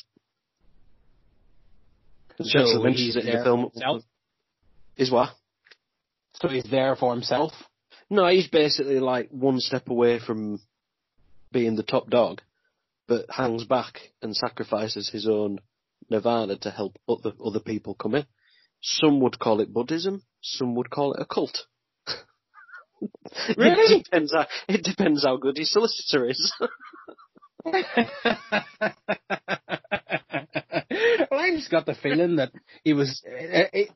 So 2.41 2.85
he's 2.85 3.17
in 3.17 3.27
there 3.27 3.39
the 3.39 3.45
film. 3.45 3.63
for 3.63 3.71
himself. 3.73 4.03
Is 4.97 5.11
what? 5.11 5.31
So 6.35 6.49
he's 6.49 6.65
there 6.71 6.95
for 6.97 7.13
himself. 7.13 7.53
No, 8.11 8.27
he's 8.29 8.49
basically 8.49 9.01
like 9.01 9.29
one 9.31 9.61
step 9.61 9.89
away 9.89 10.19
from 10.19 10.61
being 11.53 11.77
the 11.77 11.83
top 11.83 12.09
dog, 12.09 12.41
but 13.07 13.27
hangs 13.29 13.65
back 13.65 14.01
and 14.23 14.37
sacrifices 14.37 15.11
his 15.11 15.27
own 15.27 15.59
nirvana 16.11 16.57
to 16.59 16.71
help 16.71 16.97
other 17.09 17.33
other 17.45 17.61
people 17.61 17.95
come 17.95 18.15
in. 18.15 18.25
Some 18.81 19.21
would 19.21 19.39
call 19.39 19.61
it 19.61 19.73
Buddhism. 19.73 20.23
Some 20.41 20.75
would 20.77 20.91
call 20.91 21.15
it 21.15 21.23
a 21.23 21.27
cult. 21.27 21.67
Really? 23.57 23.95
it 23.95 24.05
depends 24.05 24.33
how 24.33 24.47
it 24.69 24.83
depends 24.83 25.25
how 25.25 25.37
good 25.37 25.57
his 25.57 25.71
solicitor 25.71 26.29
is. 26.29 26.53
well, 31.31 31.41
I 31.41 31.51
just 31.51 31.71
got 31.71 31.87
the 31.87 31.95
feeling 31.95 32.37
that 32.37 32.53
he 32.85 32.93
was 32.93 33.23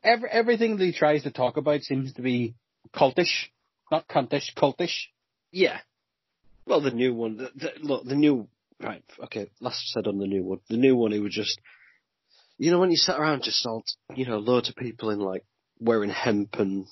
every, 0.03 0.29
everything 0.29 0.77
that 0.77 0.85
he 0.85 0.93
tries 0.93 1.23
to 1.23 1.31
talk 1.31 1.57
about 1.57 1.81
seems 1.81 2.13
to 2.13 2.21
be 2.21 2.55
cultish, 2.95 3.47
not 3.91 4.07
cuntish, 4.07 4.53
cultish. 4.55 5.07
yeah. 5.51 5.79
Well, 6.65 6.81
the 6.81 6.91
new 6.91 7.13
one. 7.13 7.37
The, 7.37 7.51
the, 7.55 7.71
look, 7.81 8.05
the 8.05 8.15
new 8.15 8.47
right. 8.81 9.03
Okay, 9.25 9.49
last 9.59 9.91
said 9.91 10.07
on 10.07 10.17
the 10.17 10.27
new 10.27 10.43
one. 10.43 10.59
The 10.69 10.77
new 10.77 10.95
one, 10.95 11.11
he 11.11 11.19
was 11.19 11.33
just. 11.33 11.59
You 12.57 12.71
know, 12.71 12.79
when 12.79 12.91
you 12.91 12.97
sat 12.97 13.19
around 13.19 13.43
just 13.43 13.65
all, 13.65 13.83
you 14.15 14.25
know, 14.25 14.37
loads 14.37 14.69
of 14.69 14.75
people 14.75 15.09
in 15.09 15.19
like 15.19 15.43
wearing 15.79 16.11
hemp 16.11 16.55
and, 16.59 16.85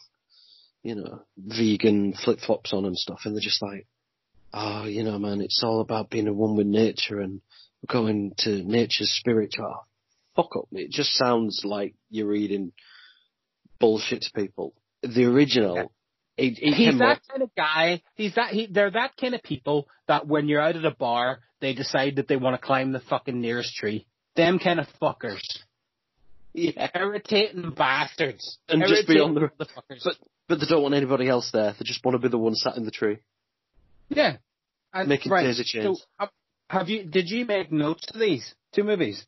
you 0.82 0.96
know, 0.96 1.22
vegan 1.38 2.14
flip 2.14 2.40
flops 2.40 2.74
on 2.74 2.84
and 2.84 2.98
stuff, 2.98 3.22
and 3.24 3.36
they're 3.36 3.42
just 3.42 3.62
like, 3.62 3.88
oh, 4.54 4.86
you 4.86 5.04
know, 5.04 5.20
man, 5.20 5.40
it's 5.40 5.62
all 5.64 5.80
about 5.80 6.10
being 6.10 6.28
a 6.28 6.34
one 6.34 6.58
with 6.58 6.68
nature 6.68 7.20
and 7.20 7.42
going 7.88 8.34
to 8.40 8.64
nature's 8.64 9.12
spirit. 9.12 9.56
Fuck 10.36 10.56
up. 10.58 10.68
It 10.72 10.92
just 10.92 11.12
sounds 11.14 11.62
like 11.66 11.96
you're 12.10 12.28
reading 12.28 12.72
bullshit 13.80 14.22
to 14.22 14.32
people. 14.34 14.74
The 15.04 15.26
original, 15.26 15.92
it, 16.38 16.58
it 16.62 16.74
He's 16.74 16.98
that 17.00 17.22
kind 17.30 17.44
of 17.44 17.54
guy. 17.56 18.02
He's 18.16 18.36
that. 18.36 18.52
He, 18.54 18.68
they're 18.68 18.92
that 18.92 19.18
kind 19.20 19.36
of 19.36 19.44
people 19.44 19.88
that 20.08 20.28
when 20.28 20.48
you're 20.48 20.62
out 20.62 20.76
at 20.76 20.86
a 20.86 20.92
bar, 20.92 21.40
they 21.60 21.74
decide 21.74 22.16
that 22.18 22.28
they 22.28 22.38
want 22.38 22.60
to 22.60 22.66
climb 22.66 22.92
the 22.92 23.00
fucking 23.02 23.40
nearest 23.42 23.76
tree. 23.76 24.06
Them 24.36 24.60
kind 24.60 24.80
of 24.80 24.88
fuckers. 25.02 25.42
yeah. 26.54 26.90
Irritating 26.96 27.72
bastards. 27.76 28.58
And 28.70 28.84
just 28.88 29.08
be 29.08 29.20
on 29.20 29.34
the- 29.34 29.42
motherfuckers. 29.60 30.04
But 30.04 30.16
but 30.48 30.60
they 30.60 30.66
don't 30.66 30.84
want 30.84 30.96
anybody 30.96 31.28
else 31.28 31.50
there. 31.52 31.74
They 31.78 31.84
just 31.86 32.04
want 32.06 32.16
to 32.16 32.20
be 32.20 32.28
the 32.30 32.38
one 32.38 32.56
sat 32.56 32.78
in 32.78 32.86
the 32.86 32.92
tree. 32.92 33.18
yeah. 34.10 34.38
And, 34.94 35.08
Making 35.08 35.32
right, 35.32 35.44
daisy 35.44 35.64
chains. 35.64 36.06
So, 36.20 36.28
have 36.70 36.90
you? 36.90 37.06
Did 37.06 37.30
you 37.30 37.46
make 37.46 37.72
notes 37.72 38.06
to 38.08 38.20
these 38.20 38.54
two 38.74 38.84
movies? 38.84 39.26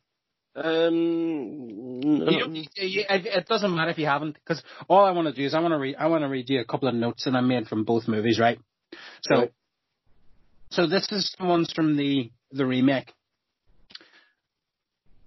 Um, 0.56 2.02
You 2.02 2.38
don't, 2.38 2.54
you, 2.54 2.64
you, 2.76 3.04
it 3.08 3.26
it 3.26 3.46
doesn't 3.48 3.74
matter 3.74 3.90
if 3.90 3.98
you 3.98 4.06
haven't, 4.06 4.34
because 4.34 4.62
all 4.88 5.04
I 5.04 5.10
want 5.10 5.26
to 5.26 5.34
do 5.34 5.44
is 5.44 5.52
I 5.54 5.60
want 5.60 5.72
to 5.72 5.78
read. 5.78 5.96
I 5.98 6.06
want 6.06 6.22
to 6.22 6.28
read 6.28 6.48
you 6.48 6.60
a 6.60 6.64
couple 6.64 6.88
of 6.88 6.94
notes 6.94 7.24
that 7.24 7.34
I 7.34 7.40
made 7.40 7.66
from 7.66 7.84
both 7.84 8.06
movies, 8.06 8.38
right? 8.38 8.58
So, 9.22 9.34
Right. 9.36 9.52
so 10.70 10.86
this 10.86 11.10
is 11.10 11.34
the 11.38 11.44
ones 11.46 11.72
from 11.72 11.96
the 11.96 12.30
the 12.52 12.66
remake. 12.66 13.12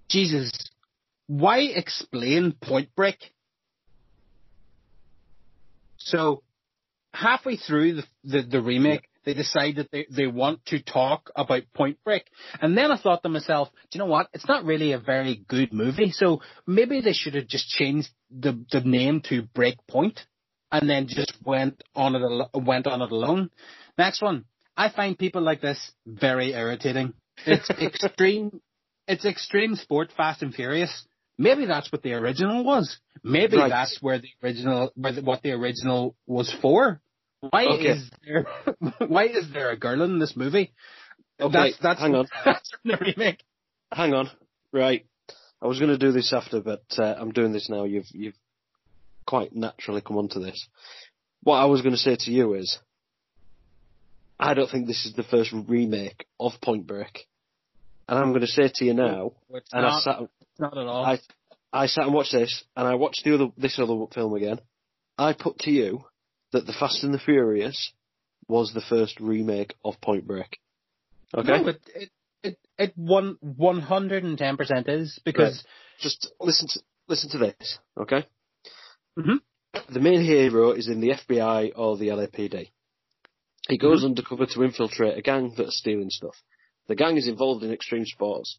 Jesus, 0.10 0.52
why 1.28 1.60
explain 1.60 2.54
Point 2.54 2.96
Break? 2.96 3.18
So, 5.98 6.44
halfway 7.14 7.58
through 7.58 7.96
the 7.96 8.04
the, 8.24 8.42
the 8.44 8.62
remake, 8.62 9.07
they 9.28 9.34
decide 9.34 9.76
that 9.76 9.92
they, 9.92 10.08
they 10.10 10.26
want 10.26 10.66
to 10.68 10.82
talk 10.82 11.30
about 11.36 11.64
Point 11.76 11.98
Break. 12.06 12.24
And 12.62 12.78
then 12.78 12.92
I 12.92 12.98
thought 12.98 13.24
to 13.24 13.30
myself, 13.30 13.68
do 13.92 13.98
you 13.98 14.00
know 14.00 14.10
what? 14.10 14.30
It's 14.32 14.48
not 14.48 14.64
really 14.64 14.94
a 14.94 15.00
very 15.00 15.44
good 15.50 15.74
movie. 15.74 16.12
So 16.12 16.40
maybe 16.66 17.02
they 17.02 17.12
should 17.12 17.36
have 17.36 17.46
just 17.50 17.68
changed 17.68 18.08
the, 18.32 18.58
the 18.72 18.80
name 18.80 19.22
to 19.28 19.42
Break 19.42 19.76
Point 19.86 20.18
and 20.72 20.90
then 20.90 21.08
just 21.10 21.34
went 21.44 21.84
on 21.94 22.16
it, 22.16 22.22
al- 22.22 22.50
went 22.56 22.88
on 22.88 23.02
it 23.02 23.12
alone. 23.12 23.50
Next 23.98 24.22
one. 24.22 24.46
I 24.78 24.90
find 24.90 25.20
people 25.20 25.42
like 25.42 25.60
this 25.60 25.92
very 26.06 26.54
irritating. 26.54 27.12
It's 27.46 27.70
extreme, 27.82 28.62
it's 29.10 29.26
extreme 29.26 29.76
sport, 29.76 30.14
fast 30.16 30.42
and 30.42 30.56
furious. 30.56 31.06
Maybe 31.38 31.66
that's 31.66 31.92
what 31.92 32.02
the 32.02 32.14
original 32.14 32.64
was. 32.64 32.98
Maybe 33.24 33.58
Right. 33.58 33.70
that's 33.70 33.98
where 34.02 34.20
the 34.20 34.30
original, 34.42 34.92
where 34.96 35.12
the, 35.12 35.22
what 35.22 35.42
the 35.42 35.52
original 35.52 36.16
was 36.26 36.50
for. 36.62 37.02
Why 37.42 37.66
Okay. 37.66 37.90
is 37.90 38.10
there 38.26 38.48
why 39.08 39.26
is 39.28 39.52
there 39.54 39.70
a 39.72 39.78
girl 39.78 40.02
in 40.02 40.20
this 40.20 40.36
movie? 40.36 40.74
Okay, 41.40 41.52
that's 41.54 41.78
that's 41.80 42.00
hang 42.00 42.16
on. 42.16 42.28
that's 42.46 42.70
from 42.72 42.92
the 42.92 42.98
remake. 42.98 43.44
hang 43.92 44.14
on. 44.14 44.30
Right. 44.72 45.06
I 45.62 45.68
was 45.68 45.80
going 45.80 45.92
to 45.92 45.98
do 45.98 46.12
this 46.12 46.34
after, 46.34 46.62
but 46.62 46.84
uh, 46.98 47.16
I'm 47.18 47.32
doing 47.32 47.52
this 47.52 47.70
now. 47.70 47.84
You've 47.84 48.08
you've 48.14 48.36
quite 49.26 49.56
naturally 49.56 50.02
come 50.02 50.18
onto 50.18 50.40
this. 50.40 50.68
What 51.44 51.58
I 51.58 51.66
was 51.66 51.82
going 51.82 51.94
to 51.94 52.00
say 52.02 52.16
to 52.20 52.32
you 52.32 52.54
is, 52.56 52.78
I 54.40 54.54
don't 54.54 54.70
think 54.70 54.88
this 54.88 55.06
is 55.06 55.14
the 55.14 55.24
first 55.24 55.52
remake 55.68 56.26
of 56.40 56.54
Point 56.62 56.86
Break. 56.88 57.28
and 58.08 58.18
I'm 58.20 58.30
going 58.30 58.42
to 58.42 58.48
say 58.48 58.70
to 58.74 58.86
you 58.86 58.94
now, 58.94 59.34
and 59.50 59.86
I 59.86 59.90
not, 59.90 60.02
sat, 60.02 60.20
not 60.60 60.78
at 60.78 60.86
all. 60.88 61.06
I, 61.06 61.20
I 61.74 61.88
sat 61.88 62.06
and 62.06 62.14
watched 62.14 62.34
this, 62.34 62.64
and 62.76 62.88
I 62.88 62.96
watched 62.96 63.24
the 63.24 63.36
other, 63.36 63.48
this 63.58 63.80
other 63.80 63.96
film 64.14 64.34
again. 64.36 64.60
I 65.18 65.34
put 65.34 65.60
to 65.60 65.72
you 65.72 66.06
that 66.52 66.66
The 66.66 66.74
Fast 66.74 67.04
and 67.04 67.14
the 67.14 67.20
Furious 67.20 67.92
was 68.48 68.74
the 68.74 68.82
first 68.82 69.20
remake 69.20 69.74
of 69.84 70.00
Point 70.02 70.26
Break. 70.26 70.60
Okay? 71.36 71.62
No, 71.62 71.68
it, 71.68 71.82
it, 71.94 72.10
it, 72.44 72.58
it 72.78 72.94
one, 72.96 73.38
110% 73.44 74.90
is 74.90 75.20
because 75.26 75.66
Just 76.00 76.32
listen 76.40 76.68
to, 76.70 76.80
listen 77.08 77.30
to 77.32 77.38
this, 77.40 77.80
okay? 77.98 78.26
Mhm. 79.18 79.40
The 79.90 80.00
main 80.00 80.22
hero 80.22 80.72
is 80.72 80.88
in 80.88 81.02
the 81.02 81.10
FBI 81.10 81.74
or 81.76 81.98
the 81.98 82.08
LAPD. 82.10 82.70
He 83.68 83.78
goes 83.78 84.06
undercover 84.06 84.46
to 84.46 84.64
infiltrate 84.64 85.18
a 85.18 85.22
gang 85.22 85.54
that 85.58 85.68
are 85.68 85.72
stealing 85.72 86.10
stuff. 86.10 86.36
The 86.88 86.96
gang 86.96 87.18
is 87.18 87.28
involved 87.28 87.64
in 87.64 87.74
extreme 87.74 88.06
sports. 88.06 88.58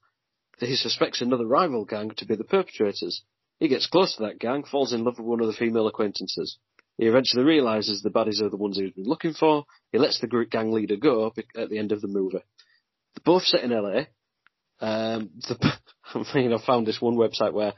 He 0.60 0.76
suspects 0.76 1.22
another 1.22 1.46
rival 1.46 1.84
gang 1.84 2.10
to 2.16 2.26
be 2.26 2.34
the 2.34 2.44
perpetrators. 2.44 3.22
He 3.58 3.68
gets 3.68 3.86
close 3.86 4.16
to 4.16 4.24
that 4.24 4.38
gang, 4.38 4.64
falls 4.64 4.92
in 4.92 5.04
love 5.04 5.18
with 5.18 5.26
one 5.26 5.40
of 5.40 5.46
the 5.46 5.52
female 5.54 5.86
acquaintances. 5.86 6.58
He 6.98 7.06
eventually 7.06 7.44
realizes 7.44 8.02
the 8.02 8.10
baddies 8.10 8.42
are 8.42 8.50
the 8.50 8.56
ones 8.56 8.76
he's 8.76 8.92
been 8.92 9.04
looking 9.04 9.32
for. 9.32 9.64
He 9.92 9.98
lets 9.98 10.20
the 10.20 10.26
group 10.26 10.50
gang 10.50 10.72
leader 10.72 10.96
go 10.96 11.32
at 11.56 11.70
the 11.70 11.78
end 11.78 11.92
of 11.92 12.00
the 12.00 12.08
movie. 12.08 12.38
They're 12.38 13.22
both 13.24 13.44
set 13.44 13.62
in 13.62 13.70
LA. 13.70 14.02
Um, 14.80 15.30
the, 15.36 15.72
I 16.14 16.24
mean, 16.34 16.52
I 16.52 16.58
found 16.64 16.86
this 16.86 17.00
one 17.00 17.16
website 17.16 17.52
where 17.52 17.74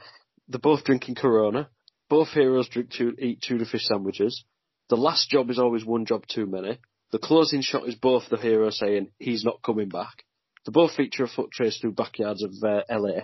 they're 0.47 0.59
both 0.59 0.83
drinking 0.83 1.15
Corona. 1.15 1.69
Both 2.09 2.29
heroes 2.29 2.67
drink 2.67 2.89
two, 2.91 3.15
eat 3.19 3.43
tuna 3.47 3.65
fish 3.65 3.85
sandwiches. 3.85 4.43
The 4.89 4.97
last 4.97 5.29
job 5.29 5.49
is 5.51 5.59
always 5.59 5.85
one 5.85 6.05
job 6.05 6.25
too 6.27 6.47
many. 6.47 6.79
The 7.11 7.19
closing 7.19 7.61
shot 7.61 7.87
is 7.87 7.95
both 7.95 8.23
the 8.29 8.37
hero 8.37 8.71
saying 8.71 9.11
he's 9.19 9.45
not 9.45 9.61
coming 9.63 9.87
back. 9.87 10.23
They 10.65 10.71
both 10.71 10.95
feature 10.95 11.25
a 11.25 11.27
foot 11.27 11.51
trace 11.51 11.77
through 11.77 11.93
backyards 11.93 12.43
of 12.43 12.51
uh, 12.63 12.81
LA. 12.89 13.21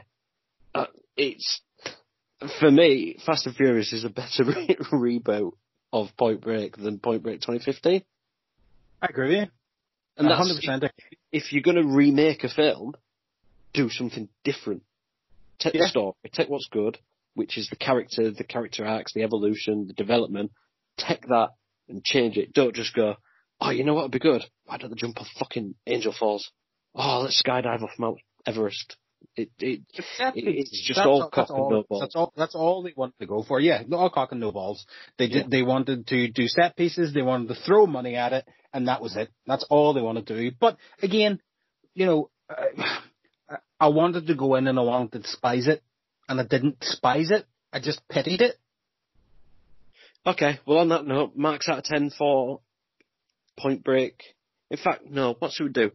Uh, 0.75 0.85
it's 1.15 1.61
for 2.59 2.69
me, 2.69 3.17
Fast 3.25 3.47
and 3.47 3.55
Furious 3.55 3.93
is 3.93 4.03
a 4.03 4.09
better 4.09 4.43
re- 4.43 4.77
reboot 4.91 5.53
of 5.93 6.15
Point 6.17 6.41
Break 6.41 6.77
than 6.77 6.99
Point 6.99 7.23
Break 7.23 7.41
2015. 7.41 8.03
I 9.01 9.05
agree 9.09 9.29
with 9.29 9.37
you. 9.45 9.51
And 10.17 10.27
that's, 10.27 10.37
hundred 10.39 10.55
percent. 10.55 10.83
if 11.31 11.53
you're 11.53 11.61
going 11.61 11.77
to 11.77 11.87
remake 11.87 12.43
a 12.43 12.49
film, 12.49 12.95
do 13.73 13.89
something 13.89 14.27
different. 14.43 14.83
Take 15.59 15.75
Yeah. 15.75 15.81
the 15.83 15.87
story, 15.89 16.13
take 16.33 16.49
what's 16.49 16.67
good, 16.71 16.97
which 17.35 17.57
is 17.57 17.69
the 17.69 17.75
character, 17.75 18.31
the 18.31 18.43
character 18.43 18.85
arcs, 18.85 19.13
the 19.13 19.23
evolution, 19.23 19.87
the 19.87 19.93
development. 19.93 20.51
Take 20.97 21.27
that 21.27 21.49
and 21.87 22.03
change 22.03 22.37
it. 22.37 22.53
Don't 22.53 22.75
just 22.75 22.95
go, 22.95 23.15
oh, 23.61 23.69
you 23.69 23.83
know 23.83 23.93
what 23.93 24.03
would 24.05 24.11
be 24.11 24.19
good? 24.19 24.43
Why 24.65 24.77
don't 24.77 24.89
they 24.89 24.95
jump 24.95 25.21
off 25.21 25.27
fucking 25.37 25.75
Angel 25.85 26.13
Falls? 26.17 26.49
Oh, 26.95 27.21
let's 27.21 27.41
skydive 27.43 27.83
off 27.83 27.91
Mount 27.99 28.17
Everest. 28.45 28.97
It, 29.35 29.51
it, 29.59 29.81
it's 30.35 30.81
just 30.87 30.99
all 30.99 31.29
cock 31.29 31.33
that's 31.35 31.49
and 31.51 31.59
all, 31.59 31.69
no 31.69 31.83
balls. 31.87 32.01
That's 32.01 32.15
all. 32.15 32.33
That's 32.35 32.55
all 32.55 32.81
they 32.81 32.93
wanted 32.95 33.19
to 33.19 33.27
go 33.27 33.43
for. 33.43 33.59
Yeah, 33.59 33.83
all 33.91 34.09
cock 34.09 34.31
and 34.31 34.41
no 34.41 34.51
balls. 34.51 34.85
They 35.17 35.27
did. 35.27 35.43
Yeah. 35.43 35.47
They 35.49 35.61
wanted 35.61 36.07
to 36.07 36.27
do 36.29 36.47
set 36.47 36.75
pieces. 36.75 37.13
They 37.13 37.21
wanted 37.21 37.49
to 37.49 37.55
throw 37.55 37.85
money 37.85 38.15
at 38.15 38.33
it, 38.33 38.47
and 38.73 38.87
that 38.87 39.01
was 39.01 39.15
it. 39.15 39.29
That's 39.45 39.65
all 39.69 39.93
they 39.93 40.01
wanted 40.01 40.25
to 40.27 40.35
do. 40.35 40.55
But 40.59 40.77
again, 41.03 41.39
you 41.93 42.07
know, 42.07 42.29
I, 42.49 43.57
I 43.79 43.87
wanted 43.89 44.27
to 44.27 44.35
go 44.35 44.55
in 44.55 44.67
and 44.67 44.79
I 44.79 44.81
wanted 44.81 45.11
to 45.11 45.19
despise 45.19 45.67
it, 45.67 45.83
and 46.27 46.39
I 46.39 46.43
didn't 46.43 46.79
despise 46.79 47.29
it. 47.29 47.45
I 47.71 47.79
just 47.79 48.01
pitied 48.09 48.41
it. 48.41 48.55
Okay, 50.25 50.59
well 50.65 50.79
on 50.79 50.89
that 50.89 51.05
note, 51.05 51.35
marks 51.35 51.69
out 51.69 51.77
of 51.77 51.83
10 51.85 52.11
for 52.17 52.59
Point 53.57 53.83
Break. 53.83 54.21
In 54.69 54.77
fact, 54.77 55.03
no, 55.09 55.35
what 55.39 55.51
should 55.51 55.67
we 55.67 55.71
do? 55.71 55.91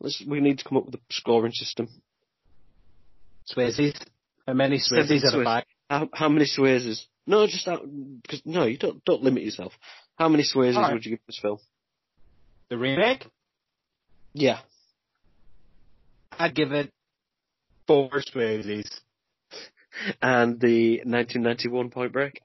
Let's, 0.00 0.22
we 0.26 0.40
need 0.40 0.58
to 0.58 0.64
come 0.64 0.78
up 0.78 0.86
with 0.86 0.96
a 0.96 1.00
scoring 1.10 1.52
system. 1.52 1.88
Swayze's. 3.46 3.94
How 4.46 4.54
many 4.54 4.78
Swayze's 4.78 5.24
at 5.24 5.38
a 5.38 5.44
back? 5.44 5.66
How, 5.88 6.08
how 6.12 6.28
many 6.28 6.46
Swayzes? 6.46 7.04
No, 7.26 7.46
just 7.46 7.68
out, 7.68 7.82
because, 8.22 8.42
no, 8.44 8.64
you 8.64 8.78
don't, 8.78 9.04
don't 9.04 9.22
limit 9.22 9.42
yourself. 9.42 9.72
How 10.16 10.28
many 10.28 10.42
Swayzes 10.42 10.76
Alright. 10.76 10.94
would 10.94 11.04
you 11.04 11.12
give 11.12 11.20
this 11.26 11.38
film? 11.40 11.58
The 12.68 12.78
remake. 12.78 13.26
Yeah. 14.32 14.60
I'd 16.32 16.54
give 16.54 16.72
it 16.72 16.92
four 17.86 18.10
Swayze's. 18.10 19.00
And 20.22 20.60
the 20.60 20.98
1991 20.98 21.90
Point 21.90 22.12
Break? 22.12 22.40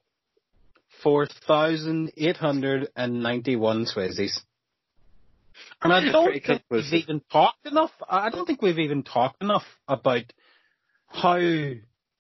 4,891 1.04 3.86
Swayzes. 3.86 4.40
And 5.82 5.94
I 5.94 6.04
don't 6.12 6.44
think 6.44 6.64
we've 6.70 6.94
even 6.94 7.22
talked 7.32 7.66
enough, 7.68 7.92
I 8.10 8.30
don't 8.30 8.46
think 8.46 8.62
we've 8.62 8.80
even 8.80 9.04
talked 9.04 9.42
enough 9.44 9.66
about 9.88 10.24
how 11.16 11.40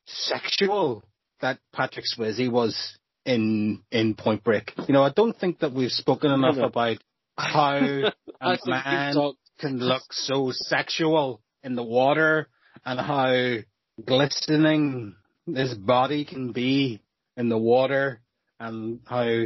sexual 0.05 1.03
that 1.41 1.59
Patrick 1.73 2.05
Swayze 2.05 2.51
was 2.51 2.97
in, 3.25 3.83
in 3.91 4.15
Point 4.15 4.43
Break. 4.43 4.71
You 4.87 4.93
know, 4.93 5.03
I 5.03 5.11
don't 5.11 5.37
think 5.37 5.59
that 5.59 5.73
we've 5.73 5.91
spoken 5.91 6.31
enough 6.31 6.57
about 6.57 6.97
how 7.37 7.77
a 8.41 8.57
man 8.65 9.15
can 9.59 9.79
look 9.79 10.03
so 10.11 10.51
sexual 10.53 11.41
in 11.63 11.75
the 11.75 11.83
water 11.83 12.47
and 12.85 12.99
how 12.99 13.57
glistening 14.05 15.15
his 15.45 15.73
body 15.73 16.25
can 16.25 16.51
be 16.51 17.01
in 17.37 17.49
the 17.49 17.57
water 17.57 18.21
and 18.59 18.99
how 19.05 19.43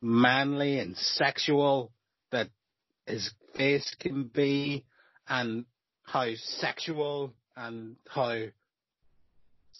manly 0.00 0.78
and 0.78 0.96
sexual 0.96 1.92
that 2.30 2.48
his 3.06 3.30
face 3.56 3.94
can 4.00 4.24
be 4.24 4.84
and 5.28 5.64
how 6.02 6.26
sexual 6.34 7.32
and 7.56 7.96
how 8.08 8.36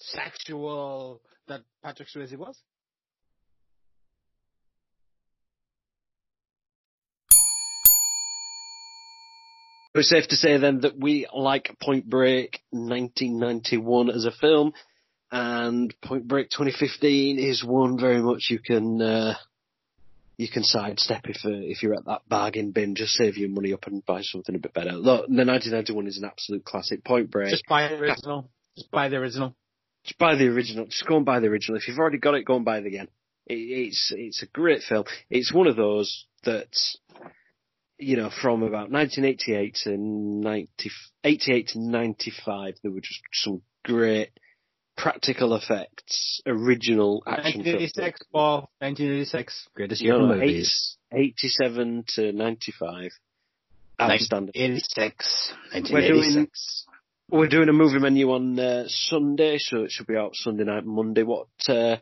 sexual 0.02 1.20
that 1.48 1.62
Patrick 1.82 2.08
Swayze 2.08 2.36
was. 2.36 2.58
It's 9.94 10.08
safe 10.08 10.26
to 10.28 10.36
say 10.36 10.56
then 10.56 10.80
that 10.80 10.98
we 10.98 11.26
like 11.34 11.76
Point 11.82 12.08
Break 12.08 12.62
1991 12.70 14.10
as 14.10 14.24
a 14.24 14.30
film, 14.30 14.72
and 15.30 15.94
Point 16.00 16.26
Break 16.26 16.48
2015 16.48 17.38
is 17.38 17.62
one 17.62 17.98
very 17.98 18.22
much 18.22 18.46
you 18.48 18.58
can 18.58 19.02
uh, 19.02 19.34
you 20.38 20.48
can 20.48 20.64
sidestep 20.64 21.28
if 21.28 21.44
uh, 21.44 21.50
if 21.50 21.82
you're 21.82 21.94
at 21.94 22.06
that 22.06 22.22
bargain 22.26 22.70
bin. 22.70 22.94
Just 22.94 23.12
save 23.12 23.36
your 23.36 23.50
money 23.50 23.74
up 23.74 23.86
and 23.86 24.04
buy 24.06 24.22
something 24.22 24.54
a 24.54 24.58
bit 24.58 24.72
better. 24.72 24.92
Look, 24.92 25.26
the 25.26 25.44
1991 25.44 26.06
is 26.06 26.16
an 26.16 26.24
absolute 26.24 26.64
classic. 26.64 27.04
Point 27.04 27.30
Break. 27.30 27.50
Just 27.50 27.66
buy 27.68 27.88
the 27.88 27.98
original. 27.98 28.48
Just 28.76 28.90
buy 28.90 29.10
the 29.10 29.16
original. 29.16 29.54
Just 30.04 30.18
buy 30.18 30.34
the 30.34 30.48
original. 30.48 30.86
Just 30.86 31.06
go 31.06 31.16
and 31.16 31.26
buy 31.26 31.40
the 31.40 31.46
original. 31.46 31.78
If 31.78 31.88
you've 31.88 31.98
already 31.98 32.18
got 32.18 32.34
it, 32.34 32.44
go 32.44 32.56
and 32.56 32.64
buy 32.64 32.78
it 32.78 32.86
again. 32.86 33.08
It, 33.46 33.54
it's 33.54 34.12
it's 34.16 34.42
a 34.42 34.46
great 34.46 34.82
film. 34.82 35.04
It's 35.30 35.52
one 35.52 35.66
of 35.66 35.76
those 35.76 36.26
that 36.44 36.74
you 37.98 38.16
know 38.16 38.30
from 38.30 38.62
about 38.62 38.90
1988 38.90 39.74
to 39.84 39.96
90, 39.96 40.90
88 41.24 41.68
to 41.68 41.80
95, 41.80 42.74
there 42.82 42.90
were 42.90 43.00
just 43.00 43.20
some 43.32 43.62
great 43.84 44.30
practical 44.96 45.54
effects, 45.54 46.40
original 46.46 47.22
action 47.26 47.62
films. 47.62 47.92
1986, 47.96 48.20
Paul. 48.32 48.70
1986. 48.78 49.68
Greatest 49.74 50.02
year 50.02 50.12
No, 50.14 50.26
no, 50.26 50.34
movies. 50.34 50.96
87 51.12 52.04
to 52.14 52.32
95. 52.32 53.10
Outstanding. 54.00 54.52
1986. 54.54 55.52
We're 55.74 55.80
doing 55.80 56.46
1986. 56.46 56.86
We're 57.32 57.48
doing 57.48 57.70
a 57.70 57.72
movie 57.72 57.98
menu 57.98 58.30
on 58.30 58.58
uh, 58.58 58.84
Sunday, 58.88 59.56
so 59.58 59.84
it 59.84 59.90
should 59.90 60.06
be 60.06 60.16
out 60.16 60.32
Sunday 60.34 60.64
night, 60.64 60.84
Monday. 60.84 61.22
What 61.22 61.46
uh, 61.66 61.96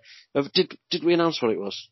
did 0.52 0.76
did 0.90 1.04
we 1.04 1.14
announce 1.14 1.40
what 1.40 1.52
it 1.52 1.60
was? 1.60 1.88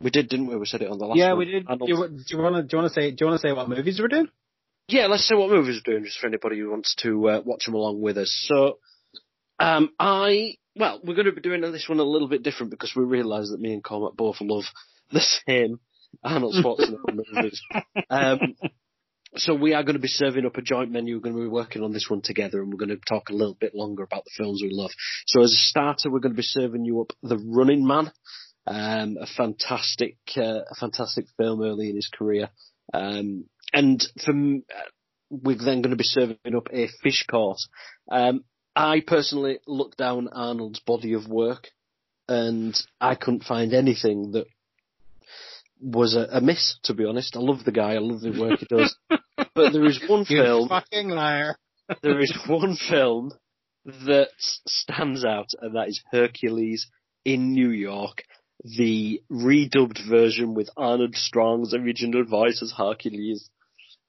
We 0.00 0.08
did, 0.08 0.30
didn't 0.30 0.46
we? 0.46 0.56
We 0.56 0.64
said 0.64 0.80
it 0.80 0.90
on 0.90 0.98
the 0.98 1.04
last. 1.04 1.18
Yeah, 1.18 1.34
one. 1.34 1.38
we 1.38 1.44
did. 1.44 1.66
Do 1.66 1.76
you, 1.80 2.08
do 2.08 2.24
you 2.28 2.38
want 2.38 2.56
to? 2.56 2.62
Do 2.62 2.68
you 2.72 2.82
want 2.82 2.94
to 2.94 2.98
say? 2.98 3.10
Do 3.10 3.16
you 3.20 3.26
want 3.26 3.42
to 3.42 3.46
say 3.46 3.52
what 3.52 3.68
movies 3.68 4.00
we're 4.00 4.08
doing? 4.08 4.28
Yeah, 4.88 5.06
let's 5.06 5.28
say 5.28 5.34
what 5.34 5.50
movies 5.50 5.82
we're 5.86 5.92
doing, 5.92 6.04
just 6.06 6.18
for 6.18 6.28
anybody 6.28 6.60
who 6.60 6.70
wants 6.70 6.94
to 7.02 7.28
uh, 7.28 7.42
watch 7.44 7.66
them 7.66 7.74
along 7.74 8.00
with 8.00 8.16
us. 8.16 8.34
So, 8.48 8.78
um, 9.58 9.90
I 10.00 10.54
well, 10.74 11.00
we're 11.04 11.14
going 11.14 11.26
to 11.26 11.32
be 11.32 11.42
doing 11.42 11.60
this 11.60 11.90
one 11.90 11.98
a 11.98 12.04
little 12.04 12.28
bit 12.28 12.42
different 12.42 12.70
because 12.70 12.94
we 12.96 13.04
realise 13.04 13.50
that 13.50 13.60
me 13.60 13.74
and 13.74 13.84
Cormac 13.84 14.16
both 14.16 14.36
love 14.40 14.64
the 15.10 15.20
same 15.20 15.78
Arnold 16.24 16.54
Schwarzenegger 16.54 17.22
movies. 17.34 17.60
Um, 18.08 18.54
so 19.36 19.54
we 19.54 19.74
are 19.74 19.82
going 19.82 19.96
to 19.96 20.00
be 20.00 20.08
serving 20.08 20.46
up 20.46 20.56
a 20.56 20.62
joint 20.62 20.90
menu. 20.90 21.16
We're 21.16 21.22
going 21.22 21.36
to 21.36 21.42
be 21.42 21.48
working 21.48 21.82
on 21.82 21.92
this 21.92 22.06
one 22.08 22.22
together, 22.22 22.60
and 22.60 22.70
we're 22.70 22.84
going 22.84 22.96
to 22.96 23.00
talk 23.08 23.28
a 23.28 23.34
little 23.34 23.56
bit 23.58 23.74
longer 23.74 24.02
about 24.02 24.24
the 24.24 24.30
films 24.36 24.60
we 24.62 24.70
love. 24.72 24.90
So 25.26 25.42
as 25.42 25.52
a 25.52 25.56
starter, 25.56 26.10
we're 26.10 26.20
going 26.20 26.32
to 26.32 26.36
be 26.36 26.42
serving 26.42 26.84
you 26.84 27.00
up 27.00 27.12
The 27.22 27.38
Running 27.38 27.86
Man, 27.86 28.10
um, 28.66 29.16
a 29.20 29.26
fantastic, 29.26 30.16
uh, 30.36 30.60
a 30.70 30.74
fantastic 30.78 31.26
film 31.36 31.62
early 31.62 31.90
in 31.90 31.96
his 31.96 32.10
career. 32.12 32.48
Um, 32.92 33.44
and 33.72 34.04
from 34.24 34.62
uh, 34.74 34.88
we're 35.30 35.58
then 35.58 35.82
going 35.82 35.90
to 35.90 35.96
be 35.96 36.04
serving 36.04 36.38
up 36.56 36.68
a 36.72 36.88
fish 37.02 37.26
course. 37.30 37.68
Um, 38.10 38.44
I 38.74 39.00
personally 39.06 39.58
looked 39.66 39.98
down 39.98 40.28
Arnold's 40.28 40.80
body 40.80 41.14
of 41.14 41.28
work, 41.28 41.68
and 42.28 42.74
I 43.00 43.14
couldn't 43.14 43.44
find 43.44 43.74
anything 43.74 44.32
that 44.32 44.46
was 45.80 46.14
a, 46.14 46.26
a 46.36 46.40
miss. 46.40 46.78
To 46.84 46.94
be 46.94 47.04
honest, 47.04 47.36
I 47.36 47.40
love 47.40 47.64
the 47.64 47.72
guy. 47.72 47.94
I 47.94 47.98
love 47.98 48.20
the 48.20 48.38
work 48.38 48.60
he 48.60 48.66
does. 48.66 48.96
but 49.08 49.72
there 49.72 49.84
is 49.86 50.00
one 50.08 50.24
You 50.28 50.42
film. 50.42 50.68
fucking 50.68 51.08
liar. 51.08 51.56
there 52.02 52.20
is 52.20 52.36
one 52.46 52.76
film 52.76 53.32
that 54.06 54.28
stands 54.38 55.24
out, 55.24 55.48
and 55.60 55.74
that 55.76 55.88
is 55.88 56.02
Hercules 56.10 56.86
in 57.24 57.52
New 57.52 57.70
York, 57.70 58.22
the 58.62 59.22
redubbed 59.30 59.98
version 60.08 60.54
with 60.54 60.68
Arnold 60.76 61.14
Strong's 61.14 61.74
original 61.74 62.24
voice 62.24 62.60
as 62.62 62.72
Hercules. 62.76 63.48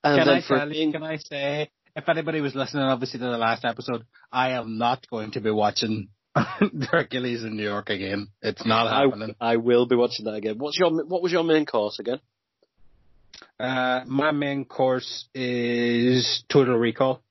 And 0.04 0.20
Can 0.20 0.30
I 0.30 0.42
tell 0.42 0.72
you, 0.72 0.92
can 0.92 1.04
I 1.04 1.18
say, 1.18 1.70
if 1.96 2.08
anybody 2.10 2.42
was 2.42 2.56
listening 2.56 2.84
obviously 2.84 3.20
to 3.20 3.26
the 3.26 3.38
last 3.38 3.66
episode, 3.66 4.06
I 4.32 4.52
am 4.52 4.78
not 4.78 5.06
going 5.10 5.32
to 5.32 5.42
be 5.42 5.52
watching 5.52 6.10
Hercules 6.92 7.44
in 7.44 7.58
New 7.58 7.64
York 7.64 7.90
again. 7.90 8.28
It's 8.42 8.66
not 8.66 8.88
I, 8.88 9.04
happening. 9.04 9.36
I 9.40 9.58
will 9.58 9.86
be 9.86 9.96
watching 9.96 10.26
that 10.26 10.36
again. 10.36 10.58
What's 10.58 10.78
your 10.78 10.92
what 11.06 11.22
was 11.22 11.32
your 11.32 11.44
main 11.44 11.66
course 11.66 12.00
again? 12.00 12.20
Uh, 13.60 14.02
my 14.06 14.32
main 14.32 14.66
course 14.66 15.28
is 15.34 16.44
Total 16.50 16.78
Recall. 16.78 17.22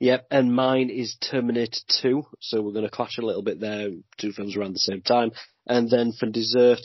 Yep, 0.00 0.28
and 0.30 0.54
mine 0.54 0.88
is 0.88 1.16
Terminator 1.30 1.80
2, 2.00 2.24
so 2.40 2.62
we're 2.62 2.72
going 2.72 2.86
to 2.86 2.90
clash 2.90 3.18
a 3.18 3.22
little 3.22 3.42
bit 3.42 3.60
there, 3.60 3.90
two 4.16 4.32
films 4.32 4.56
around 4.56 4.72
the 4.72 4.78
same 4.78 5.02
time. 5.02 5.30
And 5.66 5.90
then 5.90 6.12
for 6.18 6.26
dessert, 6.26 6.80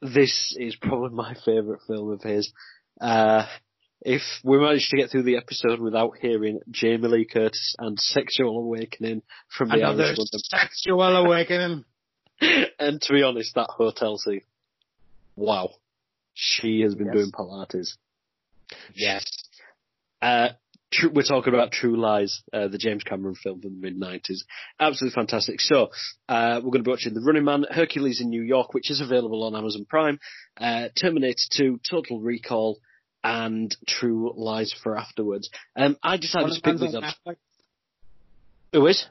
this 0.00 0.56
is 0.58 0.76
probably 0.76 1.10
my 1.10 1.34
favourite 1.44 1.80
film 1.86 2.12
of 2.12 2.22
his. 2.22 2.52
Uh, 3.00 3.46
if 4.02 4.22
we 4.42 4.58
manage 4.58 4.88
to 4.90 4.96
get 4.96 5.10
through 5.10 5.24
the 5.24 5.36
episode 5.36 5.80
without 5.80 6.12
hearing 6.20 6.60
Jamie 6.70 7.08
Lee 7.08 7.24
Curtis 7.26 7.74
and 7.78 7.98
Sexual 7.98 8.58
Awakening 8.58 9.22
from 9.56 9.68
the 9.68 9.76
Another 9.76 10.04
Irishman, 10.04 10.26
sexual 10.32 11.02
awakening. 11.02 11.84
and 12.40 13.00
to 13.02 13.12
be 13.12 13.22
honest, 13.22 13.54
that 13.54 13.68
hotel 13.68 14.16
scene, 14.16 14.40
wow, 15.36 15.70
she 16.34 16.80
has 16.80 16.94
been 16.94 17.08
Yes. 17.08 17.14
doing 17.14 17.32
Pilates. 17.32 17.96
Yes. 18.94 19.24
Uh, 20.22 20.50
tr- 20.92 21.08
we're 21.12 21.22
talking 21.22 21.52
about 21.52 21.72
True 21.72 22.00
Lies, 22.00 22.42
uh, 22.52 22.68
the 22.68 22.78
James 22.78 23.02
Cameron 23.04 23.34
film 23.34 23.60
from 23.60 23.72
the 23.74 23.90
mid 23.90 24.00
90s. 24.00 24.44
Absolutely 24.78 25.14
fantastic. 25.14 25.60
So, 25.60 25.90
uh, 26.28 26.56
we're 26.62 26.70
going 26.70 26.82
to 26.84 26.88
be 26.88 26.90
watching 26.90 27.14
The 27.14 27.20
Running 27.20 27.44
Man, 27.44 27.64
Hercules 27.70 28.20
in 28.20 28.30
New 28.30 28.42
York, 28.42 28.72
which 28.72 28.90
is 28.90 29.00
available 29.00 29.44
on 29.44 29.54
Amazon 29.56 29.84
Prime, 29.88 30.18
uh, 30.58 30.88
Terminator 30.98 31.36
2, 31.52 31.80
Total 31.88 32.20
Recall, 32.20 32.78
and 33.22 33.76
True 33.86 34.32
Lies 34.36 34.74
for 34.82 34.96
Afterwards. 34.96 35.50
Um, 35.76 35.96
I 36.02 36.16
decided 36.16 36.54
to 36.54 36.60
pick 36.60 36.78
these 36.78 36.94
up. 36.94 37.04
Who 38.72 38.86
is? 38.86 39.06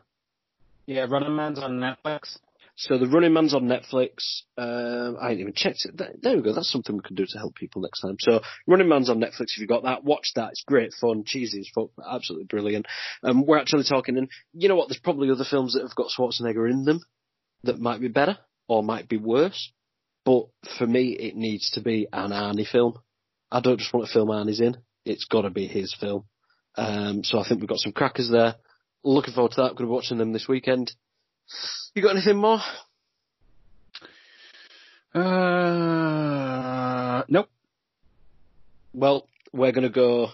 Yeah, 0.86 1.06
Running 1.10 1.36
Man's 1.36 1.60
on 1.60 1.80
Netflix. 1.80 2.38
So 2.76 2.98
The 2.98 3.08
Running 3.08 3.34
Man's 3.34 3.54
on 3.54 3.64
Netflix. 3.64 4.44
Um, 4.58 5.18
I 5.22 5.32
ain't 5.32 5.42
even 5.42 5.54
checked 5.54 5.86
it. 5.86 5.98
There, 6.22 6.38
we 6.38 6.42
go. 6.42 6.54
That's 6.54 6.72
something 6.72 6.96
we 6.96 7.02
can 7.02 7.16
do 7.16 7.26
to 7.28 7.38
help 7.38 7.56
people 7.56 7.82
next 7.82 8.00
time. 8.00 8.16
So 8.20 8.40
Running 8.68 8.88
Man's 8.88 9.10
on 9.10 9.20
Netflix. 9.20 9.52
If 9.52 9.60
you've 9.60 9.68
got 9.70 9.84
that, 9.84 10.06
watch 10.06 10.32
that. 10.36 10.52
It's 10.52 10.64
great 10.66 10.94
fun, 10.94 11.24
cheesy 11.26 11.60
as 11.60 11.70
fuck, 11.76 11.90
absolutely 12.10 12.46
brilliant. 12.46 12.86
Um, 13.22 13.46
we're 13.46 13.60
actually 13.60 13.84
talking, 13.84 14.18
and 14.18 14.30
you 14.54 14.70
know 14.70 14.78
what? 14.78 14.88
There's 14.88 15.02
probably 15.02 15.30
other 15.30 15.44
films 15.44 15.74
that 15.74 15.82
have 15.82 15.96
got 15.96 16.08
Schwarzenegger 16.18 16.72
in 16.72 16.86
them 16.86 17.02
that 17.64 17.80
might 17.80 18.00
be 18.00 18.08
better 18.08 18.38
or 18.70 18.82
might 18.82 19.10
be 19.10 19.18
worse. 19.18 19.74
But 20.24 20.46
for 20.78 20.88
me, 20.88 21.18
it 21.20 21.36
needs 21.36 21.72
to 21.72 21.82
be 21.82 22.08
an 22.14 22.32
Arnie 22.32 22.68
film. 22.68 23.00
I 23.52 23.60
don't 23.62 23.80
just 23.80 23.94
want 23.94 24.08
a 24.10 24.12
film 24.12 24.30
Arnie's 24.30 24.62
in. 24.62 24.78
It's 25.06 25.26
got 25.26 25.42
to 25.42 25.50
be 25.50 25.68
his 25.68 25.96
film. 26.00 26.26
Um, 26.76 27.24
so 27.24 27.40
I 27.40 27.48
think 27.48 27.60
we've 27.62 27.70
got 27.70 27.80
some 27.80 27.92
crackers 27.94 28.30
there. 28.30 28.56
Looking 29.04 29.34
forward 29.34 29.52
to 29.54 29.62
that. 29.62 29.70
Going 29.76 29.78
to 29.78 29.84
be 29.86 29.90
watching 29.92 30.18
them 30.18 30.34
this 30.34 30.48
weekend. 30.48 30.92
You 31.96 32.02
got 32.04 32.12
anything 32.16 32.38
more? 32.38 32.60
Uh, 35.50 37.24
nope. 37.28 37.50
Well, 38.94 39.28
we're 39.52 39.72
gonna 39.72 39.90
go 39.90 40.28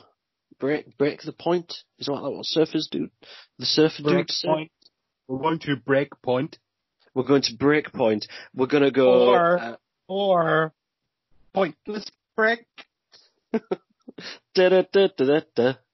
break 0.59 0.97
break 0.97 1.21
the 1.21 1.31
point. 1.31 1.73
Is 1.97 2.07
that 2.07 2.13
what 2.13 2.45
surfers 2.45 2.89
do? 2.89 3.09
The 3.57 3.65
surfer 3.65 4.03
Break 4.03 4.27
point. 4.43 4.71
We're 5.27 5.39
going 5.39 5.59
to 5.59 5.75
break 5.77 6.09
point. 6.21 6.57
We're 7.13 7.23
going 7.23 7.43
to 7.43 7.55
break 7.55 7.93
point. 7.93 8.27
We're 8.53 8.67
gonna 8.67 8.91
go. 8.91 9.29
Or- 9.29 9.57
uh, 9.57 9.75
Or 10.07 10.73
pointless 11.53 12.05
break. 12.35 12.65
Da, 14.55 14.69
da, 14.69 14.83
da, 14.93 15.07
da, 15.17 15.41
da. 15.57 15.84